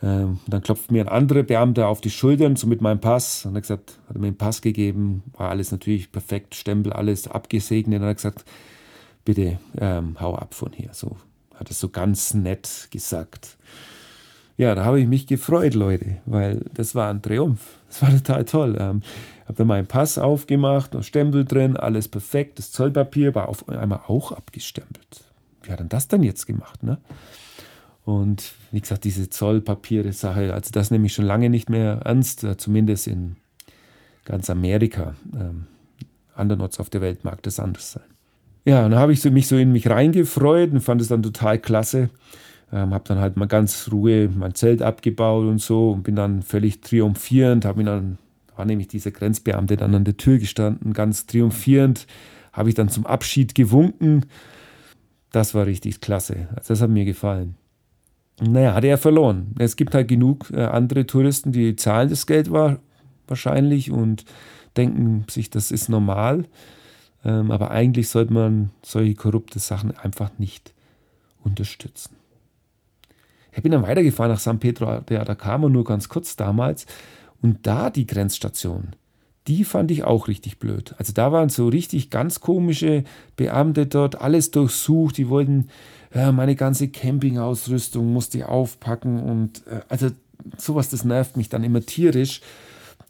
Ähm, 0.03 0.38
dann 0.46 0.62
klopft 0.62 0.92
mir 0.92 1.03
ein 1.05 1.09
anderer 1.09 1.42
Beamter 1.42 1.88
auf 1.88 2.01
die 2.01 2.11
Schultern, 2.11 2.57
so 2.57 2.66
mit 2.66 2.80
meinem 2.80 3.01
Pass. 3.01 3.44
Und 3.44 3.53
er 3.53 3.57
hat 3.57 3.62
gesagt, 3.62 3.99
hat 4.09 4.16
mir 4.16 4.28
den 4.28 4.38
Pass 4.38 4.62
gegeben, 4.62 5.22
war 5.36 5.51
alles 5.51 5.72
natürlich 5.72 6.12
perfekt, 6.12 6.55
Stempel, 6.55 6.92
alles 6.92 7.28
abgesegnet. 7.28 8.01
Und 8.01 8.07
er 8.07 8.11
hat 8.11 8.16
gesagt, 8.16 8.44
bitte 9.24 9.59
ähm, 9.78 10.16
hau 10.20 10.34
ab 10.34 10.55
von 10.55 10.72
hier. 10.72 10.90
So 10.92 11.16
hat 11.55 11.70
es 11.70 11.80
so 11.80 11.88
ganz 11.88 12.34
nett 12.34 12.88
gesagt. 12.90 13.57
Ja, 14.57 14.74
da 14.74 14.84
habe 14.84 15.01
ich 15.01 15.07
mich 15.07 15.26
gefreut, 15.26 15.74
Leute, 15.74 16.18
weil 16.26 16.64
das 16.74 16.94
war 16.94 17.11
ein 17.11 17.22
Triumph. 17.22 17.78
Das 17.88 18.03
war 18.03 18.11
total 18.11 18.44
toll. 18.44 18.76
Ähm, 18.78 19.03
habe 19.44 19.55
dann 19.57 19.66
meinen 19.66 19.86
Pass 19.86 20.18
aufgemacht, 20.18 20.94
noch 20.94 21.03
Stempel 21.03 21.44
drin, 21.44 21.76
alles 21.76 22.09
perfekt. 22.09 22.59
Das 22.59 22.70
Zollpapier 22.72 23.34
war 23.34 23.49
auf 23.49 23.68
einmal 23.68 24.01
auch 24.09 24.32
abgestempelt. 24.32 25.24
Wie 25.62 25.72
hat 25.72 25.80
denn 25.80 25.88
das 25.88 26.09
dann 26.09 26.22
jetzt 26.22 26.46
gemacht? 26.46 26.82
Ne? 26.82 26.99
Und 28.09 28.54
wie 28.72 28.80
gesagt, 28.80 29.04
diese 29.04 29.28
Zollpapiere-Sache, 29.28 30.54
also 30.54 30.70
das 30.72 30.90
nehme 30.90 31.04
ich 31.04 31.12
schon 31.12 31.26
lange 31.26 31.50
nicht 31.50 31.68
mehr 31.68 32.00
ernst, 32.06 32.42
äh, 32.42 32.56
zumindest 32.56 33.06
in 33.06 33.36
ganz 34.24 34.48
Amerika. 34.48 35.14
Ähm, 35.38 35.66
andernorts 36.34 36.80
auf 36.80 36.88
der 36.88 37.02
Welt 37.02 37.22
mag 37.24 37.42
das 37.42 37.61
anders 37.61 37.92
sein. 37.92 38.04
Ja, 38.64 38.86
und 38.86 38.92
dann 38.92 39.00
habe 39.00 39.12
ich 39.12 39.22
mich 39.26 39.46
so 39.46 39.59
in 39.59 39.72
mich 39.72 39.90
reingefreut 39.90 40.72
und 40.72 40.80
fand 40.80 41.02
es 41.02 41.09
dann 41.09 41.22
total 41.22 41.59
klasse. 41.59 42.09
Ähm, 42.72 42.94
habe 42.94 43.04
dann 43.06 43.18
halt 43.18 43.36
mal 43.36 43.44
ganz 43.44 43.90
Ruhe 43.92 44.30
mein 44.34 44.54
Zelt 44.54 44.80
abgebaut 44.80 45.44
und 45.44 45.61
so 45.61 45.90
und 45.90 46.04
bin 46.04 46.16
dann 46.16 46.40
völlig 46.40 46.80
triumphierend, 46.80 47.66
habe 47.66 47.84
dann, 47.84 48.16
war 48.56 48.64
nämlich 48.64 48.88
dieser 48.88 49.11
Grenzbeamte 49.11 49.76
dann 49.76 49.94
an 49.94 50.04
der 50.04 50.16
Tür 50.16 50.38
gestanden, 50.38 50.94
ganz 50.94 51.26
triumphierend, 51.26 52.06
habe 52.54 52.70
ich 52.70 52.74
dann 52.74 52.88
zum 52.88 53.04
Abschied 53.04 53.54
gewunken. 53.54 54.24
Das 55.30 55.54
war 55.54 55.66
richtig 55.66 56.00
klasse. 56.00 56.48
Also 56.56 56.72
das 56.72 56.80
hat 56.80 56.88
mir 56.88 57.04
gefallen. 57.04 57.56
Naja, 58.41 58.74
hat 58.74 58.84
er 58.84 58.99
verloren. 58.99 59.55
Es 59.59 59.76
gibt 59.76 59.95
halt 59.95 60.09
genug 60.09 60.51
äh, 60.53 60.64
andere 60.64 61.07
Touristen, 61.07 61.53
die 61.53 61.74
zahlen 61.76 62.09
das 62.09 62.26
Geld 62.26 62.51
war, 62.51 62.78
wahrscheinlich 63.26 63.91
und 63.91 64.24
denken 64.76 65.24
sich, 65.28 65.51
das 65.51 65.70
ist 65.70 65.89
normal. 65.89 66.45
Ähm, 67.24 67.51
aber 67.51 67.70
eigentlich 67.72 68.09
sollte 68.09 68.32
man 68.32 68.70
solche 68.82 69.14
korrupte 69.14 69.59
Sachen 69.59 69.97
einfach 69.97 70.30
nicht 70.39 70.72
unterstützen. 71.43 72.14
Ich 73.53 73.62
bin 73.62 73.72
dann 73.72 73.82
weitergefahren 73.82 74.30
nach 74.30 74.39
San 74.39 74.61
Pedro 74.61 75.01
de 75.01 75.18
Atacama, 75.18 75.68
nur 75.68 75.84
ganz 75.84 76.09
kurz 76.09 76.36
damals. 76.36 76.86
Und 77.43 77.66
da 77.66 77.91
die 77.91 78.07
Grenzstation, 78.07 78.91
die 79.49 79.64
fand 79.64 79.91
ich 79.91 80.05
auch 80.05 80.28
richtig 80.28 80.59
blöd. 80.59 80.95
Also 80.99 81.12
da 81.12 81.32
waren 81.32 81.49
so 81.49 81.66
richtig 81.68 82.11
ganz 82.11 82.41
komische 82.41 83.03
Beamte 83.34 83.86
dort, 83.86 84.20
alles 84.20 84.53
durchsucht. 84.53 85.16
Die 85.16 85.28
wollten 85.28 85.68
meine 86.14 86.56
ganze 86.56 86.88
Campingausrüstung 86.88 88.12
musste 88.12 88.38
ich 88.38 88.44
aufpacken 88.44 89.22
und 89.22 89.66
äh, 89.66 89.80
also 89.88 90.11
sowas, 90.56 90.88
das 90.88 91.04
nervt 91.04 91.36
mich 91.36 91.48
dann 91.48 91.64
immer 91.64 91.80
tierisch. 91.80 92.40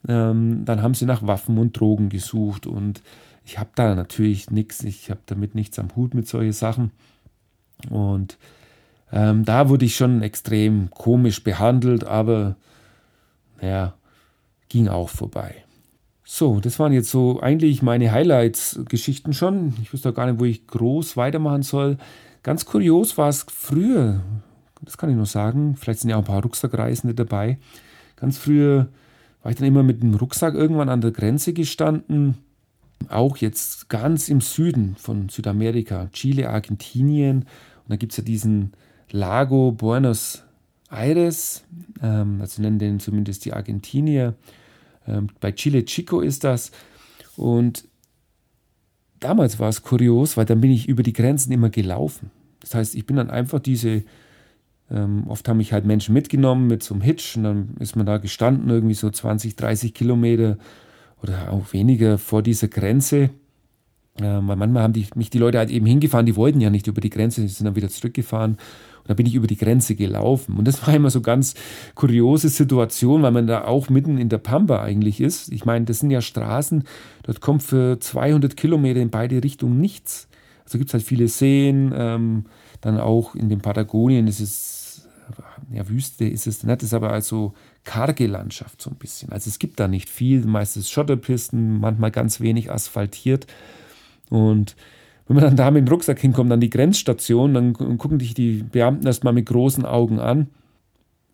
Ähm, 0.09 0.65
dann 0.65 0.83
haben 0.83 0.95
sie 0.95 1.07
nach 1.07 1.27
Waffen 1.27 1.59
und 1.59 1.79
Drogen 1.79 2.09
gesucht 2.09 2.67
und 2.67 3.03
ich 3.45 3.59
habe 3.59 3.71
da 3.75 3.95
natürlich 3.95 4.51
nichts, 4.51 4.85
ich 4.85 5.11
habe 5.11 5.21
damit 5.27 5.55
nichts 5.55 5.79
am 5.79 5.95
Hut 5.97 6.15
mit 6.15 6.29
solchen 6.29 6.53
Sachen. 6.53 6.91
Und 7.91 8.37
ähm, 9.13 9.45
da 9.45 9.69
wurde 9.69 9.87
ich 9.87 9.97
schon 9.97 10.23
extrem 10.23 10.91
komisch 10.91 11.43
behandelt, 11.43 12.05
aber 12.05 12.57
naja, 13.61 13.95
ging 14.69 14.89
auch 14.89 15.09
vorbei. 15.09 15.65
So, 16.25 16.61
das 16.61 16.79
waren 16.79 16.93
jetzt 16.93 17.11
so 17.11 17.41
eigentlich 17.41 17.81
meine 17.83 18.13
Highlights-Geschichten 18.13 19.33
schon. 19.33 19.73
Ich 19.81 19.95
wusste 19.95 20.11
auch 20.11 20.15
gar 20.15 20.31
nicht, 20.31 20.39
wo 20.39 20.45
ich 20.45 20.67
groß 20.67 21.17
weitermachen 21.17 21.63
soll. 21.63 21.97
Ganz 22.43 22.65
kurios 22.65 23.19
war 23.19 23.29
es 23.29 23.45
früher, 23.49 24.21
das 24.83 24.97
kann 24.97 25.11
ich 25.11 25.17
nur 25.17 25.27
sagen, 25.27 25.77
vielleicht 25.77 26.01
sind 26.01 26.11
ja 26.11 26.17
auch 26.17 26.23
ein 26.23 26.27
paar 26.27 26.43
Rucksackreisende 26.43 27.15
dabei. 27.15 27.59
Ganz 28.17 28.39
früher 28.39 28.89
war 29.43 29.51
ich 29.51 29.59
dann 29.59 29.67
immer 29.67 29.83
mit 29.83 30.03
dem 30.03 30.15
Rucksack 30.15 30.55
irgendwann 30.55 30.89
an 30.89 31.01
der 31.01 31.11
Grenze 31.11 31.53
gestanden. 31.53 32.39
Auch 33.09 33.37
jetzt 33.37 33.89
ganz 33.89 34.29
im 34.29 34.41
Süden 34.41 34.97
von 34.97 35.29
Südamerika, 35.29 36.09
Chile, 36.13 36.51
Argentinien. 36.51 37.41
Und 37.41 37.89
da 37.89 37.97
gibt 37.97 38.13
es 38.13 38.19
ja 38.19 38.25
diesen 38.25 38.73
Lago 39.11 39.73
Buenos 39.73 40.45
Aires, 40.91 41.65
ähm, 42.03 42.41
also 42.41 42.63
nennen 42.63 42.79
den 42.79 43.01
zumindest 43.01 43.45
die 43.45 43.53
Argentinier. 43.53 44.35
Ähm, 45.07 45.29
bei 45.41 45.53
Chile 45.53 45.85
Chico 45.85 46.21
ist 46.21 46.45
das. 46.45 46.71
Und 47.37 47.88
damals 49.21 49.59
war 49.59 49.69
es 49.69 49.83
kurios, 49.83 50.37
weil 50.37 50.45
dann 50.45 50.61
bin 50.61 50.71
ich 50.71 50.89
über 50.89 51.03
die 51.03 51.13
Grenzen 51.13 51.53
immer 51.53 51.71
gelaufen. 51.71 52.31
Das 52.61 52.75
heißt, 52.75 52.95
ich 52.95 53.07
bin 53.07 53.17
dann 53.17 53.31
einfach 53.31 53.61
diese, 53.61 54.05
ähm, 54.91 55.25
oft 55.29 55.49
haben 55.49 55.59
mich 55.59 55.73
halt 55.73 55.85
Menschen 55.85 56.13
mitgenommen 56.13 56.67
mit 56.67 56.83
so 56.83 56.95
einem 56.95 57.03
Hitch 57.03 57.37
und 57.37 57.45
dann 57.45 57.75
ist 57.79 57.97
man 57.97 58.07
da 58.07 58.19
gestanden, 58.19 58.69
irgendwie 58.69 58.95
so 58.95 59.11
20, 59.11 59.57
30 59.57 59.95
Kilometer 59.95 60.59
oder 61.23 61.53
auch 61.53 61.73
weniger 61.73 62.19
vor 62.19 62.43
dieser 62.43 62.69
Grenze. 62.69 63.31
Ähm, 64.21 64.49
weil 64.49 64.57
manchmal 64.57 64.83
haben 64.83 64.93
die, 64.93 65.07
mich 65.15 65.31
die 65.31 65.39
Leute 65.39 65.59
halt 65.59 65.71
eben 65.71 65.87
hingefahren, 65.87 66.27
die 66.27 66.37
wollten 66.37 66.61
ja 66.61 66.71
nicht 66.71 66.87
über 66.87 67.01
die 67.01 67.11
Grenze, 67.11 67.41
die 67.41 67.49
sind 67.49 67.67
dann 67.67 67.77
wieder 67.77 67.89
zurückgefahren 67.89 68.59
da 69.09 69.15
bin 69.15 69.27
ich 69.27 69.35
über 69.35 69.47
die 69.47 69.57
Grenze 69.57 69.97
gelaufen. 69.97 70.57
Und 70.57 70.69
das 70.69 70.87
war 70.87 70.95
immer 70.95 71.11
so 71.11 71.21
ganz 71.21 71.55
kuriose 71.95 72.51
Situation, 72.51 73.23
weil 73.23 73.33
man 73.33 73.47
da 73.47 73.65
auch 73.65 73.89
mitten 73.89 74.19
in 74.19 74.29
der 74.29 74.39
Pampa 74.39 74.83
eigentlich 74.83 75.21
ist. 75.21 75.51
Ich 75.51 75.65
meine, 75.65 75.87
das 75.87 76.01
sind 76.01 76.11
ja 76.11 76.21
Straßen, 76.21 76.85
dort 77.25 77.41
kommt 77.41 77.63
für 77.63 77.99
200 77.99 78.57
Kilometer 78.57 79.01
in 79.01 79.11
beide 79.11 79.43
Richtungen 79.43 79.81
nichts. 79.81 80.29
Also 80.65 80.77
gibt 80.77 80.91
es 80.91 80.95
halt 80.95 81.03
viele 81.03 81.29
Seen, 81.29 81.93
ähm, 81.97 82.45
dann 82.83 83.01
auch 83.01 83.35
in 83.35 83.49
den 83.49 83.61
Patagonien 83.61 84.27
ist 84.29 84.41
es, 84.41 85.09
ja, 85.73 85.89
Wüste 85.89 86.27
ist 86.27 86.47
es 86.47 86.63
nicht, 86.63 86.83
ist 86.83 86.95
aber 86.95 87.11
also 87.11 87.55
karge 87.85 88.27
Landschaft 88.27 88.83
so 88.83 88.91
ein 88.91 88.97
bisschen. 88.97 89.33
Also 89.33 89.49
es 89.49 89.59
gibt 89.59 89.81
da 89.81 89.89
nicht 89.89 90.11
viel, 90.11 90.45
meistens 90.45 90.91
Schotterpisten, 90.91 91.81
manchmal 91.81 92.11
ganz 92.11 92.41
wenig 92.41 92.71
asphaltiert. 92.71 93.47
Und 94.31 94.77
wenn 95.27 95.37
man 95.37 95.45
dann 95.45 95.57
da 95.57 95.71
mit 95.71 95.87
dem 95.87 95.93
Rucksack 95.93 96.19
hinkommt, 96.19 96.51
an 96.53 96.61
die 96.61 96.71
Grenzstation, 96.71 97.55
dann 97.55 97.75
gucken 97.75 98.19
dich 98.19 98.35
die 98.35 98.63
Beamten 98.63 99.07
erstmal 99.07 99.33
mit 99.33 99.47
großen 99.47 99.85
Augen 99.85 100.19
an. 100.19 100.49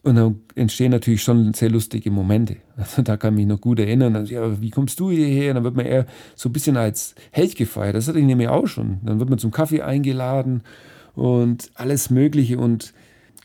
Und 0.03 0.17
dann 0.17 0.41
entstehen 0.55 0.91
natürlich 0.91 1.23
schon 1.23 1.55
sehr 1.55 1.71
lustige 1.71 2.11
Momente. 2.11 2.57
Also 2.77 3.03
da 3.03 3.17
kann 3.17 3.35
ich 3.35 3.39
mich 3.39 3.47
noch 3.47 3.61
gut 3.61 3.79
erinnern. 3.79 4.15
Dann, 4.15 4.27
ja, 4.27 4.61
wie 4.61 4.71
kommst 4.71 5.01
du 5.01 5.11
hierher? 5.11 5.55
Dann 5.55 5.65
wird 5.65 5.77
man 5.77 5.87
eher 5.87 6.07
so 6.35 6.49
ein 6.49 6.53
bisschen 6.53 6.77
als 6.77 7.15
Held 7.31 7.57
gefeiert. 7.57 7.95
Das 7.95 8.09
hatte 8.09 8.19
ich 8.19 8.25
nämlich 8.25 8.49
auch 8.49 8.67
schon. 8.67 8.99
Dann 9.05 9.19
wird 9.19 9.31
man 9.31 9.39
zum 9.39 9.51
Kaffee 9.51 9.81
eingeladen 9.81 10.63
und 11.15 11.71
alles 11.75 12.11
Mögliche. 12.11 12.59
Und 12.59 12.93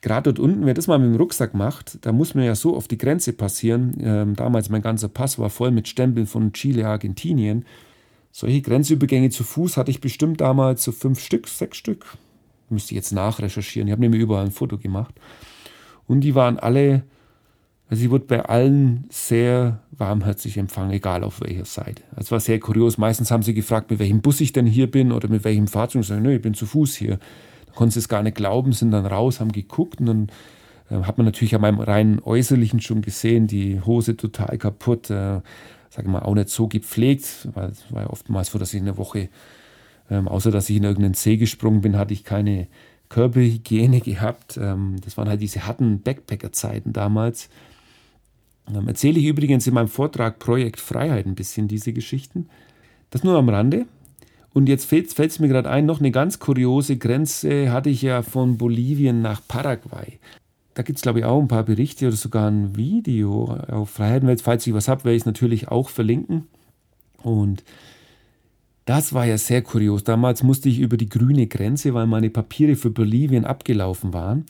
gerade 0.01 0.33
dort 0.33 0.39
unten, 0.39 0.65
wer 0.65 0.73
das 0.73 0.87
mal 0.87 0.99
mit 0.99 1.13
dem 1.13 1.15
Rucksack 1.15 1.53
macht, 1.53 2.03
da 2.05 2.11
muss 2.11 2.35
man 2.35 2.43
ja 2.43 2.55
so 2.55 2.75
auf 2.75 2.87
die 2.87 2.97
Grenze 2.97 3.33
passieren. 3.33 3.93
Ähm, 4.01 4.35
damals 4.35 4.69
mein 4.69 4.81
ganzer 4.81 5.07
Pass 5.07 5.39
war 5.39 5.49
voll 5.49 5.71
mit 5.71 5.87
Stempeln 5.87 6.25
von 6.25 6.51
Chile, 6.51 6.87
Argentinien. 6.87 7.65
Solche 8.31 8.61
Grenzübergänge 8.61 9.29
zu 9.29 9.43
Fuß 9.43 9.77
hatte 9.77 9.91
ich 9.91 10.01
bestimmt 10.01 10.41
damals 10.41 10.83
so 10.83 10.91
fünf 10.91 11.19
Stück, 11.19 11.47
sechs 11.47 11.77
Stück. 11.77 12.05
Müsste 12.69 12.93
ich 12.93 12.97
jetzt 12.97 13.11
nachrecherchieren. 13.11 13.87
Ich 13.87 13.91
habe 13.91 14.01
nämlich 14.01 14.21
überall 14.21 14.45
ein 14.45 14.51
Foto 14.51 14.77
gemacht. 14.77 15.15
Und 16.07 16.21
die 16.21 16.35
waren 16.35 16.59
alle, 16.59 17.03
also 17.89 18.03
ich 18.03 18.09
wurde 18.09 18.25
bei 18.25 18.45
allen 18.45 19.05
sehr 19.09 19.81
warmherzig 19.91 20.57
empfangen, 20.57 20.91
egal 20.91 21.23
auf 21.23 21.41
welcher 21.41 21.65
Seite. 21.65 22.03
Es 22.15 22.31
war 22.31 22.39
sehr 22.39 22.59
kurios. 22.59 22.97
Meistens 22.97 23.31
haben 23.31 23.43
sie 23.43 23.53
gefragt, 23.53 23.89
mit 23.89 23.99
welchem 23.99 24.21
Bus 24.21 24.41
ich 24.41 24.53
denn 24.53 24.67
hier 24.67 24.89
bin 24.89 25.11
oder 25.11 25.27
mit 25.27 25.43
welchem 25.43 25.67
Fahrzeug. 25.67 26.01
Ich 26.01 26.07
sage, 26.07 26.21
nö, 26.21 26.35
ich 26.35 26.41
bin 26.41 26.53
zu 26.53 26.65
Fuß 26.65 26.95
hier. 26.95 27.19
Da 27.65 27.73
konnten 27.73 27.91
sie 27.91 27.99
es 27.99 28.09
gar 28.09 28.23
nicht 28.23 28.35
glauben, 28.35 28.71
sind 28.73 28.91
dann 28.91 29.05
raus, 29.05 29.39
haben 29.39 29.51
geguckt 29.51 29.99
und 29.99 30.05
dann 30.05 30.27
äh, 30.89 31.03
hat 31.03 31.17
man 31.17 31.25
natürlich 31.25 31.55
an 31.55 31.61
meinem 31.61 31.79
reinen 31.79 32.19
Äußerlichen 32.19 32.81
schon 32.81 33.01
gesehen, 33.01 33.47
die 33.47 33.81
Hose 33.81 34.17
total 34.17 34.57
kaputt, 34.57 35.09
äh, 35.09 35.41
sage 35.89 36.09
mal, 36.09 36.21
auch 36.21 36.35
nicht 36.35 36.49
so 36.49 36.67
gepflegt, 36.67 37.47
weil 37.53 37.69
es 37.69 37.91
war 37.91 38.03
ja 38.03 38.09
oftmals 38.09 38.51
so, 38.51 38.59
dass 38.59 38.73
ich 38.73 38.79
in 38.79 38.85
der 38.85 38.97
Woche, 38.97 39.29
ähm, 40.09 40.27
außer 40.27 40.51
dass 40.51 40.69
ich 40.69 40.77
in 40.77 40.83
irgendeinen 40.83 41.15
See 41.15 41.37
gesprungen 41.37 41.81
bin, 41.81 41.97
hatte 41.97 42.13
ich 42.13 42.23
keine 42.23 42.67
Körperhygiene 43.09 44.01
gehabt. 44.01 44.57
Ähm, 44.61 44.97
das 45.03 45.17
waren 45.17 45.29
halt 45.29 45.41
diese 45.41 45.65
harten 45.65 46.01
Backpacker-Zeiten 46.01 46.93
damals. 46.93 47.49
Ähm, 48.73 48.87
erzähle 48.87 49.19
ich 49.19 49.25
übrigens 49.25 49.67
in 49.67 49.73
meinem 49.73 49.87
Vortrag 49.87 50.39
Projekt 50.39 50.79
Freiheit 50.79 51.25
ein 51.25 51.35
bisschen 51.35 51.67
diese 51.67 51.93
Geschichten. 51.93 52.49
Das 53.09 53.23
nur 53.23 53.37
am 53.37 53.49
Rande. 53.49 53.85
Und 54.53 54.67
jetzt 54.67 54.85
fällt 54.85 55.15
es 55.15 55.39
mir 55.39 55.47
gerade 55.47 55.69
ein, 55.69 55.85
noch 55.85 55.99
eine 55.99 56.11
ganz 56.11 56.39
kuriose 56.39 56.97
Grenze 56.97 57.71
hatte 57.71 57.89
ich 57.89 58.01
ja 58.01 58.23
von 58.23 58.57
Bolivien 58.57 59.21
nach 59.21 59.41
Paraguay. 59.47 60.19
Da 60.79 60.83
gibt 60.83 60.97
es, 60.97 61.03
glaube 61.03 61.19
ich, 61.19 61.25
auch 61.25 61.41
ein 61.41 61.49
paar 61.49 61.65
Berichte 61.65 62.07
oder 62.07 62.15
sogar 62.15 62.49
ein 62.49 62.77
Video 62.77 63.53
auf 63.67 63.89
Freiheitenwelt. 63.89 64.41
Falls 64.41 64.65
ich 64.65 64.73
was 64.73 64.87
habe, 64.87 65.03
werde 65.03 65.17
ich 65.17 65.23
es 65.23 65.25
natürlich 65.25 65.67
auch 65.67 65.89
verlinken. 65.89 66.47
Und 67.21 67.65
das 68.85 69.11
war 69.11 69.25
ja 69.25 69.37
sehr 69.37 69.61
kurios. 69.61 70.05
Damals 70.05 70.41
musste 70.41 70.69
ich 70.69 70.79
über 70.79 70.95
die 70.95 71.09
grüne 71.09 71.47
Grenze, 71.47 71.93
weil 71.93 72.07
meine 72.07 72.29
Papiere 72.29 72.77
für 72.77 72.91
Bolivien 72.91 73.43
abgelaufen 73.43 74.13
waren. 74.13 74.45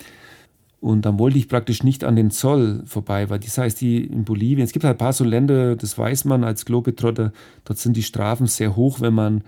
Und 0.79 1.07
dann 1.07 1.17
wollte 1.17 1.39
ich 1.39 1.47
praktisch 1.47 1.81
nicht 1.81 2.03
an 2.03 2.15
den 2.15 2.29
Zoll 2.29 2.83
vorbei, 2.85 3.31
weil 3.31 3.39
das 3.39 3.57
heißt, 3.57 3.81
die 3.81 4.03
in 4.03 4.23
Bolivien, 4.23 4.65
es 4.65 4.71
gibt 4.71 4.85
halt 4.85 4.97
ein 4.97 4.99
paar 4.99 5.13
so 5.13 5.23
Länder, 5.23 5.77
das 5.77 5.97
weiß 5.97 6.25
man 6.25 6.43
als 6.43 6.63
Globetrotter, 6.63 7.33
dort 7.65 7.79
sind 7.79 7.97
die 7.97 8.03
Strafen 8.03 8.45
sehr 8.45 8.75
hoch, 8.75 9.01
wenn 9.01 9.15
man 9.15 9.43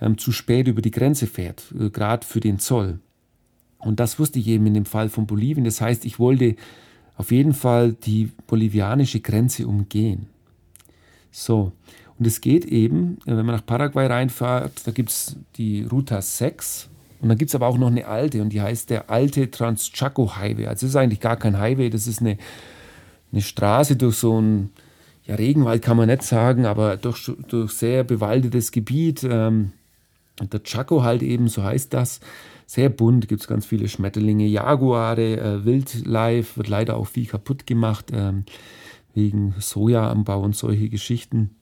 ähm, 0.00 0.16
zu 0.16 0.32
spät 0.32 0.66
über 0.66 0.80
die 0.80 0.92
Grenze 0.92 1.26
fährt, 1.26 1.74
äh, 1.78 1.90
gerade 1.90 2.26
für 2.26 2.40
den 2.40 2.58
Zoll. 2.58 3.00
Und 3.84 4.00
das 4.00 4.18
wusste 4.18 4.38
ich 4.38 4.48
eben 4.48 4.66
in 4.66 4.74
dem 4.74 4.84
Fall 4.84 5.08
von 5.08 5.26
Bolivien. 5.26 5.64
Das 5.64 5.80
heißt, 5.80 6.04
ich 6.04 6.18
wollte 6.18 6.56
auf 7.16 7.30
jeden 7.30 7.52
Fall 7.52 7.92
die 7.92 8.30
bolivianische 8.46 9.20
Grenze 9.20 9.66
umgehen. 9.66 10.26
So, 11.30 11.72
und 12.18 12.26
es 12.26 12.40
geht 12.40 12.64
eben, 12.66 13.18
äh, 13.26 13.36
wenn 13.36 13.46
man 13.46 13.56
nach 13.56 13.66
Paraguay 13.66 14.06
reinfährt, 14.06 14.86
da 14.86 14.92
gibt 14.92 15.10
es 15.10 15.36
die 15.56 15.82
Ruta 15.82 16.22
6. 16.22 16.88
Und 17.20 17.28
dann 17.28 17.38
gibt 17.38 17.50
es 17.50 17.54
aber 17.54 17.68
auch 17.68 17.78
noch 17.78 17.88
eine 17.88 18.06
alte 18.06 18.42
und 18.42 18.50
die 18.52 18.60
heißt 18.60 18.90
der 18.90 19.08
alte 19.08 19.50
Transchaco 19.50 20.36
Highway. 20.36 20.66
Also 20.66 20.86
es 20.86 20.90
ist 20.90 20.96
eigentlich 20.96 21.20
gar 21.20 21.36
kein 21.36 21.58
Highway, 21.58 21.88
das 21.88 22.06
ist 22.06 22.20
eine, 22.20 22.36
eine 23.30 23.42
Straße 23.42 23.94
durch 23.96 24.16
so 24.16 24.40
ein, 24.40 24.70
ja 25.24 25.36
Regenwald 25.36 25.82
kann 25.82 25.96
man 25.96 26.08
nicht 26.08 26.22
sagen, 26.22 26.66
aber 26.66 26.96
durch, 26.96 27.30
durch 27.48 27.72
sehr 27.72 28.02
bewaldetes 28.02 28.72
Gebiet. 28.72 29.22
Ähm, 29.22 29.72
der 30.50 30.62
Chaco 30.62 31.02
halt 31.02 31.22
eben, 31.22 31.48
so 31.48 31.62
heißt 31.62 31.92
das. 31.92 32.20
Sehr 32.66 32.88
bunt, 32.88 33.28
gibt 33.28 33.42
es 33.42 33.48
ganz 33.48 33.66
viele 33.66 33.88
Schmetterlinge, 33.88 34.46
Jaguare, 34.46 35.36
äh, 35.36 35.64
Wildlife, 35.64 36.56
wird 36.56 36.68
leider 36.68 36.96
auch 36.96 37.06
viel 37.06 37.26
kaputt 37.26 37.66
gemacht 37.66 38.10
ähm, 38.12 38.44
wegen 39.14 39.54
Sojaanbau 39.58 40.40
und 40.40 40.56
solche 40.56 40.88
Geschichten. 40.88 41.56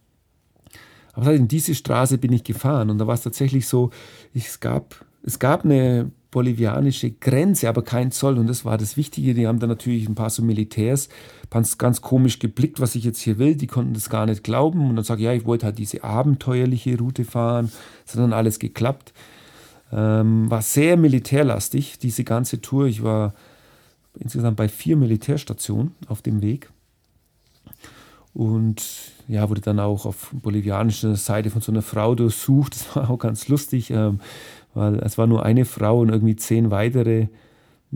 Aber 1.12 1.34
in 1.34 1.48
diese 1.48 1.74
Straße 1.74 2.18
bin 2.18 2.32
ich 2.32 2.44
gefahren 2.44 2.90
und 2.90 2.98
da 2.98 3.06
war 3.06 3.14
es 3.14 3.22
tatsächlich 3.22 3.66
so, 3.66 3.90
ich, 4.32 4.46
es 4.46 4.60
gab 4.60 5.04
es 5.22 5.38
gab 5.38 5.64
eine 5.64 6.10
bolivianische 6.30 7.10
Grenze, 7.10 7.68
aber 7.68 7.82
kein 7.82 8.12
Zoll. 8.12 8.38
Und 8.38 8.46
das 8.46 8.64
war 8.64 8.78
das 8.78 8.96
Wichtige. 8.96 9.34
Die 9.34 9.46
haben 9.46 9.58
dann 9.58 9.68
natürlich 9.68 10.08
ein 10.08 10.14
paar 10.14 10.30
so 10.30 10.42
Militärs 10.42 11.08
ganz, 11.50 11.78
ganz 11.78 12.00
komisch 12.00 12.38
geblickt, 12.38 12.80
was 12.80 12.94
ich 12.94 13.04
jetzt 13.04 13.20
hier 13.20 13.38
will. 13.38 13.56
Die 13.56 13.66
konnten 13.66 13.94
das 13.94 14.10
gar 14.10 14.26
nicht 14.26 14.44
glauben. 14.44 14.88
Und 14.88 14.96
dann 14.96 15.04
sage 15.04 15.20
ich, 15.22 15.26
ja, 15.26 15.32
ich 15.32 15.44
wollte 15.44 15.66
halt 15.66 15.78
diese 15.78 16.04
abenteuerliche 16.04 16.96
Route 16.98 17.24
fahren. 17.24 17.70
Es 18.06 18.14
hat 18.14 18.20
dann 18.20 18.32
alles 18.32 18.58
geklappt. 18.58 19.12
Ähm, 19.92 20.48
war 20.50 20.62
sehr 20.62 20.96
militärlastig, 20.96 21.98
diese 21.98 22.22
ganze 22.22 22.60
Tour. 22.60 22.86
Ich 22.86 23.02
war 23.02 23.34
insgesamt 24.18 24.56
bei 24.56 24.68
vier 24.68 24.96
Militärstationen 24.96 25.94
auf 26.06 26.22
dem 26.22 26.42
Weg. 26.42 26.70
Und 28.32 28.82
ja, 29.26 29.48
wurde 29.48 29.60
dann 29.60 29.80
auch 29.80 30.06
auf 30.06 30.30
bolivianischer 30.32 31.16
Seite 31.16 31.50
von 31.50 31.60
so 31.60 31.72
einer 31.72 31.82
Frau 31.82 32.14
durchsucht. 32.14 32.76
Das 32.76 32.96
war 32.96 33.10
auch 33.10 33.18
ganz 33.18 33.48
lustig. 33.48 33.90
Ähm, 33.90 34.20
weil 34.74 34.96
es 35.00 35.18
war 35.18 35.26
nur 35.26 35.44
eine 35.44 35.64
Frau 35.64 36.00
und 36.00 36.10
irgendwie 36.10 36.36
zehn 36.36 36.70
weitere 36.70 37.28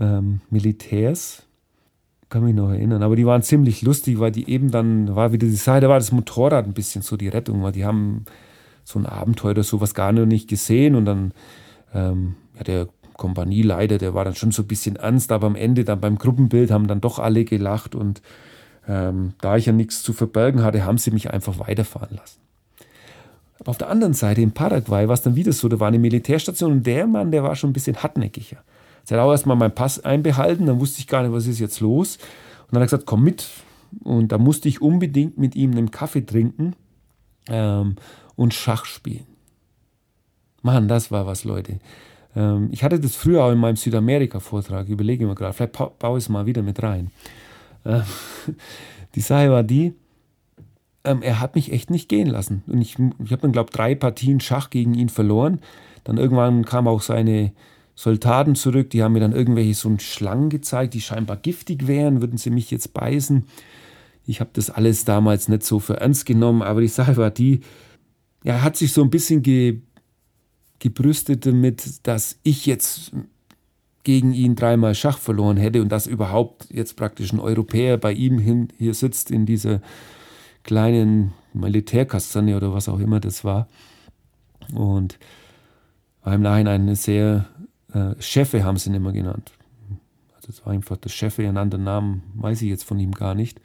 ähm, 0.01 0.41
Militärs. 0.51 1.45
Kann 2.29 2.45
mich 2.45 2.55
noch 2.55 2.71
erinnern. 2.71 3.03
Aber 3.03 3.17
die 3.17 3.27
waren 3.27 3.43
ziemlich 3.43 3.83
lustig, 3.83 4.19
weil 4.19 4.33
die 4.33 4.49
eben 4.51 4.71
dann, 4.71 5.15
war 5.15 5.33
wieder 5.33 5.47
die 5.47 5.55
Sache, 5.55 5.81
da 5.81 5.89
war 5.89 5.99
das 5.99 6.13
Motorrad 6.13 6.65
ein 6.65 6.75
bisschen 6.75 7.03
so 7.03 7.17
die 7.17 7.29
Rettung, 7.29 7.63
weil 7.63 7.73
die 7.73 7.85
haben 7.85 8.25
so 8.83 8.99
ein 8.99 9.07
Abenteuer 9.07 9.53
oder 9.53 9.63
sowas 9.63 9.95
gar 9.95 10.13
nicht 10.13 10.49
gesehen 10.49 10.95
und 10.95 11.05
dann, 11.05 11.33
ähm, 11.95 12.35
ja, 12.57 12.65
der 12.65 12.89
Kompanieleiter, 13.17 13.99
der 13.99 14.15
war 14.15 14.25
dann 14.25 14.35
schon 14.35 14.51
so 14.51 14.63
ein 14.63 14.69
bisschen 14.69 14.97
ernst, 14.97 15.33
aber 15.33 15.47
am 15.47 15.57
Ende 15.57 15.85
dann 15.85 16.01
beim 16.01 16.19
Gruppenbild 16.19 16.71
haben 16.71 16.87
dann 16.87 17.01
doch 17.01 17.19
alle 17.19 17.45
gelacht 17.45 17.95
und 17.95 18.21
ähm, 18.87 19.35
da 19.41 19.57
ich 19.57 19.67
ja 19.67 19.73
nichts 19.73 20.03
zu 20.03 20.13
verbergen 20.13 20.63
hatte, 20.63 20.85
haben 20.85 20.99
sie 20.99 21.11
mich 21.11 21.31
einfach 21.31 21.59
weiterfahren 21.59 22.17
lassen. 22.17 22.41
Auf 23.65 23.79
der 23.79 23.89
anderen 23.89 24.15
Seite 24.15 24.41
in 24.41 24.53
Paraguay 24.53 25.07
war 25.07 25.15
es 25.15 25.23
dann 25.23 25.37
wieder 25.37 25.53
so, 25.53 25.69
da 25.69 25.79
war 25.79 25.89
eine 25.89 25.99
Militärstation 25.99 26.73
und 26.73 26.87
der 26.87 27.07
Mann, 27.07 27.31
der 27.31 27.43
war 27.43 27.55
schon 27.55 27.71
ein 27.71 27.73
bisschen 27.73 28.03
hartnäckiger. 28.03 28.63
Er 29.09 29.19
hat 29.19 29.25
auch 29.25 29.31
erstmal 29.31 29.57
meinen 29.57 29.75
Pass 29.75 30.03
einbehalten, 30.05 30.67
dann 30.67 30.81
wusste 30.81 31.01
ich 31.01 31.07
gar 31.07 31.23
nicht, 31.23 31.33
was 31.33 31.47
ist 31.47 31.61
jetzt 31.61 31.81
los. 31.81 32.17
Und 32.63 32.73
dann 32.75 32.83
hat 32.83 32.89
er 32.89 32.97
gesagt, 32.97 33.07
komm 33.07 33.23
mit. 33.23 33.49
Und 34.03 34.33
da 34.33 34.39
musste 34.39 34.69
ich 34.69 34.83
unbedingt 34.83 35.39
mit 35.39 35.55
ihm 35.55 35.73
einen 35.73 35.91
Kaffee 35.91 36.25
trinken 36.25 36.75
ähm, 37.49 37.97
und 38.35 38.55
Schach 38.55 38.87
spielen. 38.87 39.27
Mann, 40.63 40.89
das 40.89 41.11
war 41.11 41.27
was, 41.27 41.45
Leute. 41.45 41.79
Ähm, 42.35 42.69
ich 42.73 42.83
hatte 42.83 42.99
das 42.99 43.15
früher 43.15 43.45
auch 43.45 43.53
in 43.53 43.59
meinem 43.59 43.77
Südamerika-Vortrag, 43.77 44.89
überlege 44.89 45.27
mir 45.27 45.35
gerade, 45.35 45.53
vielleicht 45.53 45.75
baue 45.99 46.19
ich 46.19 46.25
es 46.25 46.29
mal 46.29 46.47
wieder 46.47 46.63
mit 46.63 46.83
rein. 46.83 47.11
Ähm, 47.85 48.03
die 49.15 49.21
Sache 49.21 49.51
war 49.51 49.63
die, 49.63 49.95
ähm, 51.05 51.23
er 51.23 51.41
hat 51.41 51.55
mich 51.55 51.73
echt 51.73 51.91
nicht 51.91 52.09
gehen 52.09 52.27
lassen. 52.27 52.63
Und 52.67 52.81
ich, 52.81 52.97
ich 52.99 53.33
habe 53.33 53.43
dann, 53.43 53.53
glaube 53.53 53.69
ich, 53.71 53.77
drei 53.77 53.95
Partien 53.95 54.41
Schach 54.41 54.71
gegen 54.71 54.95
ihn 54.95 55.09
verloren. 55.09 55.61
Dann 56.03 56.17
irgendwann 56.17 56.65
kamen 56.65 56.89
auch 56.89 57.03
seine 57.03 57.53
Soldaten 57.95 58.57
zurück, 58.57 58.91
die 58.91 59.03
haben 59.03 59.13
mir 59.13 59.21
dann 59.21 59.33
irgendwelche 59.33 59.75
so 59.75 59.97
Schlangen 59.99 60.51
gezeigt, 60.51 60.95
die 60.95 61.01
scheinbar 61.01 61.37
giftig 61.37 61.87
wären, 61.87 62.21
würden 62.21 62.39
sie 62.39 62.51
mich 62.51 62.71
jetzt 62.71 62.93
beißen. 62.93 63.45
Ich 64.27 64.41
habe 64.41 64.51
das 64.55 64.71
alles 64.71 65.05
damals 65.05 65.49
nicht 65.49 65.63
so 65.63 65.79
für 65.79 66.01
ernst 66.01 66.27
genommen, 66.27 66.63
aber 66.63 66.81
die 66.81 66.89
Sache 66.89 67.17
war 67.17 67.31
die, 67.31 67.61
er 68.43 68.63
hat 68.63 68.77
sich 68.77 68.93
so 68.93 69.03
ein 69.03 69.11
bisschen 69.11 69.43
ge, 69.43 69.83
gebrüstet 70.81 71.47
damit, 71.47 72.07
dass 72.07 72.39
ich 72.43 72.67
jetzt 72.67 73.13
gegen 74.03 74.33
ihn 74.35 74.57
dreimal 74.57 74.95
Schach 74.95 75.19
verloren 75.19 75.57
hätte 75.57 75.81
und 75.81 75.91
dass 75.91 76.07
überhaupt 76.07 76.69
jetzt 76.71 76.97
praktisch 76.97 77.33
ein 77.33 77.41
Europäer 77.41 77.97
bei 77.97 78.13
ihm 78.13 78.39
hin, 78.39 78.69
hier 78.77 78.95
sitzt 78.95 79.31
in 79.31 79.47
dieser 79.47 79.81
kleinen 80.65 81.33
Militärkastanie 81.53 82.55
oder 82.55 82.75
was 82.75 82.89
auch 82.89 82.99
immer 82.99 83.21
das 83.21 83.45
war. 83.45 83.69
Und 84.75 85.19
war 86.23 86.35
im 86.35 86.43
Nachhinein 86.43 86.83
eine 86.83 86.97
sehr, 86.97 87.47
äh, 87.93 88.15
Chefe 88.19 88.65
haben 88.65 88.79
sie 88.79 88.91
ihn 88.91 88.97
immer 88.97 89.13
genannt. 89.13 89.53
Also 90.35 90.49
es 90.49 90.67
war 90.67 90.73
einfach 90.73 90.97
der 90.97 91.11
Chefe, 91.11 91.47
einen 91.47 91.59
anderen 91.59 91.85
Namen 91.85 92.23
weiß 92.35 92.63
ich 92.63 92.71
jetzt 92.71 92.85
von 92.85 92.99
ihm 92.99 93.13
gar 93.13 93.35
nicht. 93.35 93.61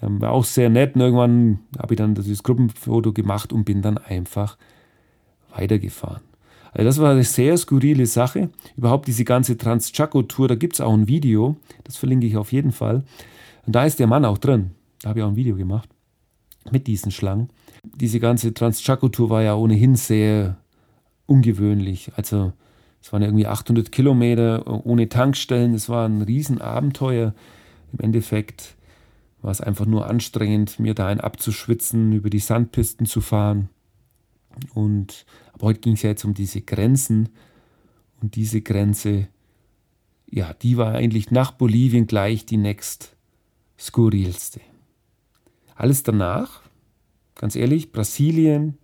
Ähm, 0.00 0.20
war 0.20 0.30
auch 0.30 0.44
sehr 0.44 0.70
nett 0.70 0.94
und 0.94 1.00
irgendwann 1.00 1.58
habe 1.78 1.94
ich 1.94 1.98
dann 1.98 2.14
dieses 2.14 2.42
Gruppenfoto 2.42 3.12
gemacht 3.12 3.52
und 3.52 3.64
bin 3.64 3.82
dann 3.82 3.98
einfach 3.98 4.56
weitergefahren. 5.54 6.22
Also 6.72 6.84
das 6.84 6.98
war 6.98 7.12
eine 7.12 7.24
sehr 7.24 7.56
skurrile 7.56 8.06
Sache. 8.06 8.50
Überhaupt 8.76 9.08
diese 9.08 9.24
ganze 9.24 9.56
Trans-Chaco-Tour, 9.56 10.48
da 10.48 10.54
gibt 10.54 10.74
es 10.74 10.80
auch 10.80 10.92
ein 10.92 11.08
Video, 11.08 11.56
das 11.84 11.96
verlinke 11.96 12.26
ich 12.26 12.36
auf 12.36 12.52
jeden 12.52 12.72
Fall. 12.72 13.02
Und 13.66 13.74
da 13.74 13.84
ist 13.84 13.98
der 13.98 14.06
Mann 14.06 14.24
auch 14.24 14.38
drin. 14.38 14.72
Da 15.00 15.08
habe 15.08 15.20
ich 15.20 15.24
auch 15.24 15.30
ein 15.30 15.36
Video 15.36 15.56
gemacht 15.56 15.95
mit 16.72 16.86
diesen 16.86 17.12
Schlangen. 17.12 17.50
Diese 17.84 18.20
ganze 18.20 18.54
Transchaco-Tour 18.54 19.30
war 19.30 19.42
ja 19.42 19.54
ohnehin 19.54 19.96
sehr 19.96 20.56
ungewöhnlich. 21.26 22.12
Also 22.16 22.52
es 23.00 23.12
waren 23.12 23.22
irgendwie 23.22 23.46
800 23.46 23.92
Kilometer 23.92 24.84
ohne 24.84 25.08
Tankstellen. 25.08 25.74
Es 25.74 25.88
war 25.88 26.08
ein 26.08 26.22
Riesenabenteuer. 26.22 27.34
Im 27.92 28.00
Endeffekt 28.00 28.76
war 29.42 29.50
es 29.50 29.60
einfach 29.60 29.86
nur 29.86 30.08
anstrengend, 30.08 30.80
mir 30.80 30.94
da 30.94 31.06
ein 31.06 31.20
abzuschwitzen, 31.20 32.12
über 32.12 32.30
die 32.30 32.40
Sandpisten 32.40 33.06
zu 33.06 33.20
fahren. 33.20 33.68
Und 34.74 35.26
aber 35.52 35.68
heute 35.68 35.80
ging 35.80 35.94
es 35.94 36.02
ja 36.02 36.10
jetzt 36.10 36.24
um 36.24 36.34
diese 36.34 36.62
Grenzen. 36.62 37.28
Und 38.20 38.34
diese 38.34 38.60
Grenze, 38.60 39.28
ja, 40.28 40.52
die 40.54 40.76
war 40.76 40.94
eigentlich 40.94 41.30
nach 41.30 41.52
Bolivien 41.52 42.06
gleich 42.06 42.44
die 42.44 42.56
nächst 42.56 43.14
skurrilste. 43.78 44.60
Alles 45.76 46.02
danach, 46.02 46.62
ganz 47.34 47.54
ehrlich, 47.54 47.92
Brasilien, 47.92 48.78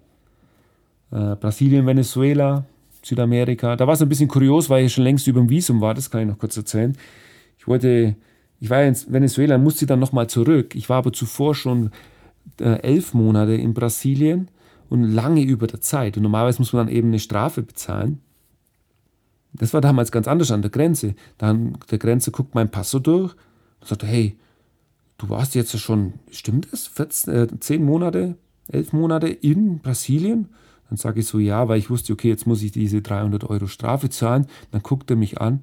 äh, 1.11 1.36
Brasilien, 1.36 1.86
Venezuela, 1.86 2.66
Südamerika. 3.03 3.76
Da 3.76 3.86
war 3.86 3.95
es 3.95 4.03
ein 4.03 4.09
bisschen 4.09 4.28
kurios, 4.28 4.68
weil 4.70 4.84
ich 4.84 4.93
schon 4.93 5.05
längst 5.05 5.26
über 5.26 5.40
dem 5.40 5.49
Visum 5.49 5.80
war, 5.80 5.95
das 5.95 6.11
kann 6.11 6.20
ich 6.20 6.28
noch 6.28 6.38
kurz 6.38 6.57
erzählen. 6.57 6.97
Ich 7.59 7.66
wollte, 7.66 8.14
ich 8.61 8.70
war 8.70 8.82
in 8.84 8.95
Venezuela, 9.09 9.57
musste 9.59 9.86
dann 9.86 10.01
nochmal 10.01 10.28
zurück. 10.28 10.74
Ich 10.74 10.88
war 10.88 10.99
aber 10.99 11.12
zuvor 11.12 11.55
schon 11.55 11.90
äh, 12.61 12.80
elf 12.82 13.14
Monate 13.14 13.55
in 13.55 13.72
Brasilien 13.72 14.49
und 14.90 15.05
lange 15.05 15.43
über 15.43 15.66
der 15.66 15.80
Zeit. 15.80 16.18
Und 16.18 16.24
normalerweise 16.24 16.61
muss 16.61 16.72
man 16.72 16.86
dann 16.86 16.95
eben 16.95 17.09
eine 17.09 17.18
Strafe 17.18 17.62
bezahlen. 17.62 18.20
Das 19.55 19.72
war 19.72 19.80
damals 19.80 20.12
ganz 20.12 20.28
anders 20.28 20.51
an 20.51 20.62
der 20.62 20.70
Grenze. 20.70 21.14
Dann 21.38 21.78
der 21.90 21.99
Grenze 21.99 22.30
guckt 22.30 22.55
mein 22.55 22.70
Pass 22.70 22.90
so 22.90 22.99
durch 22.99 23.32
und 23.80 23.88
sagt, 23.88 24.05
hey, 24.05 24.36
du 25.23 25.29
warst 25.29 25.55
jetzt 25.55 25.79
schon, 25.79 26.14
stimmt 26.31 26.68
es, 26.73 26.89
14, 26.89 27.35
äh, 27.35 27.49
10 27.61 27.85
Monate, 27.85 28.37
11 28.68 28.93
Monate 28.93 29.29
in 29.29 29.79
Brasilien? 29.79 30.49
Dann 30.89 30.97
sage 30.99 31.20
ich 31.20 31.27
so, 31.27 31.39
ja, 31.39 31.68
weil 31.68 31.79
ich 31.79 31.91
wusste, 31.91 32.12
okay, 32.12 32.29
jetzt 32.29 32.47
muss 32.47 32.62
ich 32.62 32.73
diese 32.73 33.01
300 33.01 33.45
Euro 33.45 33.66
Strafe 33.66 34.11
zahlen. 34.11 34.47
Dann 34.73 34.83
guckt 34.83 35.09
er 35.11 35.16
mich 35.16 35.41
an, 35.41 35.62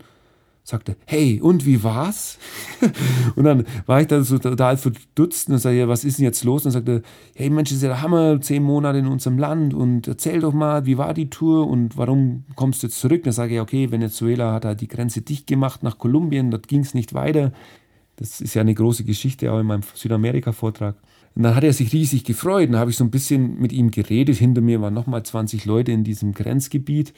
sagte, 0.63 0.95
hey, 1.05 1.41
und 1.41 1.65
wie 1.65 1.83
war's? 1.83 2.39
und 3.35 3.43
dann 3.43 3.65
war 3.85 4.01
ich 4.01 4.07
dann 4.07 4.23
so 4.23 4.39
total 4.39 4.77
verdutzt 4.77 5.49
und 5.49 5.57
sage, 5.57 5.77
ja, 5.77 5.87
was 5.87 6.05
ist 6.05 6.19
denn 6.19 6.25
jetzt 6.25 6.43
los? 6.45 6.65
Und 6.65 6.71
sagte, 6.71 7.03
hey 7.35 7.49
Mensch, 7.49 7.71
ist 7.71 7.83
ja 7.83 7.89
der 7.89 8.01
Hammer, 8.01 8.39
zehn 8.39 8.63
Monate 8.63 8.99
in 8.99 9.07
unserem 9.07 9.37
Land 9.37 9.73
und 9.73 10.07
erzähl 10.07 10.39
doch 10.39 10.53
mal, 10.53 10.85
wie 10.85 10.97
war 10.97 11.13
die 11.13 11.29
Tour 11.29 11.67
und 11.67 11.97
warum 11.97 12.45
kommst 12.55 12.81
du 12.81 12.87
jetzt 12.87 12.99
zurück? 12.99 13.23
Dann 13.23 13.33
sage 13.33 13.55
ich, 13.55 13.61
okay, 13.61 13.91
Venezuela 13.91 14.53
hat 14.53 14.65
halt 14.65 14.81
die 14.81 14.87
Grenze 14.87 15.21
dicht 15.21 15.47
gemacht 15.47 15.83
nach 15.83 15.97
Kolumbien, 15.97 16.49
dort 16.49 16.67
ging 16.67 16.81
es 16.81 16.93
nicht 16.93 17.13
weiter. 17.13 17.51
Das 18.19 18.41
ist 18.41 18.53
ja 18.53 18.61
eine 18.61 18.73
große 18.73 19.05
Geschichte 19.05 19.49
auch 19.51 19.59
in 19.59 19.65
meinem 19.65 19.83
Südamerika-Vortrag. 19.93 20.95
Und 21.35 21.43
dann 21.43 21.55
hat 21.55 21.63
er 21.63 21.71
sich 21.71 21.93
riesig 21.93 22.25
gefreut. 22.25 22.67
Dann 22.67 22.77
habe 22.77 22.91
ich 22.91 22.97
so 22.97 23.05
ein 23.05 23.11
bisschen 23.11 23.57
mit 23.59 23.71
ihm 23.71 23.91
geredet. 23.91 24.35
Hinter 24.35 24.59
mir 24.59 24.81
waren 24.81 24.93
nochmal 24.93 25.23
20 25.23 25.63
Leute 25.63 25.93
in 25.93 26.03
diesem 26.03 26.33
Grenzgebiet. 26.33 27.13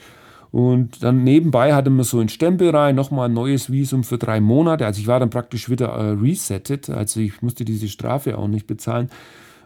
Und 0.52 1.02
dann 1.02 1.24
nebenbei 1.24 1.74
hatte 1.74 1.90
man 1.90 2.04
so 2.04 2.20
einen 2.20 2.28
Stempel 2.28 2.70
rein, 2.70 2.94
nochmal 2.94 3.28
ein 3.28 3.34
neues 3.34 3.72
Visum 3.72 4.04
für 4.04 4.16
drei 4.16 4.40
Monate. 4.40 4.86
Also 4.86 5.00
ich 5.00 5.08
war 5.08 5.18
dann 5.18 5.30
praktisch 5.30 5.68
wieder 5.68 5.88
äh, 5.88 6.10
resettet. 6.10 6.88
Also 6.88 7.18
ich 7.18 7.42
musste 7.42 7.64
diese 7.64 7.88
Strafe 7.88 8.38
auch 8.38 8.46
nicht 8.46 8.68
bezahlen. 8.68 9.10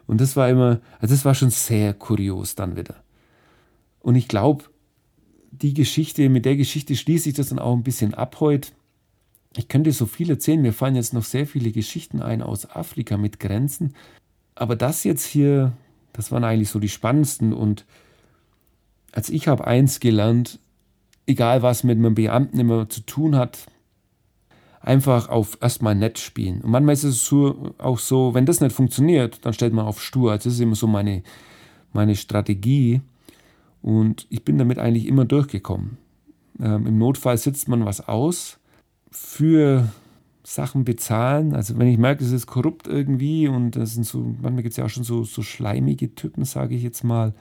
Und 0.07 0.23
das 0.23 0.37
war 0.37 0.49
immer, 0.49 0.81
also 1.01 1.15
das 1.15 1.27
war 1.27 1.35
schon 1.35 1.51
sehr 1.51 1.93
kurios 1.93 2.55
dann 2.55 2.77
wieder. 2.77 2.95
Und 4.01 4.15
ich 4.15 4.27
glaube, 4.27 4.65
die 5.51 5.75
Geschichte, 5.75 6.31
mit 6.31 6.47
der 6.47 6.57
Geschichte 6.57 6.97
schließe 6.97 7.29
ich 7.29 7.35
das 7.35 7.51
dann 7.51 7.59
auch 7.59 7.75
ein 7.75 7.83
bisschen 7.83 8.15
ab 8.15 8.41
heute. 8.41 8.71
Ich 9.57 9.69
könnte 9.69 9.93
so 9.93 10.07
viel 10.07 10.29
erzählen, 10.31 10.61
mir 10.61 10.73
fallen 10.73 10.97
jetzt 10.97 11.15
noch 11.15 11.25
sehr 11.25 11.47
viele 11.47 11.73
Geschichten 11.73 12.21
ein 12.21 12.43
aus 12.43 12.69
Afrika 12.69 13.17
mit 13.17 13.41
Grenzen. 13.41 13.95
Aber 14.55 14.77
das 14.77 15.05
jetzt 15.05 15.25
hier, 15.25 15.73
das 16.13 16.31
waren 16.31 16.45
eigentlich 16.45 16.69
so 16.69 16.79
die 16.79 16.91
spannendsten. 16.91 17.53
Und 17.53 17.87
als 19.13 19.31
ich 19.31 19.49
habe 19.49 19.67
eins 19.67 19.99
gelernt, 19.99 20.59
egal 21.27 21.63
was 21.63 21.85
mit 21.85 21.97
einem 21.97 22.15
Beamten 22.15 22.59
immer 22.61 22.89
zu 22.89 23.01
tun 23.01 23.37
hat, 23.37 23.67
einfach 24.81 25.31
auf 25.31 25.59
erstmal 25.61 25.95
nett 25.95 26.19
spielen. 26.19 26.61
Und 26.61 26.71
manchmal 26.71 26.93
ist 26.93 27.05
es 27.05 27.25
so, 27.25 27.75
auch 27.79 27.99
so, 27.99 28.35
wenn 28.35 28.47
das 28.47 28.61
nicht 28.61 28.75
funktioniert, 28.75 29.45
dann 29.45 29.55
stellt 29.55 29.73
man 29.73 29.87
auf 29.87 30.03
stur. 30.03 30.33
Also 30.33 30.49
das 30.49 30.55
ist 30.55 30.61
immer 30.61 30.77
so 30.77 30.87
meine, 30.87 31.23
meine 31.93 32.15
Strategie. 32.15 33.01
Und 33.81 34.27
ich 34.29 34.45
bin 34.45 34.59
damit 34.59 34.79
eigentlich 34.79 35.07
immer 35.07 35.25
durchgekommen. 35.25 35.97
Ähm, 36.61 36.87
Im 36.87 36.99
Notfall 36.99 37.39
sitzt 37.39 37.69
man 37.69 37.87
was 37.87 38.07
aus 38.07 38.59
für 39.11 39.89
Sachen 40.47 40.85
bezahlen. 40.85 41.55
Also 41.55 41.77
wenn 41.77 41.89
ich 41.89 41.99
merke, 41.99 42.25
es 42.25 42.31
ist 42.31 42.47
korrupt 42.47 42.87
irgendwie 42.87 43.49
und 43.49 43.73
das 43.73 43.95
sind 43.95 44.05
so, 44.05 44.19
manchmal 44.19 44.63
gibt 44.63 44.71
es 44.73 44.77
ja 44.77 44.85
auch 44.85 44.91
schon 44.91 45.03
so, 45.05 45.25
so 45.25 45.43
schleimige 45.43 46.15
Typen, 46.15 46.45
sage 46.45 46.77
ich 46.77 46.83
jetzt 46.83 47.03
mal. 47.03 47.35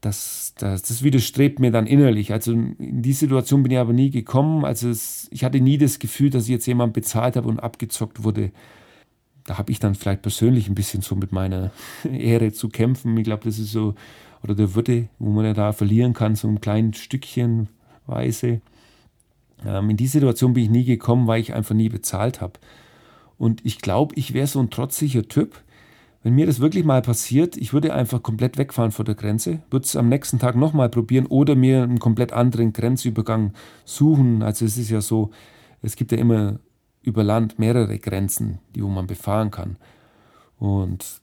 Das, 0.00 0.54
das, 0.58 0.82
das 0.82 1.02
widerstrebt 1.02 1.58
mir 1.60 1.70
dann 1.70 1.86
innerlich. 1.86 2.32
Also 2.32 2.52
in 2.52 3.02
die 3.02 3.12
Situation 3.12 3.62
bin 3.62 3.72
ich 3.72 3.78
aber 3.78 3.92
nie 3.92 4.10
gekommen. 4.10 4.64
Also 4.64 4.88
es, 4.88 5.28
ich 5.30 5.44
hatte 5.44 5.60
nie 5.60 5.78
das 5.78 5.98
Gefühl, 5.98 6.30
dass 6.30 6.44
ich 6.44 6.50
jetzt 6.50 6.66
jemand 6.66 6.92
bezahlt 6.92 7.36
habe 7.36 7.48
und 7.48 7.60
abgezockt 7.60 8.24
wurde. 8.24 8.52
Da 9.44 9.58
habe 9.58 9.72
ich 9.72 9.78
dann 9.78 9.94
vielleicht 9.94 10.22
persönlich 10.22 10.68
ein 10.68 10.74
bisschen 10.74 11.02
so 11.02 11.14
mit 11.14 11.32
meiner 11.32 11.70
Ehre 12.04 12.52
zu 12.52 12.68
kämpfen. 12.68 13.16
Ich 13.16 13.24
glaube, 13.24 13.44
das 13.44 13.58
ist 13.58 13.72
so, 13.72 13.94
oder 14.42 14.54
der 14.54 14.74
Würde, 14.74 15.08
wo 15.18 15.30
man 15.30 15.44
ja 15.44 15.54
da 15.54 15.72
verlieren 15.72 16.14
kann, 16.14 16.34
so 16.34 16.48
ein 16.48 16.60
kleines 16.60 16.98
Stückchen 16.98 17.68
Weise. 18.06 18.60
Ähm, 19.64 19.90
in 19.90 19.96
die 19.96 20.06
Situation 20.06 20.54
bin 20.54 20.64
ich 20.64 20.70
nie 20.70 20.84
gekommen, 20.84 21.26
weil 21.26 21.40
ich 21.40 21.54
einfach 21.54 21.74
nie 21.74 21.88
bezahlt 21.88 22.40
habe. 22.40 22.54
Und 23.38 23.64
ich 23.64 23.80
glaube, 23.80 24.14
ich 24.16 24.34
wäre 24.34 24.46
so 24.46 24.60
ein 24.60 24.70
trotziger 24.70 25.26
Typ. 25.26 25.62
Wenn 26.22 26.34
mir 26.34 26.46
das 26.46 26.58
wirklich 26.58 26.84
mal 26.84 27.00
passiert, 27.00 27.56
ich 27.56 27.72
würde 27.72 27.94
einfach 27.94 28.22
komplett 28.22 28.58
wegfahren 28.58 28.90
vor 28.90 29.04
der 29.04 29.14
Grenze, 29.14 29.60
würde 29.70 29.84
es 29.84 29.94
am 29.94 30.08
nächsten 30.08 30.40
Tag 30.40 30.56
nochmal 30.56 30.88
probieren 30.88 31.26
oder 31.26 31.54
mir 31.54 31.84
einen 31.84 32.00
komplett 32.00 32.32
anderen 32.32 32.72
Grenzübergang 32.72 33.52
suchen. 33.84 34.42
Also 34.42 34.64
es 34.64 34.76
ist 34.76 34.90
ja 34.90 35.00
so, 35.00 35.30
es 35.80 35.94
gibt 35.94 36.10
ja 36.10 36.18
immer 36.18 36.58
über 37.02 37.22
Land 37.22 37.58
mehrere 37.58 37.98
Grenzen, 37.98 38.58
die 38.74 38.82
wo 38.82 38.88
man 38.88 39.06
befahren 39.06 39.52
kann. 39.52 39.76
Und 40.58 41.20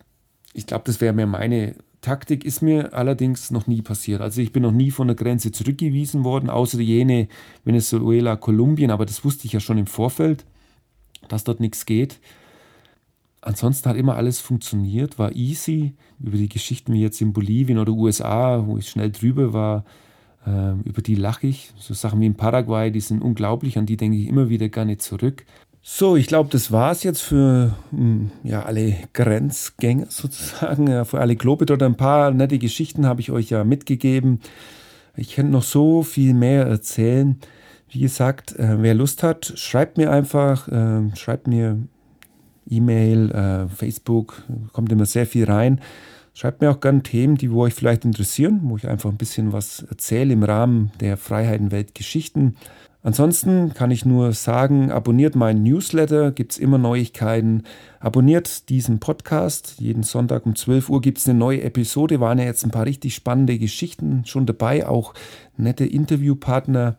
ich 0.54 0.66
glaube, 0.66 0.86
das 0.86 1.02
wäre 1.02 1.14
mir 1.14 1.28
meine 1.28 1.76
Taktik 2.06 2.46
ist 2.46 2.62
mir 2.62 2.94
allerdings 2.94 3.50
noch 3.50 3.66
nie 3.66 3.82
passiert. 3.82 4.22
Also 4.22 4.40
ich 4.40 4.52
bin 4.52 4.62
noch 4.62 4.72
nie 4.72 4.92
von 4.92 5.08
der 5.08 5.16
Grenze 5.16 5.52
zurückgewiesen 5.52 6.24
worden, 6.24 6.52
außer 6.52 6.80
jene 6.80 7.28
Venezuela, 7.64 8.36
Kolumbien, 8.36 8.92
aber 8.92 9.08
das 9.08 9.26
wusste 9.26 9.48
ich 9.48 9.54
ja 9.54 9.60
schon 9.60 9.80
im 9.80 9.88
Vorfeld, 9.88 10.46
dass 11.30 11.44
dort 11.44 11.60
nichts 11.60 11.88
geht. 11.88 12.20
Ansonsten 13.42 13.90
hat 13.90 13.98
immer 13.98 14.18
alles 14.18 14.40
funktioniert, 14.40 15.18
war 15.18 15.36
easy. 15.36 15.94
Über 16.20 16.38
die 16.38 16.48
Geschichten 16.48 16.94
wie 16.94 17.02
jetzt 17.02 17.22
in 17.22 17.34
Bolivien 17.34 17.80
oder 17.80 17.92
USA, 17.92 18.64
wo 18.68 18.78
ich 18.78 18.88
schnell 18.88 19.12
drüber 19.12 19.52
war, 19.52 19.84
äh, 20.46 20.74
über 20.88 21.02
die 21.02 21.16
lache 21.16 21.48
ich. 21.48 21.74
So 21.80 21.96
Sachen 21.96 22.22
wie 22.22 22.28
in 22.28 22.36
Paraguay, 22.36 22.92
die 22.92 23.00
sind 23.00 23.24
unglaublich, 23.24 23.80
an 23.80 23.88
die 23.88 23.98
denke 23.98 24.18
ich 24.18 24.28
immer 24.28 24.50
wieder 24.50 24.70
gerne 24.70 25.00
zurück. 25.00 25.44
So, 25.88 26.16
ich 26.16 26.26
glaube, 26.26 26.50
das 26.50 26.72
war 26.72 26.92
es 26.92 27.04
jetzt 27.04 27.22
für 27.22 27.76
hm, 27.92 28.32
ja, 28.42 28.64
alle 28.64 28.96
Grenzgänger 29.14 30.08
sozusagen, 30.10 30.88
ja, 30.88 31.06
für 31.06 31.20
alle 31.20 31.36
Globetrotter. 31.36 31.86
Ein 31.86 31.96
paar 31.96 32.32
nette 32.32 32.58
Geschichten 32.58 33.06
habe 33.06 33.22
ich 33.22 33.30
euch 33.30 33.52
ja 33.52 33.64
mitgegeben. 33.64 34.40
Ich 35.16 35.36
könnte 35.36 35.52
noch 35.52 35.62
so 35.62 36.02
viel 36.02 36.34
mehr 36.34 36.66
erzählen. 36.66 37.40
Wie 37.88 38.00
gesagt, 38.00 38.58
äh, 38.58 38.82
wer 38.82 38.96
Lust 38.96 39.22
hat, 39.22 39.54
schreibt 39.58 39.98
mir 39.98 40.10
einfach, 40.10 40.68
äh, 40.70 41.16
schreibt 41.16 41.46
mir 41.46 41.78
E-Mail, 42.68 43.30
äh, 43.30 43.68
Facebook, 43.68 44.42
kommt 44.74 44.92
immer 44.92 45.06
sehr 45.06 45.28
viel 45.28 45.46
rein. 45.46 45.82
Schreibt 46.34 46.62
mir 46.62 46.72
auch 46.72 46.80
gerne 46.80 47.04
Themen, 47.04 47.38
die 47.38 47.52
wo 47.52 47.62
euch 47.62 47.76
vielleicht 47.76 48.06
interessieren, 48.06 48.60
wo 48.64 48.76
ich 48.76 48.88
einfach 48.88 49.12
ein 49.12 49.18
bisschen 49.18 49.54
was 49.54 49.86
erzähle 49.88 50.34
im 50.34 50.42
Rahmen 50.42 50.92
der 51.00 51.16
Freiheitenwelt 51.16 51.94
Geschichten. 51.94 52.56
Ansonsten 53.06 53.76
kann 53.76 53.92
ich 53.92 54.04
nur 54.04 54.34
sagen, 54.34 54.90
abonniert 54.90 55.36
meinen 55.36 55.62
Newsletter, 55.62 56.32
gibt 56.32 56.54
es 56.54 56.58
immer 56.58 56.80
Neuigkeiten. 56.80 57.62
Abonniert 58.00 58.68
diesen 58.70 59.00
Podcast. 59.00 59.76
Jeden 59.78 60.02
Sonntag 60.02 60.48
um 60.48 60.56
12 60.56 60.90
Uhr 60.90 61.02
gibt 61.02 61.20
es 61.20 61.30
eine 61.30 61.38
neue 61.38 61.62
Episode. 61.62 62.20
Waren 62.20 62.40
ja 62.40 62.46
jetzt 62.46 62.66
ein 62.66 62.72
paar 62.72 62.88
richtig 62.88 63.14
spannende 63.14 63.60
Geschichten 63.60 64.26
schon 64.26 64.48
dabei, 64.48 64.88
auch 64.88 65.14
nette 65.56 65.86
Interviewpartner. 65.86 66.98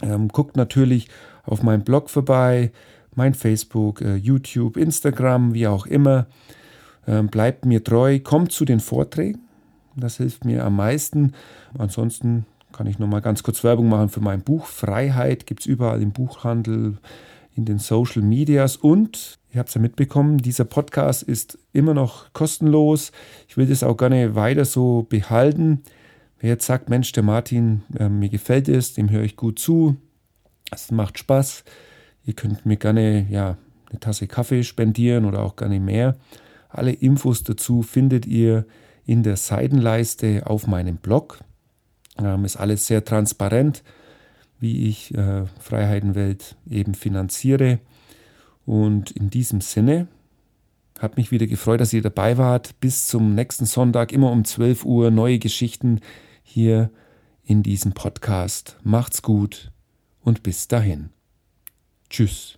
Ähm, 0.00 0.28
guckt 0.28 0.56
natürlich 0.56 1.10
auf 1.44 1.62
meinem 1.62 1.84
Blog 1.84 2.08
vorbei, 2.08 2.72
mein 3.14 3.34
Facebook, 3.34 4.00
äh, 4.00 4.14
YouTube, 4.14 4.78
Instagram, 4.78 5.52
wie 5.52 5.66
auch 5.66 5.84
immer. 5.84 6.26
Ähm, 7.06 7.26
bleibt 7.26 7.66
mir 7.66 7.84
treu, 7.84 8.18
kommt 8.18 8.52
zu 8.52 8.64
den 8.64 8.80
Vorträgen. 8.80 9.40
Das 9.94 10.16
hilft 10.16 10.46
mir 10.46 10.64
am 10.64 10.76
meisten. 10.76 11.34
Ansonsten 11.76 12.46
kann 12.78 12.86
ich 12.86 13.00
noch 13.00 13.08
mal 13.08 13.18
ganz 13.18 13.42
kurz 13.42 13.64
Werbung 13.64 13.88
machen 13.88 14.08
für 14.08 14.20
mein 14.20 14.42
Buch. 14.42 14.66
Freiheit 14.66 15.46
gibt 15.46 15.62
es 15.62 15.66
überall 15.66 16.00
im 16.00 16.12
Buchhandel, 16.12 16.98
in 17.56 17.64
den 17.64 17.80
Social 17.80 18.22
Medias 18.22 18.76
und 18.76 19.40
ihr 19.52 19.58
habt 19.58 19.70
es 19.70 19.74
ja 19.74 19.80
mitbekommen, 19.80 20.38
dieser 20.38 20.64
Podcast 20.64 21.24
ist 21.24 21.58
immer 21.72 21.92
noch 21.92 22.32
kostenlos. 22.34 23.10
Ich 23.48 23.56
will 23.56 23.66
das 23.66 23.82
auch 23.82 23.96
gerne 23.96 24.36
weiter 24.36 24.64
so 24.64 25.04
behalten. 25.08 25.82
Wer 26.38 26.50
jetzt 26.50 26.66
sagt, 26.66 26.88
Mensch, 26.88 27.10
der 27.10 27.24
Martin, 27.24 27.82
äh, 27.98 28.08
mir 28.08 28.28
gefällt 28.28 28.68
es, 28.68 28.94
dem 28.94 29.10
höre 29.10 29.24
ich 29.24 29.34
gut 29.34 29.58
zu, 29.58 29.96
es 30.70 30.92
macht 30.92 31.18
Spaß. 31.18 31.64
Ihr 32.26 32.34
könnt 32.34 32.64
mir 32.64 32.76
gerne 32.76 33.26
ja, 33.28 33.58
eine 33.90 33.98
Tasse 33.98 34.28
Kaffee 34.28 34.62
spendieren 34.62 35.24
oder 35.24 35.42
auch 35.42 35.56
gerne 35.56 35.80
mehr. 35.80 36.16
Alle 36.68 36.92
Infos 36.92 37.42
dazu 37.42 37.82
findet 37.82 38.24
ihr 38.24 38.66
in 39.04 39.24
der 39.24 39.36
Seitenleiste 39.36 40.46
auf 40.46 40.68
meinem 40.68 40.98
Blog. 40.98 41.40
Ähm, 42.18 42.44
ist 42.44 42.56
alles 42.56 42.86
sehr 42.86 43.04
transparent, 43.04 43.82
wie 44.60 44.88
ich 44.88 45.14
äh, 45.14 45.46
Freiheitenwelt 45.60 46.56
eben 46.68 46.94
finanziere. 46.94 47.78
Und 48.66 49.10
in 49.12 49.30
diesem 49.30 49.60
Sinne 49.60 50.08
hat 50.98 51.16
mich 51.16 51.30
wieder 51.30 51.46
gefreut, 51.46 51.80
dass 51.80 51.92
ihr 51.92 52.02
dabei 52.02 52.36
wart. 52.38 52.78
Bis 52.80 53.06
zum 53.06 53.34
nächsten 53.34 53.66
Sonntag, 53.66 54.12
immer 54.12 54.30
um 54.30 54.44
12 54.44 54.84
Uhr, 54.84 55.10
neue 55.10 55.38
Geschichten 55.38 56.00
hier 56.42 56.90
in 57.44 57.62
diesem 57.62 57.92
Podcast. 57.92 58.76
Macht's 58.82 59.22
gut 59.22 59.70
und 60.20 60.42
bis 60.42 60.68
dahin. 60.68 61.10
Tschüss. 62.10 62.57